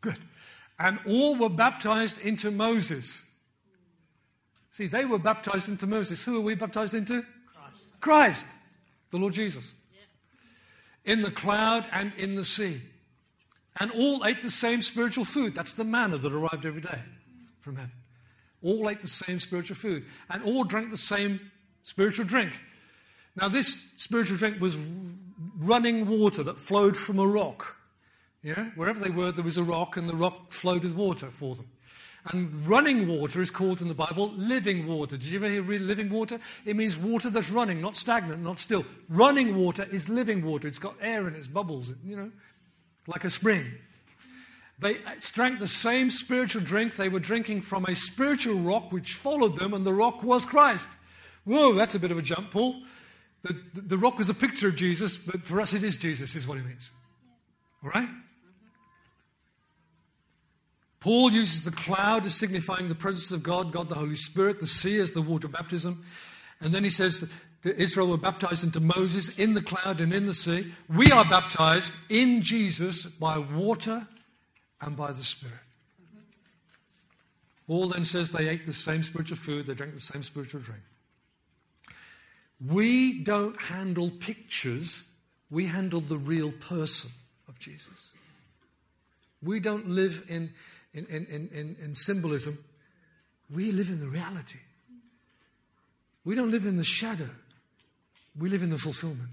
Good. 0.01 0.19
And 0.79 0.99
all 1.07 1.37
were 1.37 1.49
baptized 1.49 2.21
into 2.21 2.51
Moses. 2.51 3.25
See, 4.73 4.87
they 4.87 5.07
were 5.07 5.19
baptized 5.19 5.71
into 5.71 5.87
Moses. 5.87 6.23
Who 6.23 6.37
are 6.37 6.43
we 6.43 6.55
baptized 6.55 6.93
into? 6.93 7.25
Christ, 8.01 8.47
the 9.11 9.17
Lord 9.17 9.33
Jesus, 9.33 9.75
in 11.05 11.23
the 11.23 11.31
cloud 11.31 11.87
and 11.93 12.13
in 12.19 12.35
the 12.35 12.45
sea. 12.45 12.83
And 13.79 13.91
all 13.93 14.27
ate 14.27 14.43
the 14.43 14.51
same 14.51 14.83
spiritual 14.83 15.25
food. 15.25 15.55
That's 15.55 15.75
the 15.75 15.85
manna 15.85 16.19
that 16.19 16.33
arrived 16.33 16.67
every 16.67 16.83
day 16.83 16.99
from 17.61 17.77
heaven. 17.77 17.93
All 18.67 18.91
ate 18.91 19.01
the 19.01 19.09
same 19.09 19.39
spiritual 19.39 19.77
food. 19.77 20.05
And 20.29 20.43
all 20.43 20.65
drank 20.65 20.91
the 20.91 20.97
same 20.97 21.41
spiritual 21.85 22.25
drink. 22.25 22.61
Now, 23.37 23.49
this 23.49 23.93
spiritual 23.97 24.39
drink 24.39 24.61
was 24.61 24.77
running 25.59 26.09
water 26.09 26.43
that 26.43 26.59
flowed 26.59 26.97
from 26.97 27.21
a 27.21 27.27
rock. 27.27 27.77
Yeah? 28.43 28.71
Wherever 28.75 28.99
they 28.99 29.11
were, 29.11 29.31
there 29.31 29.45
was 29.45 29.59
a 29.59 29.63
rock, 29.63 29.97
and 29.97 30.09
the 30.09 30.17
rock 30.17 30.51
flowed 30.51 30.83
with 30.83 30.95
water 30.95 31.27
for 31.27 31.55
them. 31.55 31.69
And 32.33 32.67
running 32.67 33.07
water 33.07 33.41
is 33.41 33.53
called 33.53 33.81
in 33.81 33.89
the 33.89 33.95
Bible 33.95 34.33
living 34.37 34.89
water. 34.89 35.17
Did 35.17 35.29
you 35.29 35.39
ever 35.39 35.49
hear 35.49 35.63
living 35.79 36.11
water? 36.11 36.41
It 36.65 36.75
means 36.75 36.99
water 36.99 37.31
that's 37.31 37.51
running, 37.51 37.81
not 37.81 37.95
stagnant, 37.95 38.43
not 38.43 38.59
still. 38.59 38.85
Running 39.09 39.57
water 39.57 39.87
is 39.93 40.09
living 40.09 40.45
water. 40.45 40.67
It's 40.67 40.81
got 40.81 40.97
air 41.01 41.29
in 41.29 41.35
it, 41.35 41.39
it's 41.39 41.47
bubbles, 41.47 41.95
you 42.05 42.17
know, 42.17 42.33
like 43.07 43.25
a 43.25 43.31
spring. 43.31 43.71
They 44.79 44.99
drank 45.33 45.59
the 45.59 45.67
same 45.67 46.11
spiritual 46.11 46.63
drink. 46.63 46.97
They 46.97 47.09
were 47.09 47.21
drinking 47.21 47.63
from 47.63 47.87
a 47.87 47.95
spiritual 47.95 48.57
rock 48.57 48.93
which 48.93 49.15
followed 49.15 49.57
them, 49.57 49.73
and 49.73 49.87
the 49.87 49.93
rock 49.93 50.23
was 50.23 50.45
Christ. 50.45 50.91
Whoa, 51.45 51.73
that's 51.73 51.95
a 51.95 51.99
bit 51.99 52.11
of 52.11 52.19
a 52.19 52.23
jump, 52.23 52.51
Paul. 52.51 52.77
The, 53.43 53.55
the, 53.75 53.81
the 53.83 53.99
rock 53.99 54.19
was 54.19 54.29
a 54.29 54.35
picture 54.35 54.69
of 54.69 54.77
Jesus, 54.77 55.17
but 55.17 55.45
for 55.45 55.61
us 55.61 55.73
it 55.73 55.83
is 55.83 55.97
Jesus, 55.97 56.35
is 56.35 56.47
what 56.47 56.59
he 56.59 56.65
means. 56.65 56.91
All 57.83 57.91
right? 57.91 58.09
Paul 61.01 61.31
uses 61.31 61.65
the 61.65 61.71
cloud 61.71 62.27
as 62.27 62.35
signifying 62.35 62.89
the 62.89 62.95
presence 62.95 63.31
of 63.31 63.43
God, 63.43 63.71
God 63.71 63.89
the 63.89 63.95
Holy 63.95 64.17
Spirit, 64.17 64.59
the 64.59 64.67
sea 64.67 64.99
as 64.99 65.13
the 65.13 65.23
water 65.23 65.47
baptism. 65.47 66.05
And 66.61 66.75
then 66.75 66.83
he 66.83 66.91
says 66.91 67.31
that 67.63 67.81
Israel 67.81 68.09
were 68.09 68.17
baptized 68.17 68.65
into 68.65 68.81
Moses 68.81 69.39
in 69.39 69.55
the 69.55 69.63
cloud 69.63 70.01
and 70.01 70.13
in 70.13 70.27
the 70.27 70.35
sea. 70.35 70.73
We 70.89 71.13
are 71.13 71.25
baptized 71.25 71.95
in 72.11 72.43
Jesus 72.43 73.05
by 73.07 73.39
water 73.39 74.07
and 74.87 74.97
by 74.97 75.09
the 75.09 75.15
Spirit. 75.15 75.55
Paul 77.67 77.89
then 77.89 78.05
says 78.05 78.31
they 78.31 78.49
ate 78.49 78.65
the 78.65 78.73
same 78.73 79.03
spiritual 79.03 79.37
food, 79.37 79.67
they 79.67 79.75
drank 79.75 79.95
the 79.95 80.01
same 80.01 80.23
spiritual 80.23 80.61
drink. 80.61 80.83
We 82.65 83.23
don't 83.25 83.61
handle 83.61 84.11
pictures, 84.11 85.03
we 85.51 85.67
handle 85.67 86.01
the 86.01 86.17
real 86.17 86.53
person 86.53 87.11
of 87.49 87.59
Jesus. 87.59 88.15
We 89.43 89.61
don't 89.61 89.89
live 89.89 90.25
in, 90.29 90.53
in, 90.95 91.07
in, 91.07 91.49
in, 91.53 91.77
in 91.83 91.95
symbolism, 91.95 92.57
we 93.53 93.73
live 93.73 93.89
in 93.89 94.01
the 94.01 94.09
reality. 94.09 94.61
We 96.25 96.35
don't 96.35 96.51
live 96.51 96.65
in 96.65 96.77
the 96.77 96.85
shadow, 96.85 97.29
we 98.39 98.49
live 98.49 98.63
in 98.63 98.71
the 98.71 98.79
fulfillment. 98.79 99.31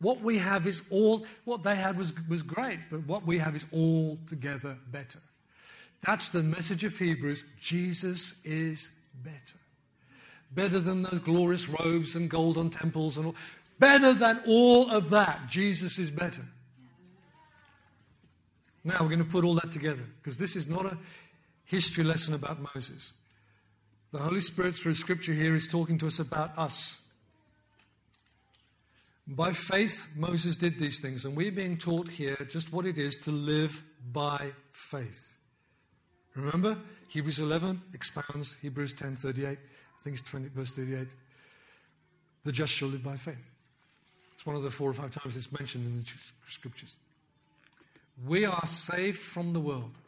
What 0.00 0.20
we 0.20 0.38
have 0.38 0.66
is 0.66 0.82
all, 0.90 1.26
what 1.44 1.62
they 1.62 1.74
had 1.74 1.96
was, 1.96 2.12
was 2.28 2.42
great, 2.42 2.80
but 2.90 3.06
what 3.06 3.26
we 3.26 3.38
have 3.38 3.56
is 3.56 3.66
altogether 3.72 4.76
better. 4.92 5.20
That's 6.04 6.28
the 6.28 6.42
message 6.42 6.84
of 6.84 6.96
Hebrews. 6.96 7.44
Jesus 7.60 8.40
is 8.44 8.94
better. 9.24 9.58
Better 10.52 10.78
than 10.78 11.02
those 11.02 11.20
glorious 11.20 11.68
robes 11.68 12.14
and 12.14 12.28
gold 12.28 12.58
on 12.58 12.70
temples 12.70 13.16
and 13.16 13.26
all. 13.26 13.34
Better 13.78 14.14
than 14.14 14.40
all 14.46 14.90
of 14.90 15.10
that. 15.10 15.48
Jesus 15.48 15.98
is 15.98 16.10
better. 16.10 16.42
Now 18.84 18.98
we're 19.00 19.08
going 19.08 19.18
to 19.18 19.24
put 19.24 19.44
all 19.44 19.54
that 19.54 19.72
together 19.72 20.04
because 20.18 20.38
this 20.38 20.54
is 20.54 20.68
not 20.68 20.86
a 20.86 20.96
history 21.64 22.04
lesson 22.04 22.34
about 22.34 22.58
Moses. 22.74 23.14
The 24.12 24.18
Holy 24.18 24.40
Spirit, 24.40 24.76
through 24.76 24.94
Scripture 24.94 25.32
here, 25.32 25.54
is 25.54 25.66
talking 25.66 25.98
to 25.98 26.06
us 26.06 26.20
about 26.20 26.56
us. 26.56 27.02
By 29.28 29.52
faith, 29.52 30.08
Moses 30.14 30.56
did 30.56 30.78
these 30.78 31.00
things, 31.00 31.24
and 31.24 31.36
we're 31.36 31.50
being 31.50 31.76
taught 31.76 32.08
here 32.08 32.36
just 32.48 32.72
what 32.72 32.86
it 32.86 32.96
is 32.96 33.16
to 33.16 33.32
live 33.32 33.82
by 34.12 34.52
faith. 34.70 35.36
Remember, 36.36 36.78
Hebrews 37.08 37.40
11 37.40 37.82
expounds 37.92 38.54
Hebrews 38.60 38.92
10 38.92 39.16
38. 39.16 39.48
I 39.48 40.02
think 40.02 40.18
it's 40.18 40.28
20, 40.28 40.48
verse 40.48 40.72
38. 40.74 41.08
The 42.44 42.52
just 42.52 42.72
shall 42.72 42.88
live 42.88 43.02
by 43.02 43.16
faith. 43.16 43.50
It's 44.34 44.46
one 44.46 44.54
of 44.54 44.62
the 44.62 44.70
four 44.70 44.90
or 44.90 44.92
five 44.92 45.10
times 45.10 45.36
it's 45.36 45.50
mentioned 45.50 45.86
in 45.86 45.98
the 45.98 46.04
scriptures. 46.46 46.94
We 48.24 48.44
are 48.44 48.64
saved 48.66 49.18
from 49.18 49.52
the 49.52 49.60
world 49.60 49.98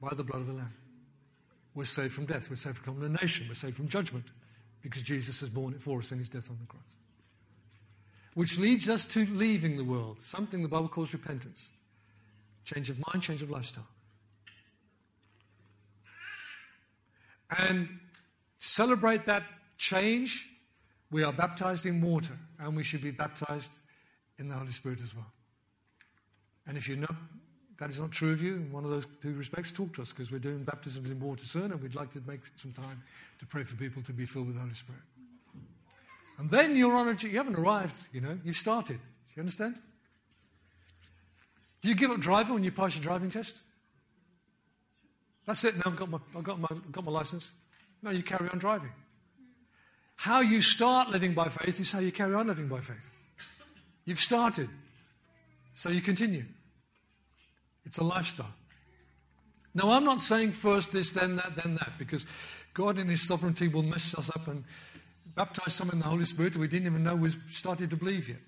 by 0.00 0.14
the 0.14 0.22
blood 0.22 0.42
of 0.42 0.46
the 0.46 0.52
Lamb. 0.52 0.72
We're 1.74 1.84
saved 1.84 2.12
from 2.12 2.26
death. 2.26 2.48
We're 2.48 2.56
saved 2.56 2.78
from 2.78 2.94
condemnation. 2.94 3.46
We're 3.48 3.54
saved 3.54 3.76
from 3.76 3.88
judgment 3.88 4.26
because 4.82 5.02
Jesus 5.02 5.40
has 5.40 5.48
borne 5.48 5.72
it 5.72 5.80
for 5.80 5.98
us 5.98 6.12
in 6.12 6.18
his 6.18 6.28
death 6.28 6.48
on 6.50 6.58
the 6.60 6.66
cross 6.66 6.96
which 8.34 8.58
leads 8.58 8.88
us 8.88 9.04
to 9.04 9.26
leaving 9.26 9.76
the 9.76 9.84
world, 9.84 10.20
something 10.20 10.62
the 10.62 10.68
Bible 10.68 10.88
calls 10.88 11.12
repentance. 11.12 11.70
Change 12.64 12.90
of 12.90 12.98
mind, 13.08 13.22
change 13.22 13.42
of 13.42 13.50
lifestyle. 13.50 13.86
And 17.58 17.88
celebrate 18.58 19.26
that 19.26 19.42
change, 19.76 20.48
we 21.10 21.22
are 21.22 21.32
baptized 21.32 21.84
in 21.84 22.00
water, 22.00 22.34
and 22.58 22.74
we 22.74 22.82
should 22.82 23.02
be 23.02 23.10
baptized 23.10 23.78
in 24.38 24.48
the 24.48 24.54
Holy 24.54 24.70
Spirit 24.70 25.00
as 25.02 25.14
well. 25.14 25.30
And 26.66 26.76
if 26.76 26.88
you 26.88 26.96
know 26.96 27.14
that 27.78 27.90
is 27.90 28.00
not 28.00 28.12
true 28.12 28.32
of 28.32 28.42
you 28.42 28.54
in 28.54 28.72
one 28.72 28.84
of 28.84 28.90
those 28.90 29.06
two 29.20 29.34
respects, 29.34 29.72
talk 29.72 29.92
to 29.94 30.02
us 30.02 30.12
because 30.12 30.30
we're 30.30 30.38
doing 30.38 30.62
baptisms 30.62 31.10
in 31.10 31.20
water 31.20 31.44
soon, 31.44 31.72
and 31.72 31.82
we'd 31.82 31.94
like 31.94 32.10
to 32.12 32.22
make 32.26 32.40
some 32.56 32.72
time 32.72 33.02
to 33.40 33.46
pray 33.46 33.64
for 33.64 33.76
people 33.76 34.02
to 34.02 34.12
be 34.12 34.24
filled 34.24 34.46
with 34.46 34.54
the 34.54 34.62
Holy 34.62 34.72
Spirit. 34.72 35.02
And 36.42 36.50
then 36.50 36.74
you're 36.74 36.96
on 36.96 37.06
a, 37.06 37.12
you 37.12 37.36
haven't 37.36 37.54
arrived, 37.54 38.08
you 38.12 38.20
know, 38.20 38.36
you've 38.42 38.56
started. 38.56 38.96
Do 38.96 39.32
you 39.36 39.42
understand? 39.42 39.76
Do 41.80 41.88
you 41.88 41.94
give 41.94 42.10
up 42.10 42.18
driving 42.18 42.54
when 42.54 42.64
you 42.64 42.72
pass 42.72 42.96
your 42.96 43.02
driving 43.04 43.30
test? 43.30 43.60
That's 45.46 45.62
it, 45.62 45.76
now 45.76 45.84
I've 45.86 45.94
got 45.94 46.10
my, 46.10 46.18
I've 46.36 46.42
got 46.42 46.58
my, 46.58 46.66
got 46.90 47.04
my 47.04 47.12
license. 47.12 47.52
No, 48.02 48.10
you 48.10 48.24
carry 48.24 48.48
on 48.48 48.58
driving. 48.58 48.90
How 50.16 50.40
you 50.40 50.60
start 50.60 51.10
living 51.10 51.32
by 51.32 51.48
faith 51.48 51.78
is 51.78 51.92
how 51.92 52.00
you 52.00 52.10
carry 52.10 52.34
on 52.34 52.48
living 52.48 52.66
by 52.66 52.80
faith. 52.80 53.08
You've 54.04 54.18
started, 54.18 54.68
so 55.74 55.90
you 55.90 56.00
continue. 56.00 56.44
It's 57.84 57.98
a 57.98 58.04
lifestyle. 58.04 58.52
Now, 59.74 59.92
I'm 59.92 60.04
not 60.04 60.20
saying 60.20 60.52
first 60.52 60.90
this, 60.90 61.12
then 61.12 61.36
that, 61.36 61.54
then 61.54 61.76
that, 61.76 61.92
because 61.98 62.26
God 62.74 62.98
in 62.98 63.08
His 63.08 63.28
sovereignty 63.28 63.68
will 63.68 63.84
mess 63.84 64.18
us 64.18 64.28
up 64.34 64.48
and 64.48 64.64
baptized 65.34 65.72
some 65.72 65.90
in 65.90 65.98
the 65.98 66.04
Holy 66.04 66.24
Spirit 66.24 66.56
we 66.56 66.68
didn't 66.68 66.86
even 66.86 67.04
know 67.04 67.16
was 67.16 67.36
started 67.50 67.90
to 67.90 67.96
believe 67.96 68.28
yet. 68.28 68.40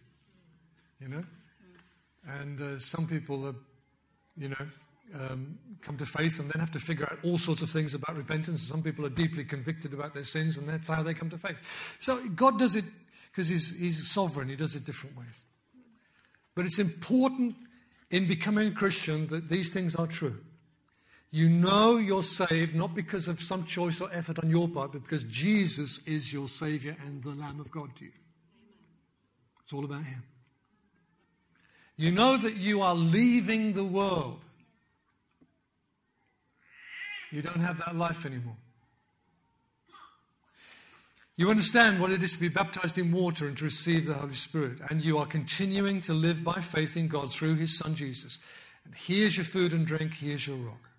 You 1.01 1.09
know? 1.09 1.25
And 2.27 2.61
uh, 2.61 2.79
some 2.79 3.07
people, 3.07 3.47
are, 3.47 3.55
you 4.37 4.49
know, 4.49 4.67
um, 5.15 5.59
come 5.83 5.97
to 5.99 6.07
faith 6.07 6.41
and 6.41 6.51
then 6.51 6.61
have 6.61 6.71
to 6.73 6.81
figure 6.81 7.05
out 7.05 7.19
all 7.23 7.39
sorts 7.39 7.63
of 7.63 7.71
things 7.71 7.95
about 7.95 8.17
repentance. 8.17 8.63
Some 8.63 8.83
people 8.83 9.05
are 9.05 9.11
deeply 9.11 9.45
convicted 9.45 9.93
about 9.93 10.15
their 10.15 10.23
sins, 10.23 10.57
and 10.57 10.69
that's 10.69 10.89
how 10.89 11.03
they 11.03 11.15
come 11.15 11.31
to 11.31 11.39
faith. 11.39 11.97
So 12.01 12.27
God 12.31 12.59
does 12.59 12.77
it 12.77 12.85
because 13.31 13.49
he's, 13.49 13.79
he's 13.79 14.09
sovereign, 14.09 14.49
He 14.49 14.57
does 14.57 14.77
it 14.77 14.85
different 14.85 15.19
ways. 15.19 15.43
But 16.55 16.67
it's 16.67 16.79
important 16.79 17.57
in 18.11 18.29
becoming 18.29 18.69
a 18.69 18.71
Christian 18.71 19.27
that 19.29 19.49
these 19.49 19.73
things 19.73 19.97
are 19.97 20.07
true. 20.07 20.39
You 21.35 21.49
know 21.49 21.97
you're 21.97 22.23
saved 22.23 22.77
not 22.77 22.95
because 22.95 23.27
of 23.27 23.41
some 23.41 23.65
choice 23.65 24.01
or 24.01 24.09
effort 24.13 24.39
on 24.39 24.49
your 24.49 24.69
part, 24.69 24.93
but 24.93 25.03
because 25.03 25.25
Jesus 25.25 26.07
is 26.07 26.33
your 26.33 26.47
Savior 26.47 26.97
and 27.05 27.21
the 27.25 27.31
Lamb 27.31 27.59
of 27.59 27.73
God 27.73 27.97
to 27.97 28.05
you. 28.05 28.13
It's 29.65 29.73
all 29.73 29.85
about 29.85 30.05
Him. 30.05 30.23
You 31.97 32.13
know 32.13 32.37
that 32.37 32.55
you 32.55 32.83
are 32.83 32.95
leaving 32.95 33.73
the 33.73 33.83
world. 33.83 34.45
You 37.33 37.43
don't 37.43 37.63
have 37.63 37.79
that 37.79 37.97
life 37.97 38.25
anymore. 38.25 38.57
You 41.37 41.51
understand 41.51 41.99
what 41.99 42.13
it 42.13 42.23
is 42.23 42.35
to 42.35 42.39
be 42.39 42.49
baptized 42.49 42.97
in 42.97 43.11
water 43.11 43.49
and 43.49 43.59
to 43.59 43.65
receive 43.65 44.07
the 44.07 44.15
Holy 44.15 44.35
Spirit, 44.35 44.79
and 44.89 45.05
you 45.05 45.19
are 45.19 45.27
continuing 45.27 46.01
to 46.03 46.13
live 46.13 46.45
by 46.45 46.61
faith 46.61 46.97
in 46.97 47.09
God 47.09 47.33
through 47.33 47.57
His 47.57 47.77
Son 47.77 47.97
Jesus. 47.97 48.39
And 48.85 48.95
here's 48.95 49.37
your 49.37 49.43
food 49.43 49.73
and 49.73 49.85
drink, 49.85 50.15
here's 50.15 50.47
your 50.47 50.59
rock. 50.59 50.94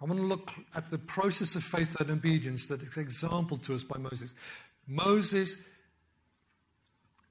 I 0.00 0.04
want 0.04 0.20
to 0.20 0.26
look 0.26 0.52
at 0.74 0.90
the 0.90 0.98
process 0.98 1.56
of 1.56 1.64
faith 1.64 2.00
and 2.00 2.10
obedience 2.10 2.66
that 2.66 2.82
is 2.82 2.96
exampled 2.96 3.64
to 3.64 3.74
us 3.74 3.82
by 3.82 3.98
Moses. 3.98 4.34
Moses 4.86 5.64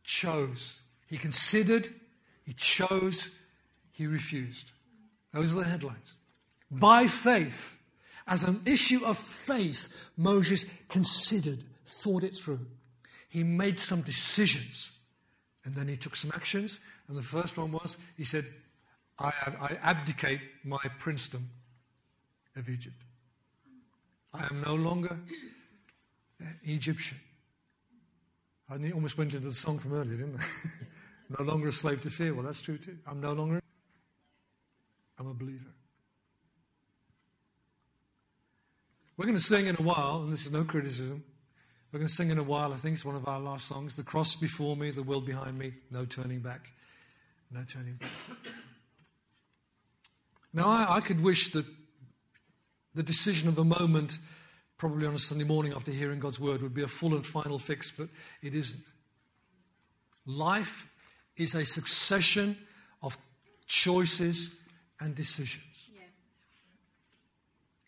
chose. 0.04 0.82
He 1.08 1.18
considered, 1.18 1.88
he 2.44 2.54
chose, 2.54 3.32
he 3.92 4.06
refused. 4.06 4.72
Those 5.34 5.56
are 5.56 5.60
the 5.60 5.70
headlines. 5.70 6.18
By 6.70 7.08
faith, 7.08 7.80
as 8.28 8.44
an 8.44 8.62
issue 8.66 9.06
of 9.06 9.18
faith, 9.18 9.88
Moses 10.18 10.66
considered, 10.90 11.64
thought 11.86 12.24
it 12.24 12.36
through. 12.36 12.66
He 13.30 13.44
made 13.44 13.80
some 13.80 14.02
decisions 14.02 14.92
and 15.64 15.74
then 15.74 15.88
he 15.88 15.96
took 15.96 16.18
some 16.18 16.32
actions. 16.36 16.82
And 17.08 17.18
the 17.18 17.22
first 17.22 17.58
one 17.58 17.72
was 17.72 17.98
he 18.18 18.26
said, 18.26 18.46
I, 19.20 19.32
I 19.62 19.78
abdicate 19.82 20.42
my 20.66 20.80
princedom 21.00 21.44
of 22.58 22.70
Egypt. 22.70 23.02
I 24.34 24.46
am 24.46 24.62
no 24.66 24.76
longer 24.76 25.18
Egyptian. 26.64 27.20
I 28.70 28.92
almost 28.92 29.18
went 29.18 29.34
into 29.34 29.46
the 29.46 29.54
song 29.54 29.80
from 29.80 29.94
earlier, 29.94 30.18
didn't 30.18 30.40
I? 30.40 30.46
no 31.40 31.46
longer 31.46 31.70
a 31.70 31.72
slave 31.72 32.02
to 32.02 32.10
fear. 32.10 32.34
Well, 32.34 32.44
that's 32.44 32.62
true 32.62 32.78
too. 32.78 32.98
I'm 33.08 33.22
no 33.22 33.34
longer. 33.34 33.62
I'm 35.18 35.28
a 35.28 35.34
believer. 35.34 35.70
We're 39.16 39.26
going 39.26 39.38
to 39.38 39.44
sing 39.44 39.66
in 39.66 39.76
a 39.80 39.82
while, 39.82 40.22
and 40.22 40.32
this 40.32 40.46
is 40.46 40.52
no 40.52 40.64
criticism. 40.64 41.24
We're 41.92 42.00
going 42.00 42.08
to 42.08 42.14
sing 42.14 42.30
in 42.30 42.38
a 42.38 42.44
while. 42.44 42.74
I 42.74 42.76
think 42.76 42.94
it's 42.94 43.06
one 43.06 43.16
of 43.16 43.28
our 43.28 43.40
last 43.40 43.68
songs. 43.68 43.96
The 43.96 44.04
cross 44.04 44.36
before 44.36 44.76
me, 44.76 44.92
the 44.92 45.02
world 45.02 45.26
behind 45.26 45.58
me, 45.58 45.74
no 45.90 46.06
turning 46.06 46.40
back. 46.40 46.70
No 47.50 47.62
turning 47.68 47.96
back. 47.96 48.10
Now, 50.54 50.70
I, 50.70 50.98
I 50.98 51.02
could 51.02 51.24
wish 51.24 51.52
that 51.54 51.66
the 52.98 53.04
decision 53.04 53.48
of 53.48 53.58
a 53.60 53.64
moment, 53.64 54.18
probably 54.78 55.06
on 55.06 55.14
a 55.14 55.20
Sunday 55.20 55.44
morning 55.44 55.72
after 55.72 55.92
hearing 55.92 56.20
God's 56.20 56.40
word, 56.40 56.64
would 56.64 56.74
be 56.74 56.82
a 56.82 56.88
full 56.88 57.14
and 57.14 57.26
final 57.26 57.60
fix, 57.60 57.92
but 57.92 58.10
it 58.42 58.56
isn't. 58.56 58.84
Life 60.26 60.92
is 61.38 61.54
a 61.54 61.64
succession 61.64 62.58
of 63.04 63.16
choices 63.68 64.60
and 65.00 65.14
decisions. 65.14 65.92
Yeah. 65.94 66.02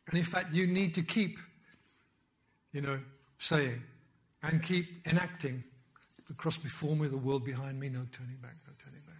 And 0.08 0.18
in 0.18 0.24
fact, 0.24 0.54
you 0.54 0.68
need 0.68 0.94
to 0.96 1.02
keep, 1.02 1.40
you 2.72 2.82
know, 2.82 3.00
saying 3.40 3.82
and 4.44 4.62
keep 4.62 5.08
enacting 5.08 5.64
the 6.28 6.34
cross 6.36 6.58
before 6.58 6.96
me, 6.96 7.08
the 7.08 7.18
world 7.18 7.44
behind 7.44 7.80
me, 7.80 7.90
no 7.90 8.06
turning 8.12 8.38
back, 8.38 8.54
no 8.68 8.74
turning 8.84 9.02
back. 9.08 9.16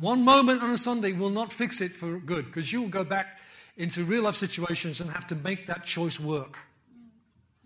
One 0.00 0.24
moment 0.24 0.60
on 0.60 0.70
a 0.70 0.78
Sunday 0.78 1.12
will 1.12 1.30
not 1.30 1.52
fix 1.52 1.80
it 1.80 1.92
for 1.92 2.18
good 2.18 2.46
because 2.46 2.72
you 2.72 2.82
will 2.82 2.88
go 2.88 3.04
back 3.04 3.38
into 3.78 4.04
real 4.04 4.24
life 4.24 4.34
situations 4.34 5.00
and 5.00 5.10
have 5.10 5.26
to 5.28 5.36
make 5.36 5.66
that 5.66 5.84
choice 5.84 6.20
work 6.20 6.58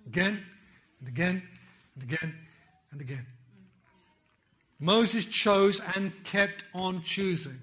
again 0.06 0.44
and 1.00 1.08
again 1.08 1.42
and 1.94 2.04
again 2.04 2.34
and 2.92 3.00
again. 3.00 3.26
Moses 4.78 5.24
chose 5.26 5.80
and 5.96 6.12
kept 6.24 6.64
on 6.74 7.02
choosing. 7.02 7.60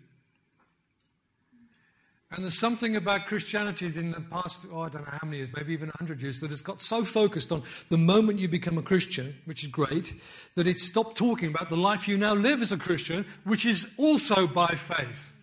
And 2.32 2.44
there's 2.44 2.60
something 2.60 2.96
about 2.96 3.26
Christianity 3.26 3.88
in 3.88 4.12
the 4.12 4.22
past, 4.22 4.68
oh, 4.72 4.82
I 4.82 4.90
don't 4.90 5.02
know 5.02 5.18
how 5.20 5.26
many 5.26 5.38
years, 5.38 5.50
maybe 5.56 5.74
even 5.74 5.88
100 5.88 6.22
years, 6.22 6.40
that 6.42 6.52
has 6.52 6.62
got 6.62 6.80
so 6.80 7.04
focused 7.04 7.52
on 7.52 7.64
the 7.90 7.98
moment 7.98 8.38
you 8.38 8.48
become 8.48 8.78
a 8.78 8.84
Christian, 8.84 9.36
which 9.46 9.64
is 9.64 9.70
great, 9.70 10.14
that 10.54 10.68
it's 10.68 10.88
stopped 10.88 11.18
talking 11.18 11.50
about 11.50 11.70
the 11.70 11.76
life 11.76 12.08
you 12.08 12.18
now 12.18 12.36
live 12.36 12.62
as 12.62 12.72
a 12.72 12.78
Christian, 12.78 13.26
which 13.46 13.66
is 13.66 13.88
also 13.98 14.46
by 14.46 14.76
faith. 14.76 15.36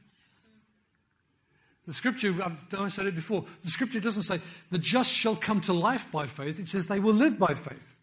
The 1.86 1.92
scripture, 1.92 2.34
um, 2.42 2.58
I've 2.76 2.92
said 2.92 3.06
it 3.06 3.14
before, 3.14 3.44
the 3.62 3.70
scripture 3.70 4.00
doesn't 4.00 4.22
say 4.22 4.40
the 4.70 4.78
just 4.78 5.12
shall 5.12 5.36
come 5.36 5.60
to 5.62 5.72
life 5.72 6.10
by 6.10 6.26
faith, 6.26 6.58
it 6.58 6.68
says 6.68 6.88
they 6.88 7.00
will 7.00 7.14
live 7.14 7.38
by 7.38 7.54
faith. 7.54 7.94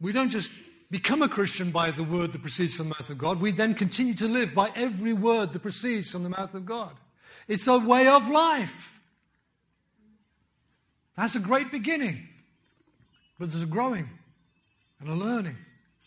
We 0.00 0.12
don't 0.12 0.30
just 0.30 0.52
become 0.90 1.22
a 1.22 1.28
Christian 1.28 1.70
by 1.70 1.90
the 1.90 2.04
word 2.04 2.32
that 2.32 2.42
proceeds 2.42 2.76
from 2.76 2.88
the 2.88 2.94
mouth 2.94 3.10
of 3.10 3.18
God. 3.18 3.40
We 3.40 3.50
then 3.50 3.74
continue 3.74 4.14
to 4.14 4.28
live 4.28 4.54
by 4.54 4.70
every 4.74 5.12
word 5.12 5.52
that 5.52 5.60
proceeds 5.60 6.10
from 6.10 6.22
the 6.22 6.30
mouth 6.30 6.54
of 6.54 6.64
God. 6.64 6.92
It's 7.48 7.66
a 7.66 7.78
way 7.78 8.06
of 8.06 8.28
life. 8.28 9.00
That's 11.16 11.34
a 11.34 11.40
great 11.40 11.70
beginning. 11.70 12.28
But 13.38 13.50
there's 13.50 13.62
a 13.62 13.66
growing 13.66 14.08
and 15.00 15.08
a 15.08 15.14
learning 15.14 15.56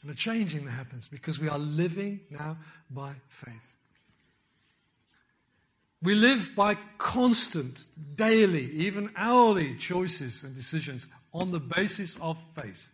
and 0.02 0.12
a 0.12 0.16
changing 0.16 0.66
that 0.66 0.72
happens 0.72 1.08
because 1.08 1.40
we 1.40 1.50
are 1.50 1.60
living 1.60 2.22
now 2.30 2.58
by 2.90 3.14
faith. 3.28 3.76
We 6.04 6.16
live 6.16 6.52
by 6.56 6.78
constant, 6.98 7.86
daily, 8.16 8.70
even 8.72 9.10
hourly 9.16 9.76
choices 9.76 10.44
and 10.44 10.54
decisions 10.54 11.08
on 11.34 11.52
the 11.52 11.62
basis 11.62 12.20
of 12.20 12.38
faith. 12.54 12.92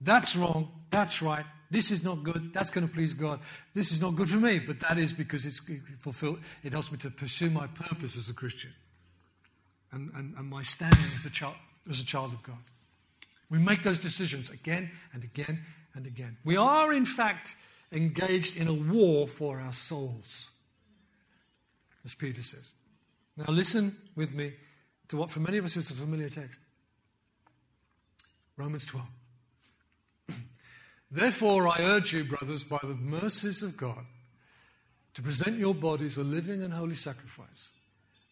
That's 0.00 0.34
wrong. 0.34 0.70
That's 0.90 1.20
right. 1.20 1.44
This 1.70 1.90
is 1.90 2.02
not 2.02 2.22
good. 2.22 2.52
That's 2.54 2.70
going 2.70 2.86
to 2.86 2.92
please 2.92 3.14
God. 3.14 3.40
This 3.74 3.92
is 3.92 4.00
not 4.00 4.16
good 4.16 4.30
for 4.30 4.38
me, 4.38 4.58
but 4.58 4.80
that 4.80 4.98
is 4.98 5.12
because 5.12 5.44
it's 5.44 5.60
fulfilled. 5.98 6.38
It 6.62 6.72
helps 6.72 6.90
me 6.90 6.98
to 6.98 7.10
pursue 7.10 7.50
my 7.50 7.66
purpose 7.66 8.16
as 8.16 8.28
a 8.28 8.34
Christian 8.34 8.72
and, 9.92 10.10
and, 10.14 10.34
and 10.36 10.48
my 10.48 10.62
standing 10.62 11.10
as 11.14 11.26
a, 11.26 11.30
child, 11.30 11.56
as 11.88 12.00
a 12.00 12.06
child 12.06 12.32
of 12.32 12.42
God. 12.42 12.62
We 13.50 13.58
make 13.58 13.82
those 13.82 13.98
decisions 13.98 14.50
again 14.50 14.90
and 15.12 15.24
again 15.24 15.60
and 15.94 16.06
again. 16.06 16.36
We 16.44 16.56
are, 16.56 16.92
in 16.92 17.04
fact, 17.04 17.56
engaged 17.92 18.56
in 18.56 18.68
a 18.68 18.74
war 18.74 19.26
for 19.26 19.60
our 19.60 19.72
souls, 19.72 20.50
as 22.04 22.14
Peter 22.14 22.42
says. 22.42 22.74
Now, 23.36 23.46
listen 23.48 23.96
with 24.14 24.34
me 24.34 24.52
to 25.08 25.16
what 25.16 25.30
for 25.30 25.40
many 25.40 25.58
of 25.58 25.64
us 25.64 25.76
is 25.76 25.90
a 25.90 25.94
familiar 25.94 26.28
text 26.28 26.60
Romans 28.56 28.86
12. 28.86 29.06
Therefore, 31.10 31.68
I 31.68 31.80
urge 31.80 32.12
you, 32.12 32.24
brothers, 32.24 32.62
by 32.62 32.78
the 32.82 32.94
mercies 32.94 33.62
of 33.62 33.76
God, 33.76 34.04
to 35.14 35.22
present 35.22 35.58
your 35.58 35.74
bodies 35.74 36.18
a 36.18 36.24
living 36.24 36.62
and 36.62 36.72
holy 36.72 36.94
sacrifice, 36.94 37.70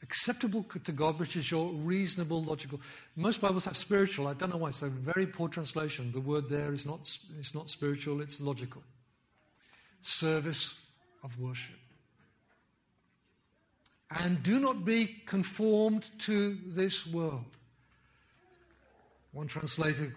acceptable 0.02 0.64
to 0.85 0.92
God, 0.92 1.18
which 1.18 1.37
is 1.37 1.50
your 1.50 1.72
reasonable, 1.72 2.42
logical. 2.42 2.80
Most 3.16 3.40
Bibles 3.40 3.64
have 3.64 3.76
spiritual. 3.76 4.28
I 4.28 4.35
don't 4.35 4.50
know 4.50 4.58
why. 4.58 4.68
It's 4.68 4.82
a 4.82 4.88
very 4.88 5.26
poor 5.26 5.48
translation. 5.48 6.12
The 6.12 6.20
word 6.20 6.48
there 6.48 6.72
is 6.72 6.87
not, 6.87 7.00
it's 7.38 7.54
not 7.54 7.68
spiritual, 7.68 8.20
it's 8.20 8.40
logical. 8.40 8.82
Service 10.00 10.85
of 11.24 11.38
worship. 11.40 11.81
And 14.14 14.42
do 14.42 14.61
not 14.61 14.85
be 14.85 15.07
conformed 15.27 16.11
to 16.20 16.59
this 16.66 17.07
world. 17.07 17.57
One 19.33 19.46
translator 19.46 20.14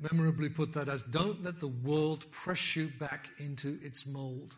memorably 0.00 0.48
put 0.48 0.72
that 0.74 0.88
as 0.88 1.02
don't 1.02 1.42
let 1.42 1.60
the 1.60 1.68
world 1.68 2.30
press 2.30 2.76
you 2.76 2.88
back 2.98 3.30
into 3.38 3.78
its 3.82 4.06
mold. 4.06 4.54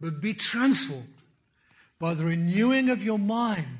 But 0.00 0.20
be 0.20 0.34
transformed 0.34 1.14
by 1.98 2.14
the 2.14 2.24
renewing 2.24 2.88
of 2.88 3.02
your 3.02 3.18
mind 3.18 3.78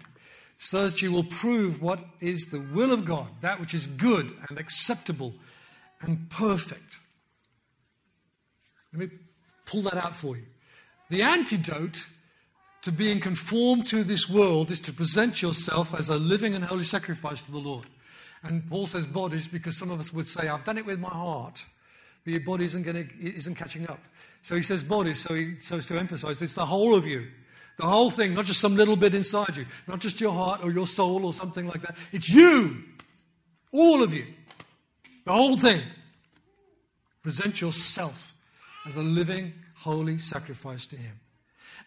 so 0.57 0.89
that 0.89 1.01
you 1.01 1.13
will 1.13 1.25
prove 1.25 1.81
what 1.81 2.05
is 2.21 2.47
the 2.47 2.61
will 2.75 2.93
of 2.93 3.05
God, 3.05 3.29
that 3.41 3.61
which 3.61 3.75
is 3.75 3.87
good 3.87 4.37
and 4.49 4.59
acceptable 4.59 5.35
and 6.01 6.29
perfect. 6.31 6.99
Let 8.93 9.11
me 9.11 9.19
pull 9.67 9.83
that 9.83 9.95
out 9.95 10.17
for 10.17 10.37
you. 10.37 10.47
The 11.11 11.23
antidote 11.23 12.07
to 12.83 12.93
being 12.93 13.21
conformed 13.21 13.87
to 13.89 14.05
this 14.05 14.29
world 14.29 14.71
is 14.71 14.81
to 14.81 14.93
present 14.93 15.43
yourself 15.43 15.95
as 15.95 16.09
a 16.09 16.17
living 16.17 16.55
and 16.55 16.65
holy 16.65 16.85
sacrifice 16.85 17.45
to 17.47 17.53
the 17.53 17.59
Lord. 17.59 17.87
And 18.43 18.69
Paul 18.69 18.87
says 18.87 19.07
bodies 19.07 19.49
because 19.49 19.77
some 19.77 19.91
of 19.91 19.99
us 19.99 20.13
would 20.13 20.29
say, 20.29 20.49
I've 20.49 20.65
done 20.65 20.79
it 20.79 20.87
with 20.87 21.01
my 21.01 21.09
heart, 21.09 21.65
but 22.25 22.31
your 22.31 22.41
body 22.41 22.65
isn't, 22.65 22.83
gonna, 22.83 23.05
isn't 23.21 23.57
catching 23.57 23.89
up. 23.89 24.01
So 24.43 24.55
he 24.55 24.63
says 24.63 24.83
bodies, 24.83 25.19
so 25.19 25.35
he 25.35 25.59
so 25.59 25.81
to 25.81 25.99
emphasize 25.99 26.41
it's 26.41 26.55
the 26.55 26.67
whole 26.67 26.95
of 26.95 27.07
you. 27.07 27.27
The 27.79 27.87
whole 27.87 28.11
thing, 28.11 28.35
not 28.35 28.45
just 28.45 28.61
some 28.61 28.77
little 28.77 28.97
bit 28.97 29.15
inside 29.15 29.57
you, 29.57 29.65
not 29.87 30.01
just 30.01 30.21
your 30.21 30.33
heart 30.33 30.65
or 30.65 30.73
your 30.73 30.87
soul 30.87 31.25
or 31.25 31.33
something 31.33 31.67
like 31.67 31.81
that. 31.83 31.97
It's 32.13 32.29
you. 32.29 32.83
All 33.73 34.03
of 34.03 34.15
you. 34.15 34.27
The 35.25 35.33
whole 35.33 35.57
thing. 35.57 35.83
Present 37.23 37.61
yourself 37.61 38.35
as 38.87 38.97
a 38.97 39.03
living, 39.03 39.53
holy 39.79 40.19
sacrifice 40.19 40.87
to 40.87 40.97
Him. 40.97 41.21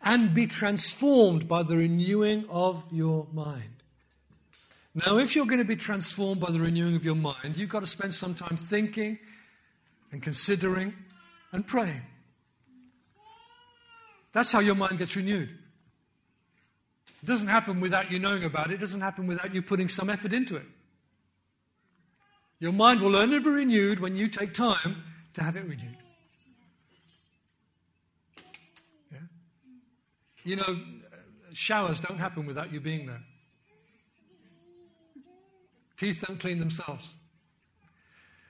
And 0.03 0.33
be 0.33 0.47
transformed 0.47 1.47
by 1.47 1.63
the 1.63 1.77
renewing 1.77 2.45
of 2.49 2.83
your 2.91 3.27
mind. 3.33 3.83
Now, 4.93 5.19
if 5.19 5.35
you're 5.35 5.45
going 5.45 5.59
to 5.59 5.65
be 5.65 5.75
transformed 5.75 6.41
by 6.41 6.51
the 6.51 6.59
renewing 6.59 6.95
of 6.95 7.05
your 7.05 7.15
mind, 7.15 7.55
you've 7.55 7.69
got 7.69 7.81
to 7.81 7.87
spend 7.87 8.13
some 8.13 8.33
time 8.33 8.57
thinking 8.57 9.19
and 10.11 10.21
considering 10.21 10.93
and 11.51 11.65
praying. 11.65 12.01
That's 14.33 14.51
how 14.51 14.59
your 14.59 14.75
mind 14.75 14.97
gets 14.97 15.15
renewed. 15.15 15.49
It 17.21 17.25
doesn't 17.25 17.47
happen 17.47 17.79
without 17.79 18.11
you 18.11 18.19
knowing 18.19 18.43
about 18.43 18.71
it, 18.71 18.75
it 18.75 18.79
doesn't 18.79 19.01
happen 19.01 19.27
without 19.27 19.53
you 19.53 19.61
putting 19.61 19.87
some 19.87 20.09
effort 20.09 20.33
into 20.33 20.55
it. 20.55 20.65
Your 22.59 22.71
mind 22.71 23.01
will 23.01 23.15
only 23.15 23.39
be 23.39 23.49
renewed 23.49 23.99
when 23.99 24.15
you 24.15 24.27
take 24.27 24.53
time 24.53 25.03
to 25.33 25.43
have 25.43 25.55
it 25.55 25.63
renewed. 25.63 25.97
You 30.43 30.55
know, 30.55 30.79
showers 31.53 31.99
don't 31.99 32.17
happen 32.17 32.45
without 32.45 32.71
you 32.71 32.79
being 32.79 33.07
there. 33.07 33.21
Teeth 35.97 36.23
don't 36.27 36.39
clean 36.39 36.59
themselves. 36.59 37.13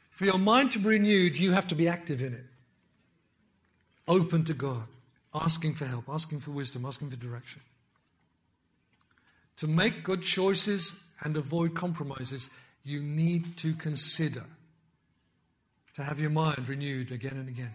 For 0.10 0.26
your 0.26 0.38
mind 0.38 0.72
to 0.72 0.80
be 0.80 0.90
renewed, 0.90 1.38
you 1.38 1.52
have 1.52 1.68
to 1.68 1.76
be 1.76 1.88
active 1.88 2.22
in 2.22 2.34
it. 2.34 2.46
Open 4.08 4.44
to 4.46 4.54
God, 4.54 4.88
asking 5.34 5.76
for 5.76 5.86
help, 5.86 6.06
asking 6.10 6.40
for 6.40 6.52
wisdom, 6.52 6.86
asking 6.86 7.10
for 7.10 7.16
direction. 7.18 7.62
To 9.58 9.68
make 9.68 10.04
good 10.04 10.22
choices 10.22 11.04
and 11.22 11.38
avoid 11.38 11.76
compromises, 11.76 12.50
you 12.84 13.02
need 13.02 13.58
to 13.58 13.74
consider, 13.74 14.46
to 15.94 16.04
have 16.04 16.20
your 16.20 16.30
mind 16.30 16.68
renewed 16.68 17.12
again 17.12 17.34
and 17.34 17.50
again. 17.50 17.74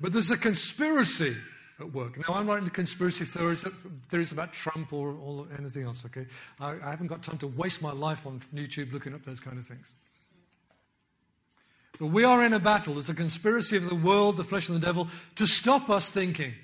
But 0.00 0.12
there's 0.12 0.30
a 0.30 0.36
conspiracy 0.36 1.36
at 1.80 1.92
work. 1.92 2.16
Now, 2.18 2.34
I'm 2.34 2.46
not 2.46 2.58
into 2.58 2.70
conspiracy 2.70 3.24
theories, 3.24 3.64
theories 4.08 4.32
about 4.32 4.52
Trump 4.52 4.92
or, 4.92 5.12
or 5.12 5.46
anything 5.58 5.84
else, 5.84 6.04
okay? 6.06 6.26
I, 6.58 6.72
I 6.82 6.90
haven't 6.90 7.08
got 7.08 7.22
time 7.22 7.38
to 7.38 7.46
waste 7.46 7.82
my 7.82 7.92
life 7.92 8.26
on 8.26 8.40
YouTube 8.54 8.92
looking 8.92 9.14
up 9.14 9.24
those 9.24 9.40
kind 9.40 9.58
of 9.58 9.66
things. 9.66 9.94
But 11.98 12.06
we 12.06 12.24
are 12.24 12.44
in 12.44 12.54
a 12.54 12.58
battle. 12.58 12.94
There's 12.94 13.10
a 13.10 13.14
conspiracy 13.14 13.76
of 13.76 13.88
the 13.88 13.94
world, 13.94 14.38
the 14.38 14.44
flesh, 14.44 14.68
and 14.68 14.80
the 14.80 14.84
devil 14.84 15.08
to 15.36 15.46
stop 15.46 15.90
us 15.90 16.10
thinking 16.10 16.54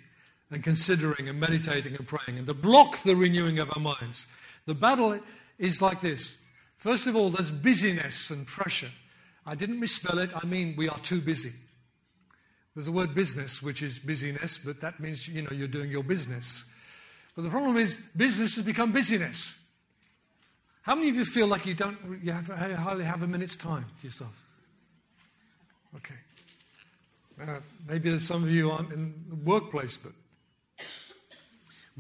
and 0.51 0.65
considering 0.65 1.29
and 1.29 1.39
meditating 1.39 1.95
and 1.95 2.07
praying 2.07 2.39
and 2.39 2.47
to 2.47 2.55
block 2.55 3.03
the 3.03 3.15
renewing 3.15 3.59
of 3.59 3.71
our 3.77 3.83
minds. 3.83 4.27
The 4.65 4.75
battle 4.75 5.19
is 5.59 5.83
like 5.83 6.01
this. 6.01 6.39
First 6.79 7.07
of 7.07 7.17
all, 7.17 7.31
there's 7.31 7.51
busyness 7.51 8.31
and 8.31 8.47
pressure. 8.47 8.91
I 9.45 9.55
didn't 9.55 9.79
misspell 9.79 10.19
it, 10.19 10.33
I 10.35 10.45
mean 10.47 10.75
we 10.77 10.89
are 10.89 10.99
too 10.99 11.21
busy. 11.21 11.53
There's 12.77 12.89
a 12.89 12.93
word 12.93 13.15
business, 13.15 13.63
which 13.63 13.83
is 13.83 13.99
busyness, 13.99 14.59
but 14.59 14.83
that 14.83 15.01
means, 15.01 15.27
you 15.27 15.41
know, 15.41 15.49
you're 15.51 15.67
doing 15.67 15.91
your 15.91 16.05
business. 16.05 16.67
But 17.35 17.43
the 17.43 17.49
problem 17.49 17.79
is 17.79 17.97
business 18.15 18.57
has 18.57 18.67
become 18.67 18.93
busyness. 18.93 19.59
How 20.83 20.95
many 20.95 21.09
of 21.09 21.17
you 21.17 21.25
feel 21.25 21.47
like 21.47 21.65
you 21.65 21.73
don't, 21.73 21.97
you 22.23 22.33
have, 22.33 22.49
hardly 22.49 23.05
have 23.05 23.23
a 23.23 23.27
minute's 23.27 23.57
time 23.57 23.87
to 23.99 24.07
yourself? 24.07 24.45
Okay. 25.97 26.17
Uh, 27.41 27.61
maybe 27.89 28.11
there's 28.11 28.25
some 28.25 28.45
of 28.45 28.51
you 28.51 28.71
aren't 28.71 28.93
in 28.93 29.15
the 29.31 29.37
workplace, 29.37 29.97
but 29.97 30.13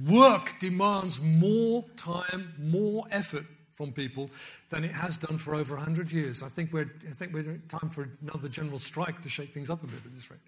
work 0.07 0.59
demands 0.61 1.23
more 1.23 1.87
time, 1.97 2.53
more 2.59 3.07
effort 3.11 3.47
from 3.77 3.93
people 3.93 4.31
than 4.71 4.85
it 4.85 4.93
has 4.93 5.19
done 5.19 5.37
for 5.37 5.55
over 5.55 5.75
100 5.75 6.11
years. 6.11 6.43
I 6.43 6.49
think 6.49 6.73
we're, 6.73 6.91
I 7.09 7.13
think 7.13 7.35
we're 7.35 7.61
time 7.69 7.91
for 7.91 8.09
another 8.23 8.49
general 8.49 8.79
strike 8.79 9.21
to 9.21 9.29
shake 9.29 9.53
things 9.53 9.69
up 9.69 9.85
a 9.85 9.87
bit 9.87 10.01
at 10.05 10.15
this 10.15 10.31
rate. 10.31 10.41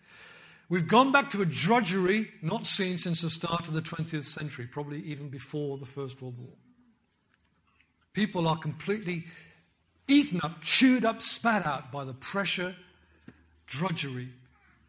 We've 0.70 0.88
gone 0.88 1.12
back 1.12 1.30
to 1.30 1.42
a 1.42 1.46
drudgery 1.46 2.30
not 2.42 2.66
seen 2.66 2.96
since 2.96 3.22
the 3.22 3.30
start 3.30 3.68
of 3.68 3.74
the 3.74 3.82
20th 3.82 4.24
century, 4.24 4.66
probably 4.66 5.00
even 5.02 5.28
before 5.28 5.76
the 5.76 5.84
First 5.84 6.20
World 6.22 6.38
War. 6.38 6.54
People 8.14 8.48
are 8.48 8.56
completely 8.56 9.26
eaten 10.08 10.40
up, 10.42 10.62
chewed 10.62 11.04
up, 11.04 11.20
spat 11.20 11.66
out 11.66 11.92
by 11.92 12.04
the 12.04 12.14
pressure, 12.14 12.74
drudgery 13.66 14.30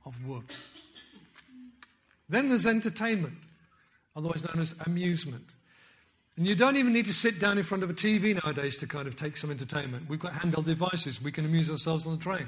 of 0.06 0.26
work. 0.26 0.54
Then 2.30 2.48
there's 2.48 2.66
entertainment, 2.66 3.38
otherwise 4.16 4.44
known 4.46 4.62
as 4.62 4.80
amusement. 4.86 5.46
And 6.40 6.48
you 6.48 6.56
don't 6.56 6.78
even 6.78 6.94
need 6.94 7.04
to 7.04 7.14
sit 7.14 7.38
down 7.38 7.58
in 7.58 7.66
front 7.66 7.84
of 7.84 7.90
a 7.90 7.94
TV 7.94 8.42
nowadays 8.42 8.78
to 8.78 8.88
kind 8.88 9.10
of 9.10 9.18
take 9.18 9.36
some 9.36 9.52
entertainment. 9.52 10.08
We've 10.08 10.22
got 10.22 10.32
handheld 10.32 10.64
devices. 10.64 11.22
We 11.22 11.34
can 11.34 11.44
amuse 11.44 11.70
ourselves 11.70 12.08
on 12.08 12.14
the 12.14 12.24
train 12.24 12.48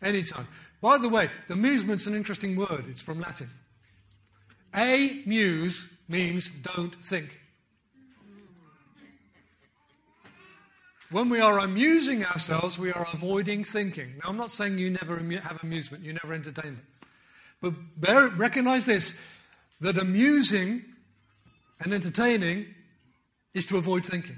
anytime. 0.00 0.48
By 0.80 0.96
the 0.96 1.10
way, 1.10 1.28
the 1.46 1.52
amusement's 1.52 2.06
an 2.06 2.14
interesting 2.14 2.56
word. 2.56 2.86
It's 2.88 3.02
from 3.02 3.20
Latin. 3.20 3.50
A 4.74 5.22
muse 5.26 5.92
means 6.08 6.48
don't 6.48 6.94
think. 7.04 7.38
When 11.10 11.28
we 11.28 11.40
are 11.40 11.58
amusing 11.58 12.24
ourselves, 12.24 12.78
we 12.78 12.92
are 12.92 13.06
avoiding 13.12 13.62
thinking. 13.62 14.14
Now, 14.22 14.30
I'm 14.30 14.38
not 14.38 14.50
saying 14.50 14.78
you 14.78 14.88
never 14.88 15.18
have 15.18 15.62
amusement, 15.62 16.02
you 16.02 16.14
never 16.14 16.32
entertainment. 16.32 16.84
But 17.60 17.74
bear, 17.98 18.28
recognize 18.28 18.86
this 18.86 19.20
that 19.82 19.98
amusing 19.98 20.82
and 21.78 21.92
entertaining 21.92 22.74
is 23.54 23.66
to 23.66 23.76
avoid 23.76 24.04
thinking. 24.04 24.36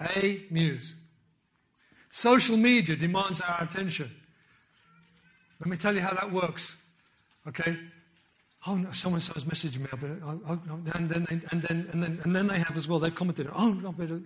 A 0.00 0.42
muse. 0.50 0.96
Social 2.08 2.56
media 2.56 2.96
demands 2.96 3.40
our 3.40 3.62
attention. 3.62 4.10
Let 5.60 5.68
me 5.68 5.76
tell 5.76 5.94
you 5.94 6.00
how 6.00 6.14
that 6.14 6.32
works. 6.32 6.82
Okay? 7.46 7.76
Oh 8.66 8.74
no, 8.74 8.90
someone 8.92 9.20
has 9.20 9.44
messaged 9.44 9.78
me, 9.78 9.86
oh, 10.22 10.60
and 10.94 11.08
then 11.08 11.26
and 11.30 11.62
then 11.62 11.88
and 11.92 12.02
then 12.02 12.20
and 12.24 12.36
then 12.36 12.46
they 12.46 12.58
have 12.58 12.76
as 12.76 12.88
well. 12.88 12.98
They've 12.98 13.14
commented. 13.14 13.48
Oh 13.54 13.72
no, 13.72 13.94
uh, 13.98 14.18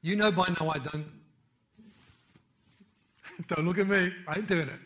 you 0.00 0.16
know 0.16 0.32
by 0.32 0.48
now 0.48 0.70
I 0.70 0.78
don't. 0.78 1.06
don't 3.46 3.64
look 3.64 3.78
at 3.78 3.86
me. 3.86 4.12
I 4.26 4.38
ain't 4.38 4.48
doing 4.48 4.68
it. 4.68 4.80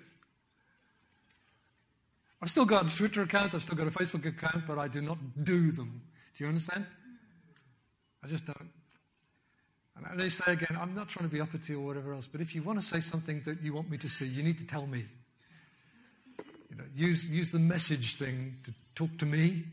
I've 2.43 2.51
still 2.51 2.65
got 2.65 2.93
a 2.93 2.97
Twitter 2.97 3.23
account. 3.23 3.55
I've 3.55 3.63
still 3.63 3.77
got 3.77 3.87
a 3.87 3.91
Facebook 3.91 4.27
account, 4.27 4.67
but 4.67 4.79
I 4.79 4.89
do 4.89 5.01
not 5.01 5.19
do 5.43 5.71
them. 5.71 6.03
Do 6.37 6.45
you 6.45 6.49
understand? 6.49 6.87
I 8.23 8.29
just 8.29 8.47
don't. 8.47 8.71
And 9.97 10.23
I 10.23 10.29
say 10.29 10.53
again, 10.53 10.77
I'm 10.79 10.95
not 10.95 11.09
trying 11.09 11.29
to 11.29 11.33
be 11.33 11.41
uppity 11.41 11.75
or 11.75 11.81
whatever 11.81 12.13
else, 12.13 12.27
but 12.27 12.41
if 12.41 12.55
you 12.55 12.63
want 12.63 12.79
to 12.79 12.87
say 12.87 13.01
something 13.01 13.41
that 13.45 13.63
you 13.63 13.73
want 13.73 13.91
me 13.91 13.97
to 13.99 14.09
see, 14.09 14.27
you 14.27 14.43
need 14.43 14.59
to 14.59 14.67
tell 14.67 14.87
me. 14.87 15.07
You 16.71 16.77
know, 16.77 16.85
use, 16.95 17.31
use 17.31 17.51
the 17.51 17.59
message 17.59 18.17
thing 18.17 18.55
to 18.65 18.75
talk 18.95 19.17
to 19.19 19.27
me. 19.27 19.65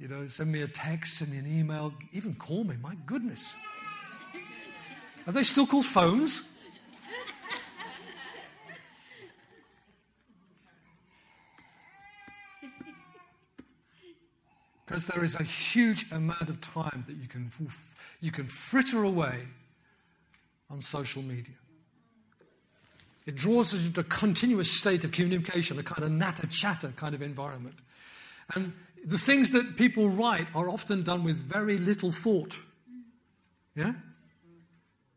You 0.00 0.08
know, 0.08 0.26
send 0.26 0.50
me 0.50 0.62
a 0.62 0.66
text, 0.66 1.18
send 1.18 1.30
me 1.30 1.38
an 1.38 1.46
email, 1.46 1.94
even 2.12 2.34
call 2.34 2.64
me. 2.64 2.76
My 2.82 2.96
goodness. 3.06 3.54
Are 5.26 5.32
they 5.32 5.44
still 5.44 5.66
called 5.66 5.84
phones? 5.84 6.48
Because 14.90 15.06
there 15.06 15.22
is 15.22 15.36
a 15.36 15.44
huge 15.44 16.10
amount 16.10 16.48
of 16.48 16.60
time 16.60 17.04
that 17.06 17.14
you 17.14 17.28
can, 17.28 17.48
you 18.20 18.32
can 18.32 18.48
fritter 18.48 19.04
away 19.04 19.46
on 20.68 20.80
social 20.80 21.22
media. 21.22 21.54
It 23.24 23.36
draws 23.36 23.72
us 23.72 23.86
into 23.86 24.00
a 24.00 24.04
continuous 24.04 24.68
state 24.68 25.04
of 25.04 25.12
communication, 25.12 25.78
a 25.78 25.84
kind 25.84 26.02
of 26.02 26.10
natter 26.10 26.48
chatter 26.48 26.92
kind 26.96 27.14
of 27.14 27.22
environment. 27.22 27.76
And 28.56 28.72
the 29.04 29.16
things 29.16 29.52
that 29.52 29.76
people 29.76 30.08
write 30.08 30.48
are 30.56 30.68
often 30.68 31.04
done 31.04 31.22
with 31.22 31.36
very 31.36 31.78
little 31.78 32.10
thought. 32.10 32.58
Yeah? 33.76 33.92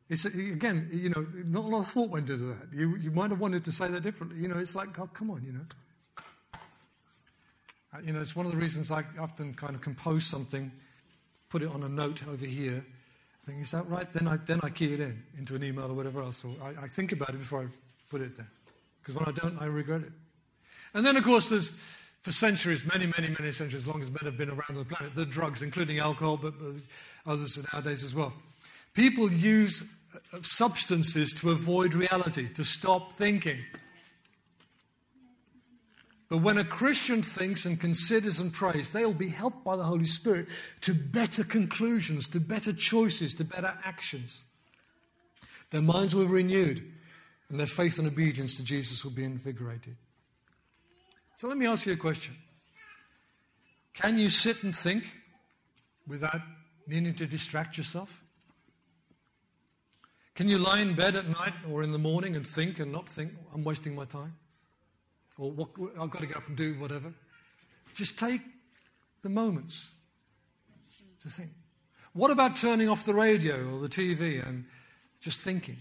It's, 0.07 0.25
again, 0.25 0.87
you 0.93 1.09
know, 1.09 1.25
not 1.45 1.63
a 1.63 1.67
lot 1.67 1.79
of 1.79 1.87
thought 1.87 2.11
went 2.11 2.29
into 2.29 2.45
that. 2.45 2.71
You, 2.71 2.95
you 2.97 3.09
might 3.09 3.31
have 3.31 3.39
wanted 3.39 3.65
to 3.65 3.71
say 3.71 3.87
that 3.87 4.03
differently. 4.03 4.37
You 4.39 4.49
know, 4.49 4.59
it's 4.59 4.75
like, 4.75 4.99
oh, 4.99 5.09
come 5.11 5.31
on, 5.31 5.43
you 5.43 5.51
know. 5.51 5.65
Uh, 7.93 7.99
you 8.03 8.13
know, 8.13 8.19
it's 8.19 8.35
one 8.35 8.45
of 8.45 8.51
the 8.51 8.57
reasons 8.57 8.91
I 8.91 9.03
often 9.19 9.53
kind 9.53 9.75
of 9.75 9.81
compose 9.81 10.25
something, 10.25 10.71
put 11.49 11.61
it 11.61 11.69
on 11.69 11.83
a 11.83 11.89
note 11.89 12.23
over 12.27 12.45
here, 12.45 12.83
I 12.83 13.45
think, 13.45 13.61
is 13.61 13.71
that 13.71 13.87
right? 13.89 14.11
Then 14.11 14.27
I, 14.27 14.37
then 14.37 14.59
I 14.63 14.69
key 14.69 14.93
it 14.93 14.99
in 14.99 15.21
into 15.37 15.55
an 15.55 15.63
email 15.63 15.91
or 15.91 15.93
whatever 15.93 16.21
else. 16.21 16.43
Or 16.45 16.51
I, 16.63 16.83
I 16.83 16.87
think 16.87 17.11
about 17.11 17.29
it 17.29 17.39
before 17.39 17.61
I 17.61 17.65
put 18.09 18.21
it 18.21 18.35
there. 18.35 18.47
Because 19.01 19.15
when 19.15 19.27
I 19.27 19.31
don't, 19.31 19.61
I 19.61 19.65
regret 19.65 20.01
it. 20.01 20.11
And 20.93 21.05
then, 21.05 21.17
of 21.17 21.23
course, 21.23 21.49
there's, 21.49 21.81
for 22.21 22.31
centuries, 22.31 22.85
many, 22.85 23.05
many, 23.05 23.35
many 23.37 23.51
centuries, 23.51 23.83
as 23.83 23.87
long 23.87 24.01
as 24.01 24.09
men 24.09 24.23
have 24.23 24.37
been 24.37 24.49
around 24.49 24.75
the 24.75 24.85
planet, 24.85 25.13
the 25.13 25.25
drugs, 25.25 25.61
including 25.61 25.99
alcohol, 25.99 26.37
but 26.37 26.53
others 27.25 27.59
nowadays 27.73 28.03
as 28.03 28.15
well. 28.15 28.33
People 28.93 29.31
use 29.31 29.83
uh, 30.31 30.37
substances 30.41 31.33
to 31.33 31.51
avoid 31.51 31.93
reality, 31.93 32.47
to 32.53 32.63
stop 32.63 33.13
thinking. 33.13 33.59
But 36.33 36.41
when 36.41 36.57
a 36.57 36.63
Christian 36.63 37.21
thinks 37.21 37.67
and 37.67 37.79
considers 37.79 38.39
and 38.39 38.51
prays, 38.51 38.89
they 38.89 39.05
will 39.05 39.13
be 39.13 39.29
helped 39.29 39.63
by 39.63 39.75
the 39.75 39.83
Holy 39.83 40.05
Spirit 40.05 40.47
to 40.81 40.95
better 40.95 41.43
conclusions, 41.43 42.27
to 42.29 42.39
better 42.39 42.73
choices, 42.73 43.35
to 43.35 43.43
better 43.43 43.71
actions. 43.85 44.43
Their 45.69 45.83
minds 45.83 46.15
will 46.15 46.25
be 46.25 46.31
renewed, 46.31 46.91
and 47.49 47.59
their 47.59 47.67
faith 47.67 47.99
and 47.99 48.07
obedience 48.07 48.57
to 48.57 48.63
Jesus 48.63 49.03
will 49.03 49.11
be 49.11 49.23
invigorated. 49.23 49.95
So 51.35 51.47
let 51.47 51.55
me 51.55 51.67
ask 51.67 51.85
you 51.85 51.93
a 51.93 51.97
question 51.97 52.33
Can 53.93 54.17
you 54.17 54.29
sit 54.31 54.63
and 54.63 54.75
think 54.75 55.13
without 56.07 56.41
needing 56.87 57.13
to 57.13 57.27
distract 57.27 57.77
yourself? 57.77 58.23
Can 60.33 60.49
you 60.49 60.57
lie 60.57 60.79
in 60.79 60.95
bed 60.95 61.15
at 61.15 61.29
night 61.29 61.53
or 61.69 61.83
in 61.83 61.91
the 61.91 61.99
morning 61.99 62.35
and 62.35 62.47
think 62.47 62.79
and 62.79 62.91
not 62.91 63.07
think, 63.07 63.33
I'm 63.53 63.63
wasting 63.63 63.93
my 63.93 64.05
time? 64.05 64.33
Or 65.37 65.51
what, 65.51 65.69
I've 65.99 66.09
got 66.09 66.21
to 66.21 66.27
get 66.27 66.37
up 66.37 66.47
and 66.47 66.57
do 66.57 66.79
whatever. 66.79 67.13
Just 67.95 68.19
take 68.19 68.41
the 69.21 69.29
moments 69.29 69.91
to 71.21 71.29
think. 71.29 71.51
What 72.13 72.29
about 72.31 72.55
turning 72.55 72.89
off 72.89 73.05
the 73.05 73.13
radio 73.13 73.55
or 73.73 73.79
the 73.79 73.89
TV 73.89 74.47
and 74.47 74.65
just 75.19 75.41
thinking? 75.41 75.77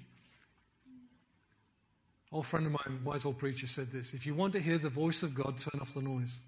Old 2.32 2.46
friend 2.46 2.66
of 2.66 2.72
mine, 2.72 3.00
wise 3.04 3.26
old 3.26 3.38
preacher, 3.38 3.66
said 3.66 3.92
this 3.92 4.14
if 4.14 4.24
you 4.24 4.34
want 4.34 4.54
to 4.54 4.60
hear 4.60 4.78
the 4.78 4.88
voice 4.88 5.22
of 5.22 5.34
God, 5.34 5.58
turn 5.58 5.80
off 5.80 5.92
the 5.92 6.00
noise. 6.00 6.40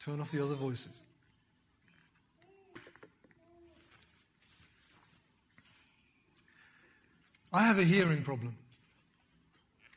Turn 0.00 0.20
off 0.20 0.30
the 0.30 0.42
other 0.42 0.54
voices. 0.54 1.02
I 7.54 7.62
have 7.62 7.78
a 7.78 7.84
hearing 7.84 8.22
problem. 8.22 8.56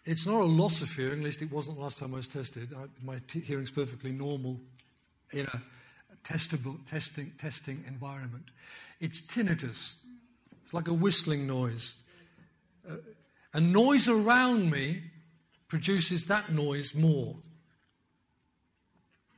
It's 0.05 0.27
not 0.27 0.41
a 0.41 0.45
loss 0.45 0.83
of 0.83 0.91
hearing, 0.91 1.19
at 1.19 1.25
least 1.25 1.41
it 1.41 1.51
wasn't 1.51 1.79
last 1.79 1.97
time 1.97 2.13
I 2.13 2.17
was 2.17 2.27
tested. 2.27 2.69
I, 2.77 2.83
my 3.03 3.17
t- 3.27 3.39
hearing's 3.39 3.71
perfectly 3.71 4.11
normal 4.11 4.59
in 5.31 5.47
a 5.47 5.61
testable, 6.23 6.77
testing, 6.85 7.31
testing 7.39 7.83
environment. 7.87 8.45
It's 8.99 9.21
tinnitus. 9.21 9.95
It's 10.61 10.73
like 10.73 10.87
a 10.87 10.93
whistling 10.93 11.47
noise. 11.47 12.03
Uh, 12.87 12.97
a 13.53 13.59
noise 13.59 14.07
around 14.07 14.69
me 14.69 15.01
produces 15.67 16.27
that 16.27 16.53
noise 16.53 16.93
more. 16.93 17.35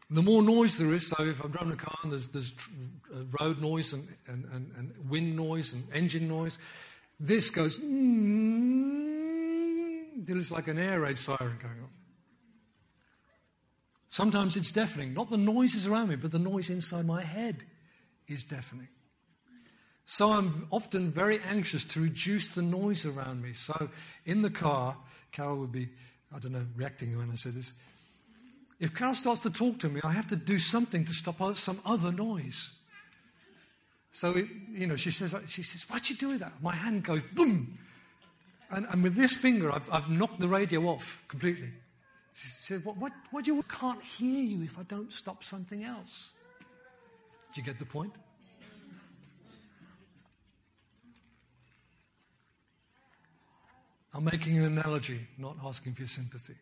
The 0.09 0.21
more 0.21 0.43
noise 0.43 0.77
there 0.77 0.93
is, 0.93 1.07
so 1.07 1.23
if 1.23 1.41
I'm 1.41 1.51
driving 1.51 1.73
a 1.73 1.77
car 1.77 1.95
and 2.03 2.11
there's, 2.11 2.27
there's 2.27 2.53
uh, 3.15 3.19
road 3.39 3.61
noise 3.61 3.93
and, 3.93 4.07
and, 4.27 4.43
and, 4.51 4.71
and 4.75 5.09
wind 5.09 5.37
noise 5.37 5.73
and 5.73 5.83
engine 5.93 6.27
noise, 6.27 6.57
this 7.19 7.49
goes, 7.49 7.79
mm, 7.79 9.09
it's 10.27 10.51
like 10.51 10.67
an 10.67 10.77
air 10.79 11.01
raid 11.01 11.17
siren 11.17 11.57
going 11.61 11.79
on. 11.81 11.89
Sometimes 14.07 14.55
it's 14.55 14.71
deafening. 14.71 15.13
Not 15.13 15.29
the 15.29 15.37
noises 15.37 15.87
around 15.87 16.09
me, 16.09 16.15
but 16.15 16.31
the 16.31 16.39
noise 16.39 16.69
inside 16.69 17.05
my 17.05 17.23
head 17.23 17.63
is 18.27 18.43
deafening. 18.43 18.87
So 20.05 20.31
I'm 20.31 20.67
often 20.71 21.11
very 21.11 21.39
anxious 21.41 21.85
to 21.85 22.01
reduce 22.01 22.55
the 22.55 22.63
noise 22.63 23.05
around 23.05 23.43
me. 23.43 23.53
So 23.53 23.89
in 24.25 24.41
the 24.41 24.49
car, 24.49 24.97
Carol 25.31 25.59
would 25.59 25.71
be, 25.71 25.89
I 26.35 26.39
don't 26.39 26.53
know, 26.53 26.65
reacting 26.75 27.15
when 27.15 27.29
I 27.29 27.35
say 27.35 27.51
this. 27.51 27.73
If 28.79 28.95
Carol 28.95 29.13
starts 29.13 29.41
to 29.41 29.51
talk 29.51 29.77
to 29.79 29.89
me, 29.89 30.01
I 30.03 30.11
have 30.11 30.25
to 30.27 30.35
do 30.35 30.57
something 30.57 31.05
to 31.05 31.13
stop 31.13 31.55
some 31.57 31.79
other 31.85 32.11
noise. 32.11 32.71
So, 34.11 34.35
you 34.71 34.87
know, 34.87 34.95
she 34.95 35.11
says, 35.11 35.35
she 35.47 35.63
says, 35.63 35.83
what'd 35.89 36.09
you 36.09 36.15
do 36.15 36.29
with 36.29 36.39
that? 36.39 36.53
My 36.61 36.75
hand 36.75 37.03
goes 37.03 37.23
boom. 37.23 37.77
And, 38.71 38.85
and 38.91 39.03
with 39.03 39.15
this 39.15 39.35
finger, 39.35 39.71
I've, 39.71 39.89
I've 39.91 40.09
knocked 40.09 40.39
the 40.39 40.47
radio 40.47 40.85
off 40.87 41.25
completely. 41.27 41.69
She 42.33 42.47
said, 42.47 42.85
what, 42.85 42.97
what, 42.97 43.11
what 43.31 43.45
do 43.45 43.53
you 43.53 43.61
can't 43.63 44.01
hear 44.01 44.43
you 44.43 44.63
if 44.63 44.79
I 44.79 44.83
don't 44.83 45.11
stop 45.11 45.43
something 45.43 45.83
else? 45.83 46.31
Do 47.53 47.61
you 47.61 47.65
get 47.65 47.79
the 47.79 47.85
point? 47.85 48.13
I'm 54.13 54.23
making 54.23 54.57
an 54.57 54.65
analogy, 54.65 55.27
not 55.37 55.57
asking 55.63 55.93
for 55.93 56.01
your 56.01 56.07
sympathy. 56.07 56.55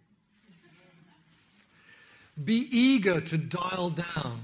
Be 2.44 2.68
eager 2.72 3.22
to 3.22 3.38
dial 3.38 3.90
down, 3.90 4.42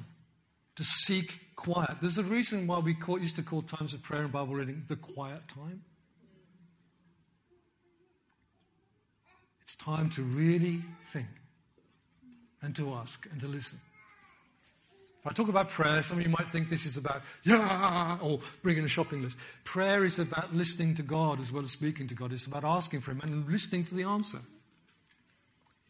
to 0.76 0.84
seek 0.84 1.53
quiet. 1.56 1.98
There's 2.02 2.18
a 2.18 2.24
reason 2.24 2.68
why 2.68 2.80
we 2.80 2.94
call, 2.94 3.20
used 3.20 3.36
to 3.38 3.44
call 3.44 3.62
times 3.62 3.94
of 3.94 4.04
prayer 4.04 4.24
and 4.24 4.32
Bible 4.32 4.56
reading 4.56 4.84
the 4.88 4.96
quiet 4.96 5.48
time. 5.48 5.84
It's 9.62 9.76
time 9.76 10.10
to 10.12 10.22
really 10.22 10.84
think 11.06 11.28
and 12.62 12.76
to 12.76 12.94
ask 12.94 13.28
and 13.32 13.40
to 13.42 13.48
listen. 13.48 13.80
If 15.24 15.28
I 15.28 15.32
talk 15.32 15.48
about 15.48 15.70
prayer, 15.70 16.04
some 16.04 16.18
of 16.18 16.24
you 16.24 16.30
might 16.30 16.48
think 16.48 16.68
this 16.68 16.86
is 16.86 16.98
about, 16.98 17.22
yeah, 17.44 18.18
or 18.22 18.40
bringing 18.62 18.84
a 18.84 18.90
shopping 18.90 19.22
list. 19.22 19.38
Prayer 19.64 20.04
is 20.04 20.20
about 20.20 20.54
listening 20.54 20.96
to 20.96 21.02
God 21.02 21.40
as 21.40 21.50
well 21.50 21.64
as 21.64 21.72
speaking 21.72 22.08
to 22.08 22.14
God. 22.14 22.34
It's 22.34 22.46
about 22.46 22.66
asking 22.66 23.00
for 23.00 23.12
Him 23.12 23.22
and 23.24 23.50
listening 23.50 23.86
for 23.86 23.96
the 23.96 24.04
answer. 24.04 24.40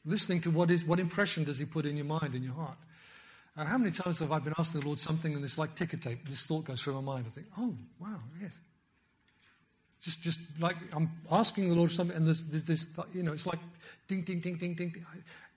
Listening 0.06 0.40
to 0.42 0.52
what, 0.52 0.70
is, 0.70 0.86
what 0.86 1.00
impression 1.00 1.46
does 1.46 1.58
He 1.58 1.66
put 1.66 1.88
in 1.88 1.98
your 1.98 2.06
mind, 2.06 2.36
in 2.36 2.44
your 2.44 2.54
heart. 2.54 2.78
And 3.56 3.68
how 3.68 3.78
many 3.78 3.92
times 3.92 4.20
have 4.20 4.32
I 4.32 4.40
been 4.40 4.54
asking 4.58 4.82
the 4.82 4.88
Lord 4.88 4.98
something 4.98 5.34
and 5.34 5.44
it's 5.44 5.58
like 5.58 5.76
ticker 5.76 5.98
tape? 5.98 6.28
This 6.28 6.46
thought 6.48 6.66
goes 6.66 6.82
through 6.82 6.96
my 6.96 7.14
mind. 7.14 7.26
I 7.28 7.30
think, 7.30 7.48
oh, 7.60 7.76
wow, 8.00 8.20
yes. 8.42 8.58
Just, 10.02 10.24
just 10.24 10.40
like 10.60 10.76
I'm 10.94 11.10
asking 11.32 11.70
the 11.70 11.76
Lord 11.76 11.92
something, 11.92 12.16
and 12.16 12.26
there's, 12.26 12.44
there's 12.44 12.64
this, 12.64 12.98
you 13.14 13.24
know, 13.24 13.32
it's 13.32 13.46
like 13.46 13.60
ding, 14.08 14.22
ding, 14.24 14.40
ding, 14.40 14.56
ding, 14.56 14.74
ding. 14.74 14.94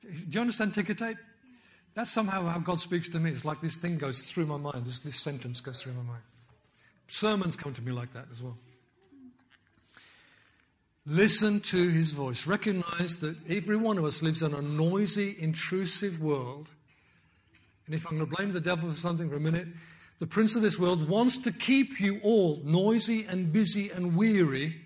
Do 0.03 0.09
you 0.31 0.41
understand 0.41 0.75
ticker 0.75 0.95
tape? 0.95 1.17
That's 1.95 2.11
somehow 2.11 2.47
how 2.47 2.59
God 2.59 2.79
speaks 2.79 3.09
to 3.09 3.19
me. 3.19 3.31
It's 3.31 3.45
like 3.45 3.61
this 3.63 3.77
thing 3.77 3.97
goes 3.97 4.21
through 4.21 4.47
my 4.47 4.59
mind. 4.59 4.85
This, 4.85 5.01
this 5.01 5.17
sentence 5.17 5.61
goes 5.61 5.83
through 5.83 5.95
my 5.95 6.03
mind. 6.03 6.23
Sermons 7.09 7.57
come 7.57 7.73
to 7.73 7.83
me 7.83 7.91
like 7.91 8.13
that 8.13 8.27
as 8.31 8.43
well. 8.43 8.59
Listen 11.07 11.61
to 11.61 11.89
his 11.89 12.13
voice. 12.13 12.47
Recognize 12.47 13.17
that 13.21 13.37
every 13.49 13.77
one 13.77 13.97
of 13.97 14.05
us 14.05 14.23
lives 14.23 14.43
in 14.43 14.53
a 14.53 14.61
noisy, 14.61 15.37
intrusive 15.39 16.21
world. 16.21 16.71
And 17.87 17.95
if 17.95 18.07
I'm 18.07 18.19
going 18.19 18.29
to 18.29 18.37
blame 18.37 18.53
the 18.53 18.61
devil 18.61 18.89
for 18.89 18.95
something 18.95 19.31
for 19.31 19.37
a 19.37 19.41
minute, 19.41 19.69
the 20.19 20.27
prince 20.27 20.57
of 20.57 20.63
this 20.63 20.79
world 20.79 21.09
wants 21.09 21.39
to 21.39 21.53
keep 21.53 22.01
you 22.01 22.21
all 22.23 22.61
noisy 22.65 23.25
and 23.25 23.53
busy 23.53 23.91
and 23.91 24.17
weary 24.17 24.81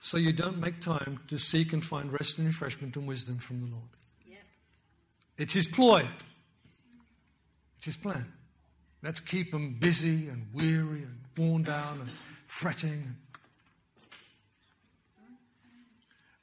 so 0.00 0.16
you 0.16 0.32
don't 0.32 0.58
make 0.58 0.80
time 0.80 1.20
to 1.28 1.38
seek 1.38 1.72
and 1.72 1.84
find 1.84 2.12
rest 2.12 2.38
and 2.38 2.46
refreshment 2.46 2.96
and 2.96 3.06
wisdom 3.06 3.38
from 3.38 3.60
the 3.60 3.66
Lord. 3.66 3.88
It's 5.36 5.54
his 5.54 5.68
ploy. 5.68 6.08
It's 7.76 7.86
his 7.86 7.96
plan. 7.96 8.32
Let's 9.02 9.20
keep 9.20 9.52
them 9.52 9.74
busy 9.78 10.28
and 10.28 10.46
weary 10.52 11.02
and 11.02 11.18
worn 11.36 11.62
down 11.62 12.00
and 12.00 12.10
fretting. 12.46 13.14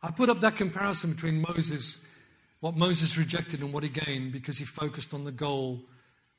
I 0.02 0.12
put 0.12 0.30
up 0.30 0.40
that 0.42 0.56
comparison 0.56 1.12
between 1.12 1.42
Moses, 1.42 2.05
what 2.66 2.76
Moses 2.76 3.16
rejected 3.16 3.62
and 3.62 3.72
what 3.72 3.84
he 3.84 3.90
gained 3.90 4.32
because 4.32 4.58
he 4.58 4.66
focused 4.66 5.14
on 5.14 5.24
the 5.24 5.32
goal, 5.32 5.84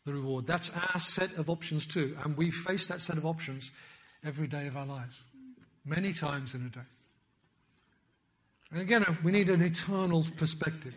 the 0.05 0.12
reward. 0.12 0.45
That's 0.45 0.72
our 0.93 0.99
set 0.99 1.33
of 1.35 1.49
options 1.49 1.87
too. 1.87 2.18
And 2.24 2.37
we 2.37 2.51
face 2.51 2.89
that 2.89 3.01
set 3.01 3.16
of 3.16 3.24
options 3.24 3.70
every 4.24 4.49
day 4.49 4.66
of 4.66 4.77
our 4.77 4.87
lives, 4.87 5.22
many 5.85 6.12
times 6.12 6.53
in 6.53 6.66
a 6.66 6.68
day. 6.68 6.89
And 8.72 8.81
again, 8.81 9.05
we 9.22 9.31
need 9.31 9.49
an 9.49 9.62
eternal 9.62 10.27
perspective. 10.37 10.97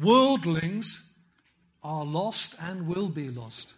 Worldlings 0.00 1.10
are 1.82 2.04
lost 2.04 2.54
and 2.62 2.86
will 2.86 3.08
be 3.08 3.30
lost. 3.30 3.74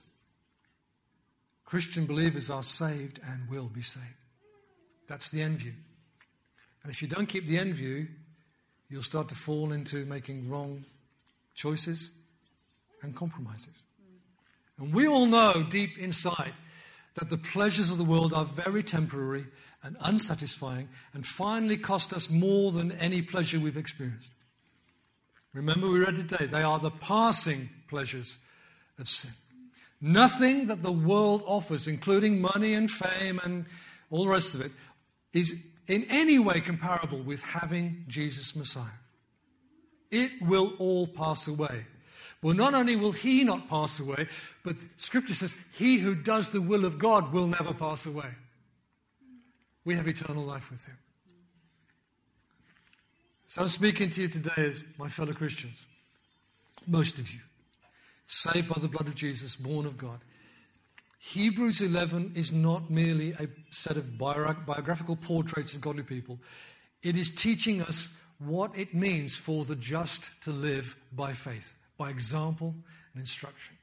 Christian 1.64 2.05
believers 2.05 2.50
are 2.50 2.62
saved 2.62 3.20
and 3.26 3.48
will 3.48 3.70
be 3.70 3.80
saved. 3.80 4.05
That's 5.09 5.30
the 5.30 5.40
end 5.40 5.61
view. 5.61 5.72
And 6.82 6.92
if 6.92 7.00
you 7.00 7.09
don't 7.09 7.24
keep 7.24 7.46
the 7.46 7.59
end 7.59 7.74
view, 7.74 8.09
you'll 8.93 9.01
start 9.01 9.26
to 9.30 9.34
fall 9.34 9.72
into 9.72 10.05
making 10.05 10.51
wrong 10.51 10.84
choices 11.55 12.11
and 13.01 13.16
compromises. 13.16 13.84
And 14.78 14.93
we 14.93 15.09
all 15.09 15.24
know 15.24 15.62
deep 15.62 15.97
inside 15.99 16.53
that 17.14 17.30
the 17.30 17.38
pleasures 17.38 17.90
of 17.90 17.97
the 17.97 18.05
world 18.05 18.34
are 18.34 18.45
very 18.45 18.82
temporary 18.82 19.47
and 19.82 19.97
unsatisfying 20.01 20.90
and 21.14 21.26
finally 21.26 21.78
cost 21.78 22.12
us 22.12 22.28
more 22.28 22.70
than 22.70 22.93
any 22.93 23.22
pleasure 23.22 23.59
we've 23.59 23.78
experienced. 23.78 24.30
Remember, 25.55 25.88
we 25.88 26.01
read 26.01 26.16
today, 26.16 26.45
they 26.45 26.62
are 26.62 26.78
the 26.78 26.90
passing 26.90 27.70
pleasures 27.88 28.36
of 28.99 29.09
sin. 29.09 29.32
Nothing 30.03 30.66
that 30.66 30.82
the 30.82 30.93
world 30.93 31.43
offers, 31.47 31.88
including 31.88 32.43
money 32.43 32.74
and 32.74 32.90
fame 32.90 33.40
and 33.43 33.64
all 34.11 34.24
the 34.24 34.30
rest 34.30 34.55
of 34.55 34.61
it, 34.61 34.72
is 35.32 35.64
in 35.88 36.04
any 36.10 36.38
way 36.38 36.60
comparable 36.60 37.18
with 37.18 37.42
having 37.42 38.04
Jesus 38.08 38.54
Messiah. 38.56 38.84
It 40.10 40.30
will 40.42 40.74
all 40.78 41.06
pass 41.06 41.48
away. 41.48 41.86
Well, 42.42 42.54
not 42.54 42.74
only 42.74 42.96
will 42.96 43.12
he 43.12 43.44
not 43.44 43.68
pass 43.68 44.00
away, 44.00 44.26
but 44.64 44.76
Scripture 44.96 45.34
says, 45.34 45.54
he 45.74 45.98
who 45.98 46.14
does 46.14 46.50
the 46.50 46.60
will 46.60 46.84
of 46.84 46.98
God 46.98 47.32
will 47.32 47.46
never 47.46 47.72
pass 47.72 48.04
away. 48.04 48.30
We 49.84 49.94
have 49.94 50.08
eternal 50.08 50.44
life 50.44 50.70
with 50.70 50.84
him. 50.84 50.98
So 53.46 53.62
I'm 53.62 53.68
speaking 53.68 54.10
to 54.10 54.22
you 54.22 54.28
today 54.28 54.52
as 54.56 54.84
my 54.98 55.08
fellow 55.08 55.32
Christians, 55.32 55.86
most 56.86 57.18
of 57.18 57.30
you, 57.30 57.40
saved 58.26 58.68
by 58.68 58.80
the 58.80 58.88
blood 58.88 59.08
of 59.08 59.14
Jesus, 59.14 59.56
born 59.56 59.86
of 59.86 59.98
God. 59.98 60.20
Hebrews 61.24 61.80
11 61.80 62.32
is 62.34 62.50
not 62.50 62.90
merely 62.90 63.30
a 63.30 63.46
set 63.70 63.96
of 63.96 64.18
biographical 64.18 65.14
portraits 65.14 65.72
of 65.72 65.80
godly 65.80 66.02
people, 66.02 66.40
it 67.00 67.16
is 67.16 67.30
teaching 67.30 67.80
us 67.80 68.12
what 68.40 68.76
it 68.76 68.92
means 68.92 69.36
for 69.36 69.64
the 69.64 69.76
just 69.76 70.42
to 70.42 70.50
live 70.50 70.96
by 71.12 71.32
faith, 71.32 71.76
by 71.96 72.10
example 72.10 72.74
and 73.14 73.20
instruction. 73.20 73.76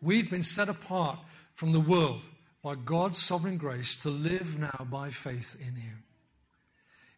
We've 0.00 0.30
been 0.30 0.44
set 0.44 0.68
apart 0.68 1.18
from 1.54 1.72
the 1.72 1.80
world 1.80 2.28
by 2.62 2.76
God's 2.76 3.20
sovereign 3.20 3.56
grace 3.56 4.00
to 4.02 4.08
live 4.08 4.56
now 4.56 4.86
by 4.88 5.10
faith 5.10 5.56
in 5.60 5.74
Him. 5.74 6.04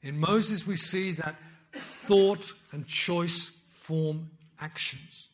In 0.02 0.18
Moses, 0.18 0.66
we 0.66 0.76
see 0.76 1.12
that 1.12 1.36
thought 1.74 2.54
and 2.72 2.86
choice 2.86 3.46
form 3.46 4.30
actions. 4.58 5.28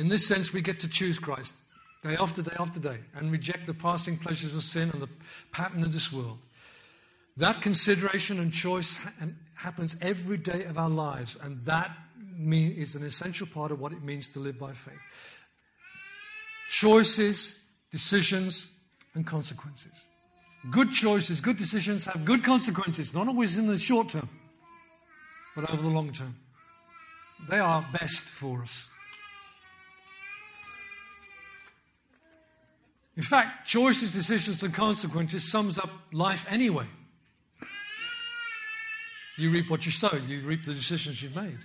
In 0.00 0.08
this 0.08 0.26
sense, 0.26 0.50
we 0.54 0.62
get 0.62 0.80
to 0.80 0.88
choose 0.88 1.18
Christ 1.18 1.54
day 2.02 2.16
after 2.16 2.40
day 2.40 2.56
after 2.58 2.80
day 2.80 3.00
and 3.14 3.30
reject 3.30 3.66
the 3.66 3.74
passing 3.74 4.16
pleasures 4.16 4.54
of 4.54 4.62
sin 4.62 4.88
and 4.94 5.02
the 5.02 5.10
pattern 5.52 5.82
of 5.82 5.92
this 5.92 6.10
world. 6.10 6.38
That 7.36 7.60
consideration 7.60 8.40
and 8.40 8.50
choice 8.50 8.98
happens 9.54 9.96
every 10.00 10.38
day 10.38 10.64
of 10.64 10.78
our 10.78 10.88
lives, 10.88 11.36
and 11.42 11.62
that 11.66 11.90
is 12.38 12.94
an 12.94 13.04
essential 13.04 13.46
part 13.46 13.72
of 13.72 13.78
what 13.78 13.92
it 13.92 14.02
means 14.02 14.30
to 14.30 14.40
live 14.40 14.58
by 14.58 14.72
faith. 14.72 15.02
Choices, 16.70 17.62
decisions, 17.92 18.72
and 19.14 19.26
consequences. 19.26 20.06
Good 20.70 20.92
choices, 20.92 21.42
good 21.42 21.58
decisions 21.58 22.06
have 22.06 22.24
good 22.24 22.42
consequences, 22.42 23.12
not 23.12 23.28
always 23.28 23.58
in 23.58 23.66
the 23.66 23.78
short 23.78 24.08
term, 24.08 24.30
but 25.54 25.70
over 25.70 25.82
the 25.82 25.90
long 25.90 26.10
term. 26.10 26.34
They 27.50 27.58
are 27.58 27.84
best 27.92 28.24
for 28.24 28.62
us. 28.62 28.86
In 33.16 33.22
fact, 33.22 33.66
choices, 33.66 34.12
decisions, 34.12 34.62
and 34.62 34.72
consequences 34.72 35.50
sums 35.50 35.78
up 35.78 35.90
life 36.12 36.46
anyway. 36.50 36.86
You 39.36 39.50
reap 39.50 39.70
what 39.70 39.86
you 39.86 39.92
sow, 39.92 40.16
you 40.26 40.40
reap 40.42 40.64
the 40.64 40.74
decisions 40.74 41.22
you've 41.22 41.36
made. 41.36 41.58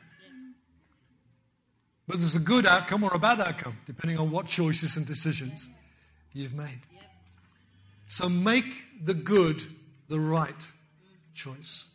But 2.07 2.17
there's 2.17 2.35
a 2.35 2.39
good 2.39 2.65
outcome 2.65 3.03
or 3.03 3.13
a 3.13 3.19
bad 3.19 3.41
outcome, 3.41 3.77
depending 3.85 4.17
on 4.17 4.31
what 4.31 4.47
choices 4.47 4.95
and 4.95 5.05
decisions 5.05 5.67
you've 6.33 6.53
made. 6.53 6.81
So 8.07 8.29
make 8.29 9.03
the 9.03 9.13
good 9.13 9.63
the 10.07 10.19
right 10.19 10.71
choice. 11.33 11.87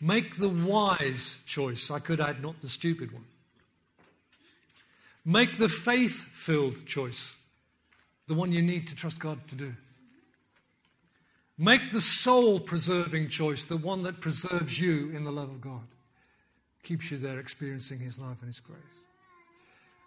Make 0.00 0.36
the 0.36 0.48
wise 0.48 1.42
choice. 1.46 1.90
I 1.90 1.98
could 1.98 2.20
add, 2.20 2.42
not 2.42 2.60
the 2.60 2.68
stupid 2.68 3.12
one. 3.12 3.24
Make 5.24 5.56
the 5.56 5.68
faith 5.68 6.12
filled 6.12 6.84
choice, 6.86 7.36
the 8.26 8.34
one 8.34 8.52
you 8.52 8.62
need 8.62 8.86
to 8.88 8.94
trust 8.94 9.20
God 9.20 9.46
to 9.48 9.54
do. 9.54 9.74
Make 11.56 11.92
the 11.92 12.00
soul 12.00 12.58
preserving 12.58 13.28
choice, 13.28 13.64
the 13.64 13.76
one 13.76 14.02
that 14.02 14.20
preserves 14.20 14.80
you 14.80 15.10
in 15.10 15.24
the 15.24 15.30
love 15.30 15.50
of 15.50 15.60
God, 15.60 15.86
keeps 16.82 17.10
you 17.10 17.18
there 17.18 17.38
experiencing 17.38 17.98
His 17.98 18.18
love 18.18 18.38
and 18.40 18.46
His 18.46 18.60
grace. 18.60 19.04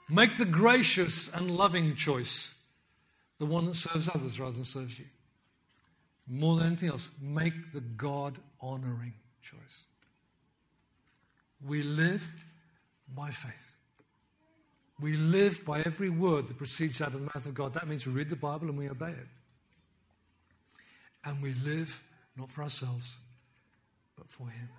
Make 0.09 0.38
the 0.38 0.45
gracious 0.45 1.34
and 1.34 1.51
loving 1.51 1.95
choice, 1.95 2.59
the 3.39 3.45
one 3.45 3.65
that 3.65 3.76
serves 3.76 4.09
others 4.09 4.39
rather 4.39 4.55
than 4.55 4.65
serves 4.65 4.99
you. 4.99 5.05
More 6.28 6.57
than 6.57 6.68
anything 6.68 6.89
else, 6.89 7.09
make 7.22 7.72
the 7.72 7.82
God 7.82 8.38
honoring 8.59 9.13
choice. 9.41 9.86
We 11.65 11.84
live 11.84 12.30
by 13.15 13.30
faith. 13.30 13.77
We 15.00 15.16
live 15.16 15.64
by 15.64 15.82
every 15.82 16.10
word 16.10 16.48
that 16.48 16.58
proceeds 16.58 17.02
out 17.02 17.10
of 17.10 17.14
the 17.14 17.20
mouth 17.20 17.45
of 17.45 17.54
God. 17.54 17.74
That 17.74 17.88
means 17.88 18.06
we 18.06 18.14
read 18.14 18.30
the 18.30 18.36
Bible 18.36 18.68
and 18.68 18.78
we 18.78 18.89
obey 18.89 19.12
it. 19.12 19.28
And 21.24 21.41
we 21.41 21.54
live 21.64 22.02
not 22.36 22.50
for 22.50 22.64
ourselves, 22.64 23.18
but 24.16 24.28
for 24.30 24.48
Him. 24.50 24.70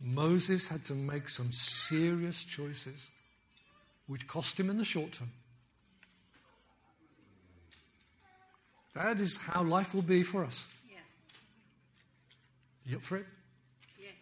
Moses 0.00 0.68
had 0.68 0.84
to 0.84 0.94
make 0.94 1.28
some 1.28 1.50
serious 1.50 2.44
choices, 2.44 3.10
which 4.06 4.26
cost 4.26 4.60
him 4.60 4.68
in 4.68 4.76
the 4.76 4.84
short 4.84 5.12
term. 5.12 5.30
That 8.92 9.18
is 9.18 9.38
how 9.38 9.62
life 9.62 9.94
will 9.94 10.02
be 10.02 10.22
for 10.22 10.44
us. 10.44 10.68
Yeah. 10.88 10.98
You 12.86 12.96
up 12.96 13.02
for 13.02 13.16
it? 13.16 13.26
Yes. 13.98 14.12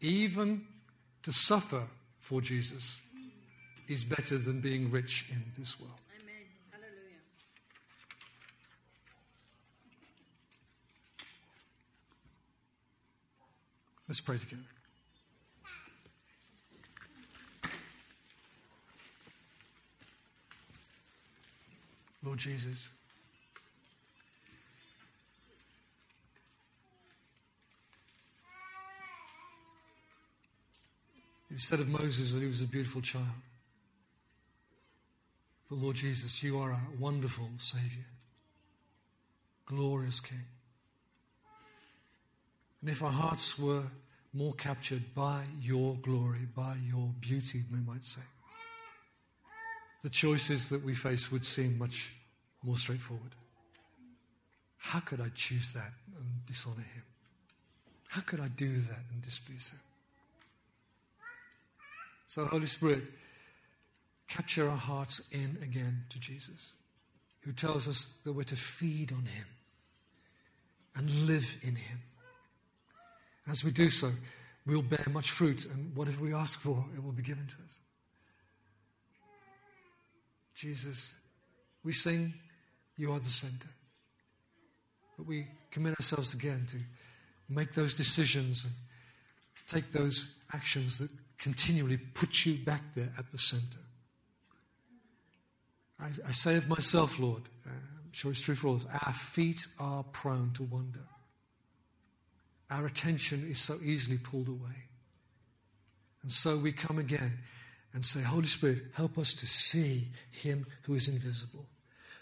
Even 0.00 0.66
to 1.22 1.32
suffer 1.32 1.82
for 2.18 2.40
Jesus 2.40 3.00
is 3.88 4.04
better 4.04 4.38
than 4.38 4.60
being 4.60 4.90
rich 4.90 5.26
in 5.30 5.42
this 5.58 5.78
world. 5.80 6.00
Amen. 6.20 6.34
Hallelujah. 6.70 7.18
Let's 14.08 14.20
pray 14.20 14.38
together. 14.38 14.62
Lord 22.24 22.38
Jesus, 22.38 22.90
said 31.56 31.80
of 31.80 31.88
Moses 31.88 32.32
that 32.32 32.40
he 32.40 32.46
was 32.46 32.62
a 32.62 32.66
beautiful 32.66 33.00
child. 33.00 33.26
But 35.68 35.78
Lord 35.78 35.96
Jesus, 35.96 36.42
you 36.42 36.58
are 36.58 36.70
a 36.70 36.80
wonderful 36.98 37.48
Savior, 37.56 38.06
glorious 39.66 40.20
King. 40.20 40.44
And 42.80 42.90
if 42.90 43.02
our 43.02 43.10
hearts 43.10 43.58
were 43.58 43.84
more 44.34 44.54
captured 44.54 45.14
by 45.14 45.44
your 45.60 45.96
glory, 45.96 46.46
by 46.54 46.76
your 46.88 47.10
beauty, 47.20 47.62
we 47.70 47.80
might 47.80 48.04
say, 48.04 48.22
the 50.02 50.10
choices 50.10 50.68
that 50.70 50.82
we 50.82 50.94
face 50.94 51.30
would 51.30 51.44
seem 51.44 51.78
much 51.78 52.12
more 52.62 52.76
straightforward. 52.76 53.34
How 54.78 55.00
could 55.00 55.20
I 55.20 55.28
choose 55.34 55.72
that 55.74 55.92
and 56.16 56.44
dishonor 56.44 56.82
him? 56.82 57.04
How 58.08 58.20
could 58.22 58.40
I 58.40 58.48
do 58.48 58.76
that 58.76 58.98
and 59.12 59.22
displease 59.22 59.70
him? 59.70 59.80
So, 62.32 62.46
Holy 62.46 62.64
Spirit, 62.64 63.02
capture 64.26 64.66
our 64.66 64.74
hearts 64.74 65.20
in 65.32 65.58
again 65.62 66.04
to 66.08 66.18
Jesus, 66.18 66.72
who 67.40 67.52
tells 67.52 67.86
us 67.86 68.06
that 68.24 68.32
we're 68.32 68.42
to 68.44 68.56
feed 68.56 69.12
on 69.12 69.26
him 69.26 69.44
and 70.96 71.10
live 71.26 71.58
in 71.60 71.76
him. 71.76 71.98
As 73.46 73.62
we 73.62 73.70
do 73.70 73.90
so, 73.90 74.12
we'll 74.64 74.80
bear 74.80 75.04
much 75.10 75.30
fruit, 75.30 75.66
and 75.66 75.94
whatever 75.94 76.24
we 76.24 76.32
ask 76.32 76.58
for, 76.58 76.82
it 76.96 77.04
will 77.04 77.12
be 77.12 77.22
given 77.22 77.46
to 77.48 77.64
us. 77.64 77.78
Jesus, 80.54 81.14
we 81.84 81.92
sing, 81.92 82.32
You 82.96 83.12
are 83.12 83.18
the 83.18 83.26
center. 83.26 83.68
But 85.18 85.26
we 85.26 85.48
commit 85.70 86.00
ourselves 86.00 86.32
again 86.32 86.64
to 86.68 86.78
make 87.50 87.72
those 87.72 87.92
decisions 87.92 88.64
and 88.64 88.72
take 89.66 89.92
those 89.92 90.34
actions 90.54 90.96
that 90.96 91.10
continually 91.42 91.96
put 91.96 92.46
you 92.46 92.54
back 92.54 92.82
there 92.94 93.10
at 93.18 93.30
the 93.32 93.38
center. 93.38 93.80
I, 95.98 96.06
I 96.28 96.30
say 96.30 96.56
of 96.56 96.68
myself, 96.68 97.18
Lord, 97.18 97.42
uh, 97.66 97.70
I'm 97.70 98.12
sure 98.12 98.30
it's 98.30 98.40
true 98.40 98.54
for 98.54 98.68
all 98.68 98.74
of 98.76 98.86
us, 98.86 98.92
our 99.06 99.12
feet 99.12 99.66
are 99.78 100.04
prone 100.04 100.52
to 100.54 100.62
wander. 100.62 101.00
Our 102.70 102.86
attention 102.86 103.46
is 103.50 103.58
so 103.58 103.76
easily 103.84 104.18
pulled 104.18 104.48
away. 104.48 104.86
And 106.22 106.30
so 106.30 106.56
we 106.56 106.70
come 106.70 106.98
again 106.98 107.38
and 107.92 108.04
say, 108.04 108.22
Holy 108.22 108.46
Spirit, 108.46 108.84
help 108.94 109.18
us 109.18 109.34
to 109.34 109.46
see 109.46 110.08
Him 110.30 110.66
who 110.82 110.94
is 110.94 111.08
invisible, 111.08 111.66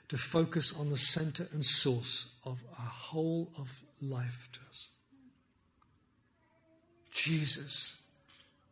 to 0.08 0.16
focus 0.16 0.72
on 0.72 0.88
the 0.88 0.96
center 0.96 1.46
and 1.52 1.64
source 1.64 2.32
of 2.44 2.62
our 2.78 2.86
whole 2.86 3.52
of 3.58 3.82
life 4.00 4.48
to 4.52 4.60
us. 4.68 4.88
Jesus, 7.12 7.99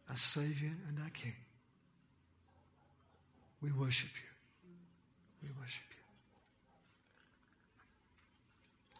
our 0.08 0.16
Savior 0.16 0.72
and 0.88 0.98
our 1.02 1.10
King. 1.10 1.34
We 3.60 3.72
worship 3.72 4.10
you. 4.14 4.28
We 5.42 5.48
worship 5.60 5.84
you. 5.90 5.96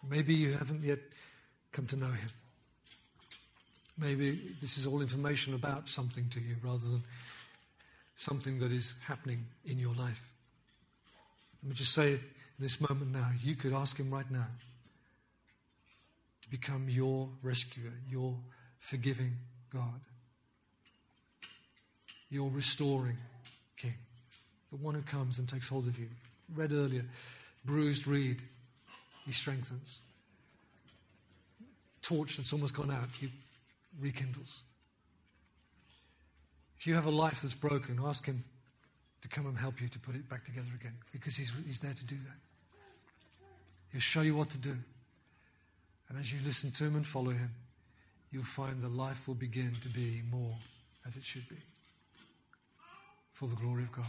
Maybe 0.08 0.34
you 0.34 0.52
haven't 0.52 0.82
yet 0.82 0.98
come 1.72 1.86
to 1.86 1.96
know 1.96 2.06
Him. 2.06 2.30
Maybe 3.98 4.38
this 4.60 4.78
is 4.78 4.86
all 4.86 5.00
information 5.00 5.54
about 5.54 5.88
something 5.88 6.28
to 6.30 6.40
you 6.40 6.56
rather 6.62 6.86
than 6.86 7.02
something 8.14 8.58
that 8.60 8.72
is 8.72 8.94
happening 9.04 9.46
in 9.64 9.78
your 9.78 9.94
life. 9.94 10.30
Let 11.62 11.70
me 11.70 11.74
just 11.74 11.92
say 11.92 12.12
in 12.12 12.20
this 12.58 12.80
moment 12.80 13.12
now. 13.12 13.30
You 13.42 13.54
could 13.54 13.72
ask 13.72 13.98
Him 13.98 14.10
right 14.10 14.30
now 14.30 14.46
to 16.42 16.50
become 16.50 16.88
your 16.88 17.28
rescuer, 17.42 17.92
your 18.08 18.36
forgiving 18.78 19.36
God, 19.72 20.00
your 22.30 22.50
restoring 22.50 23.16
King, 23.76 23.94
the 24.70 24.76
one 24.76 24.94
who 24.94 25.02
comes 25.02 25.38
and 25.38 25.48
takes 25.48 25.68
hold 25.68 25.86
of 25.86 25.98
you. 25.98 26.08
Read 26.54 26.72
earlier, 26.72 27.04
bruised 27.64 28.06
reed, 28.06 28.42
He 29.24 29.32
strengthens. 29.32 30.00
Torch 32.02 32.36
that's 32.36 32.52
almost 32.52 32.74
gone 32.74 32.90
out, 32.90 33.08
He 33.20 33.30
rekindles. 34.00 34.62
If 36.78 36.86
you 36.86 36.94
have 36.94 37.06
a 37.06 37.10
life 37.10 37.42
that's 37.42 37.54
broken, 37.54 37.98
ask 38.04 38.26
Him 38.26 38.44
to 39.22 39.28
come 39.28 39.46
and 39.46 39.56
help 39.56 39.80
you 39.80 39.88
to 39.88 39.98
put 39.98 40.14
it 40.14 40.28
back 40.28 40.44
together 40.44 40.70
again 40.78 40.94
because 41.12 41.36
He's, 41.36 41.52
he's 41.66 41.80
there 41.80 41.94
to 41.94 42.04
do 42.04 42.16
that. 42.16 42.36
He'll 43.92 44.00
show 44.00 44.20
you 44.20 44.36
what 44.36 44.50
to 44.50 44.58
do. 44.58 44.76
And 46.08 46.18
as 46.18 46.32
you 46.32 46.40
listen 46.44 46.70
to 46.72 46.84
Him 46.84 46.96
and 46.96 47.06
follow 47.06 47.30
Him, 47.30 47.50
you'll 48.30 48.44
find 48.44 48.82
the 48.82 48.88
life 48.88 49.26
will 49.28 49.34
begin 49.34 49.72
to 49.82 49.88
be 49.88 50.22
more 50.30 50.54
as 51.06 51.16
it 51.16 51.22
should 51.22 51.48
be 51.48 51.56
for 53.38 53.46
the 53.46 53.54
glory 53.54 53.84
of 53.84 53.92
God. 53.92 54.04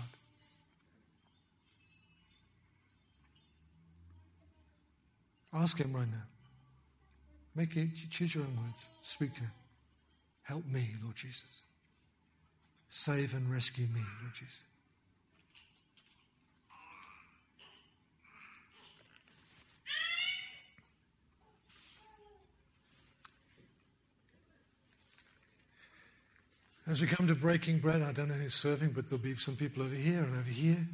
Ask 5.54 5.78
Him 5.78 5.94
right 5.94 6.08
now. 6.10 6.26
Make 7.54 7.78
it, 7.78 7.90
choose 8.10 8.34
your 8.34 8.44
own 8.44 8.58
words. 8.66 8.90
Speak 9.04 9.36
to 9.36 9.42
Him. 9.42 9.52
Help 10.42 10.66
me, 10.66 10.96
Lord 11.04 11.16
Jesus. 11.16 11.62
Save 12.88 13.36
and 13.36 13.52
rescue 13.52 13.86
me, 13.94 14.02
Lord 14.24 14.34
Jesus. 14.34 14.64
As 26.90 27.00
we 27.02 27.06
come 27.06 27.28
to 27.28 27.36
breaking 27.36 27.78
bread, 27.78 28.02
I 28.02 28.12
don't 28.12 28.30
know 28.30 28.34
who's 28.34 28.56
serving, 28.56 28.94
but 28.94 29.08
there'll 29.08 29.22
be 29.22 29.36
some 29.36 29.56
people 29.56 29.84
over 29.84 29.94
here 29.94 30.24
and 30.24 30.34
over 30.34 30.50
here. 30.50 30.88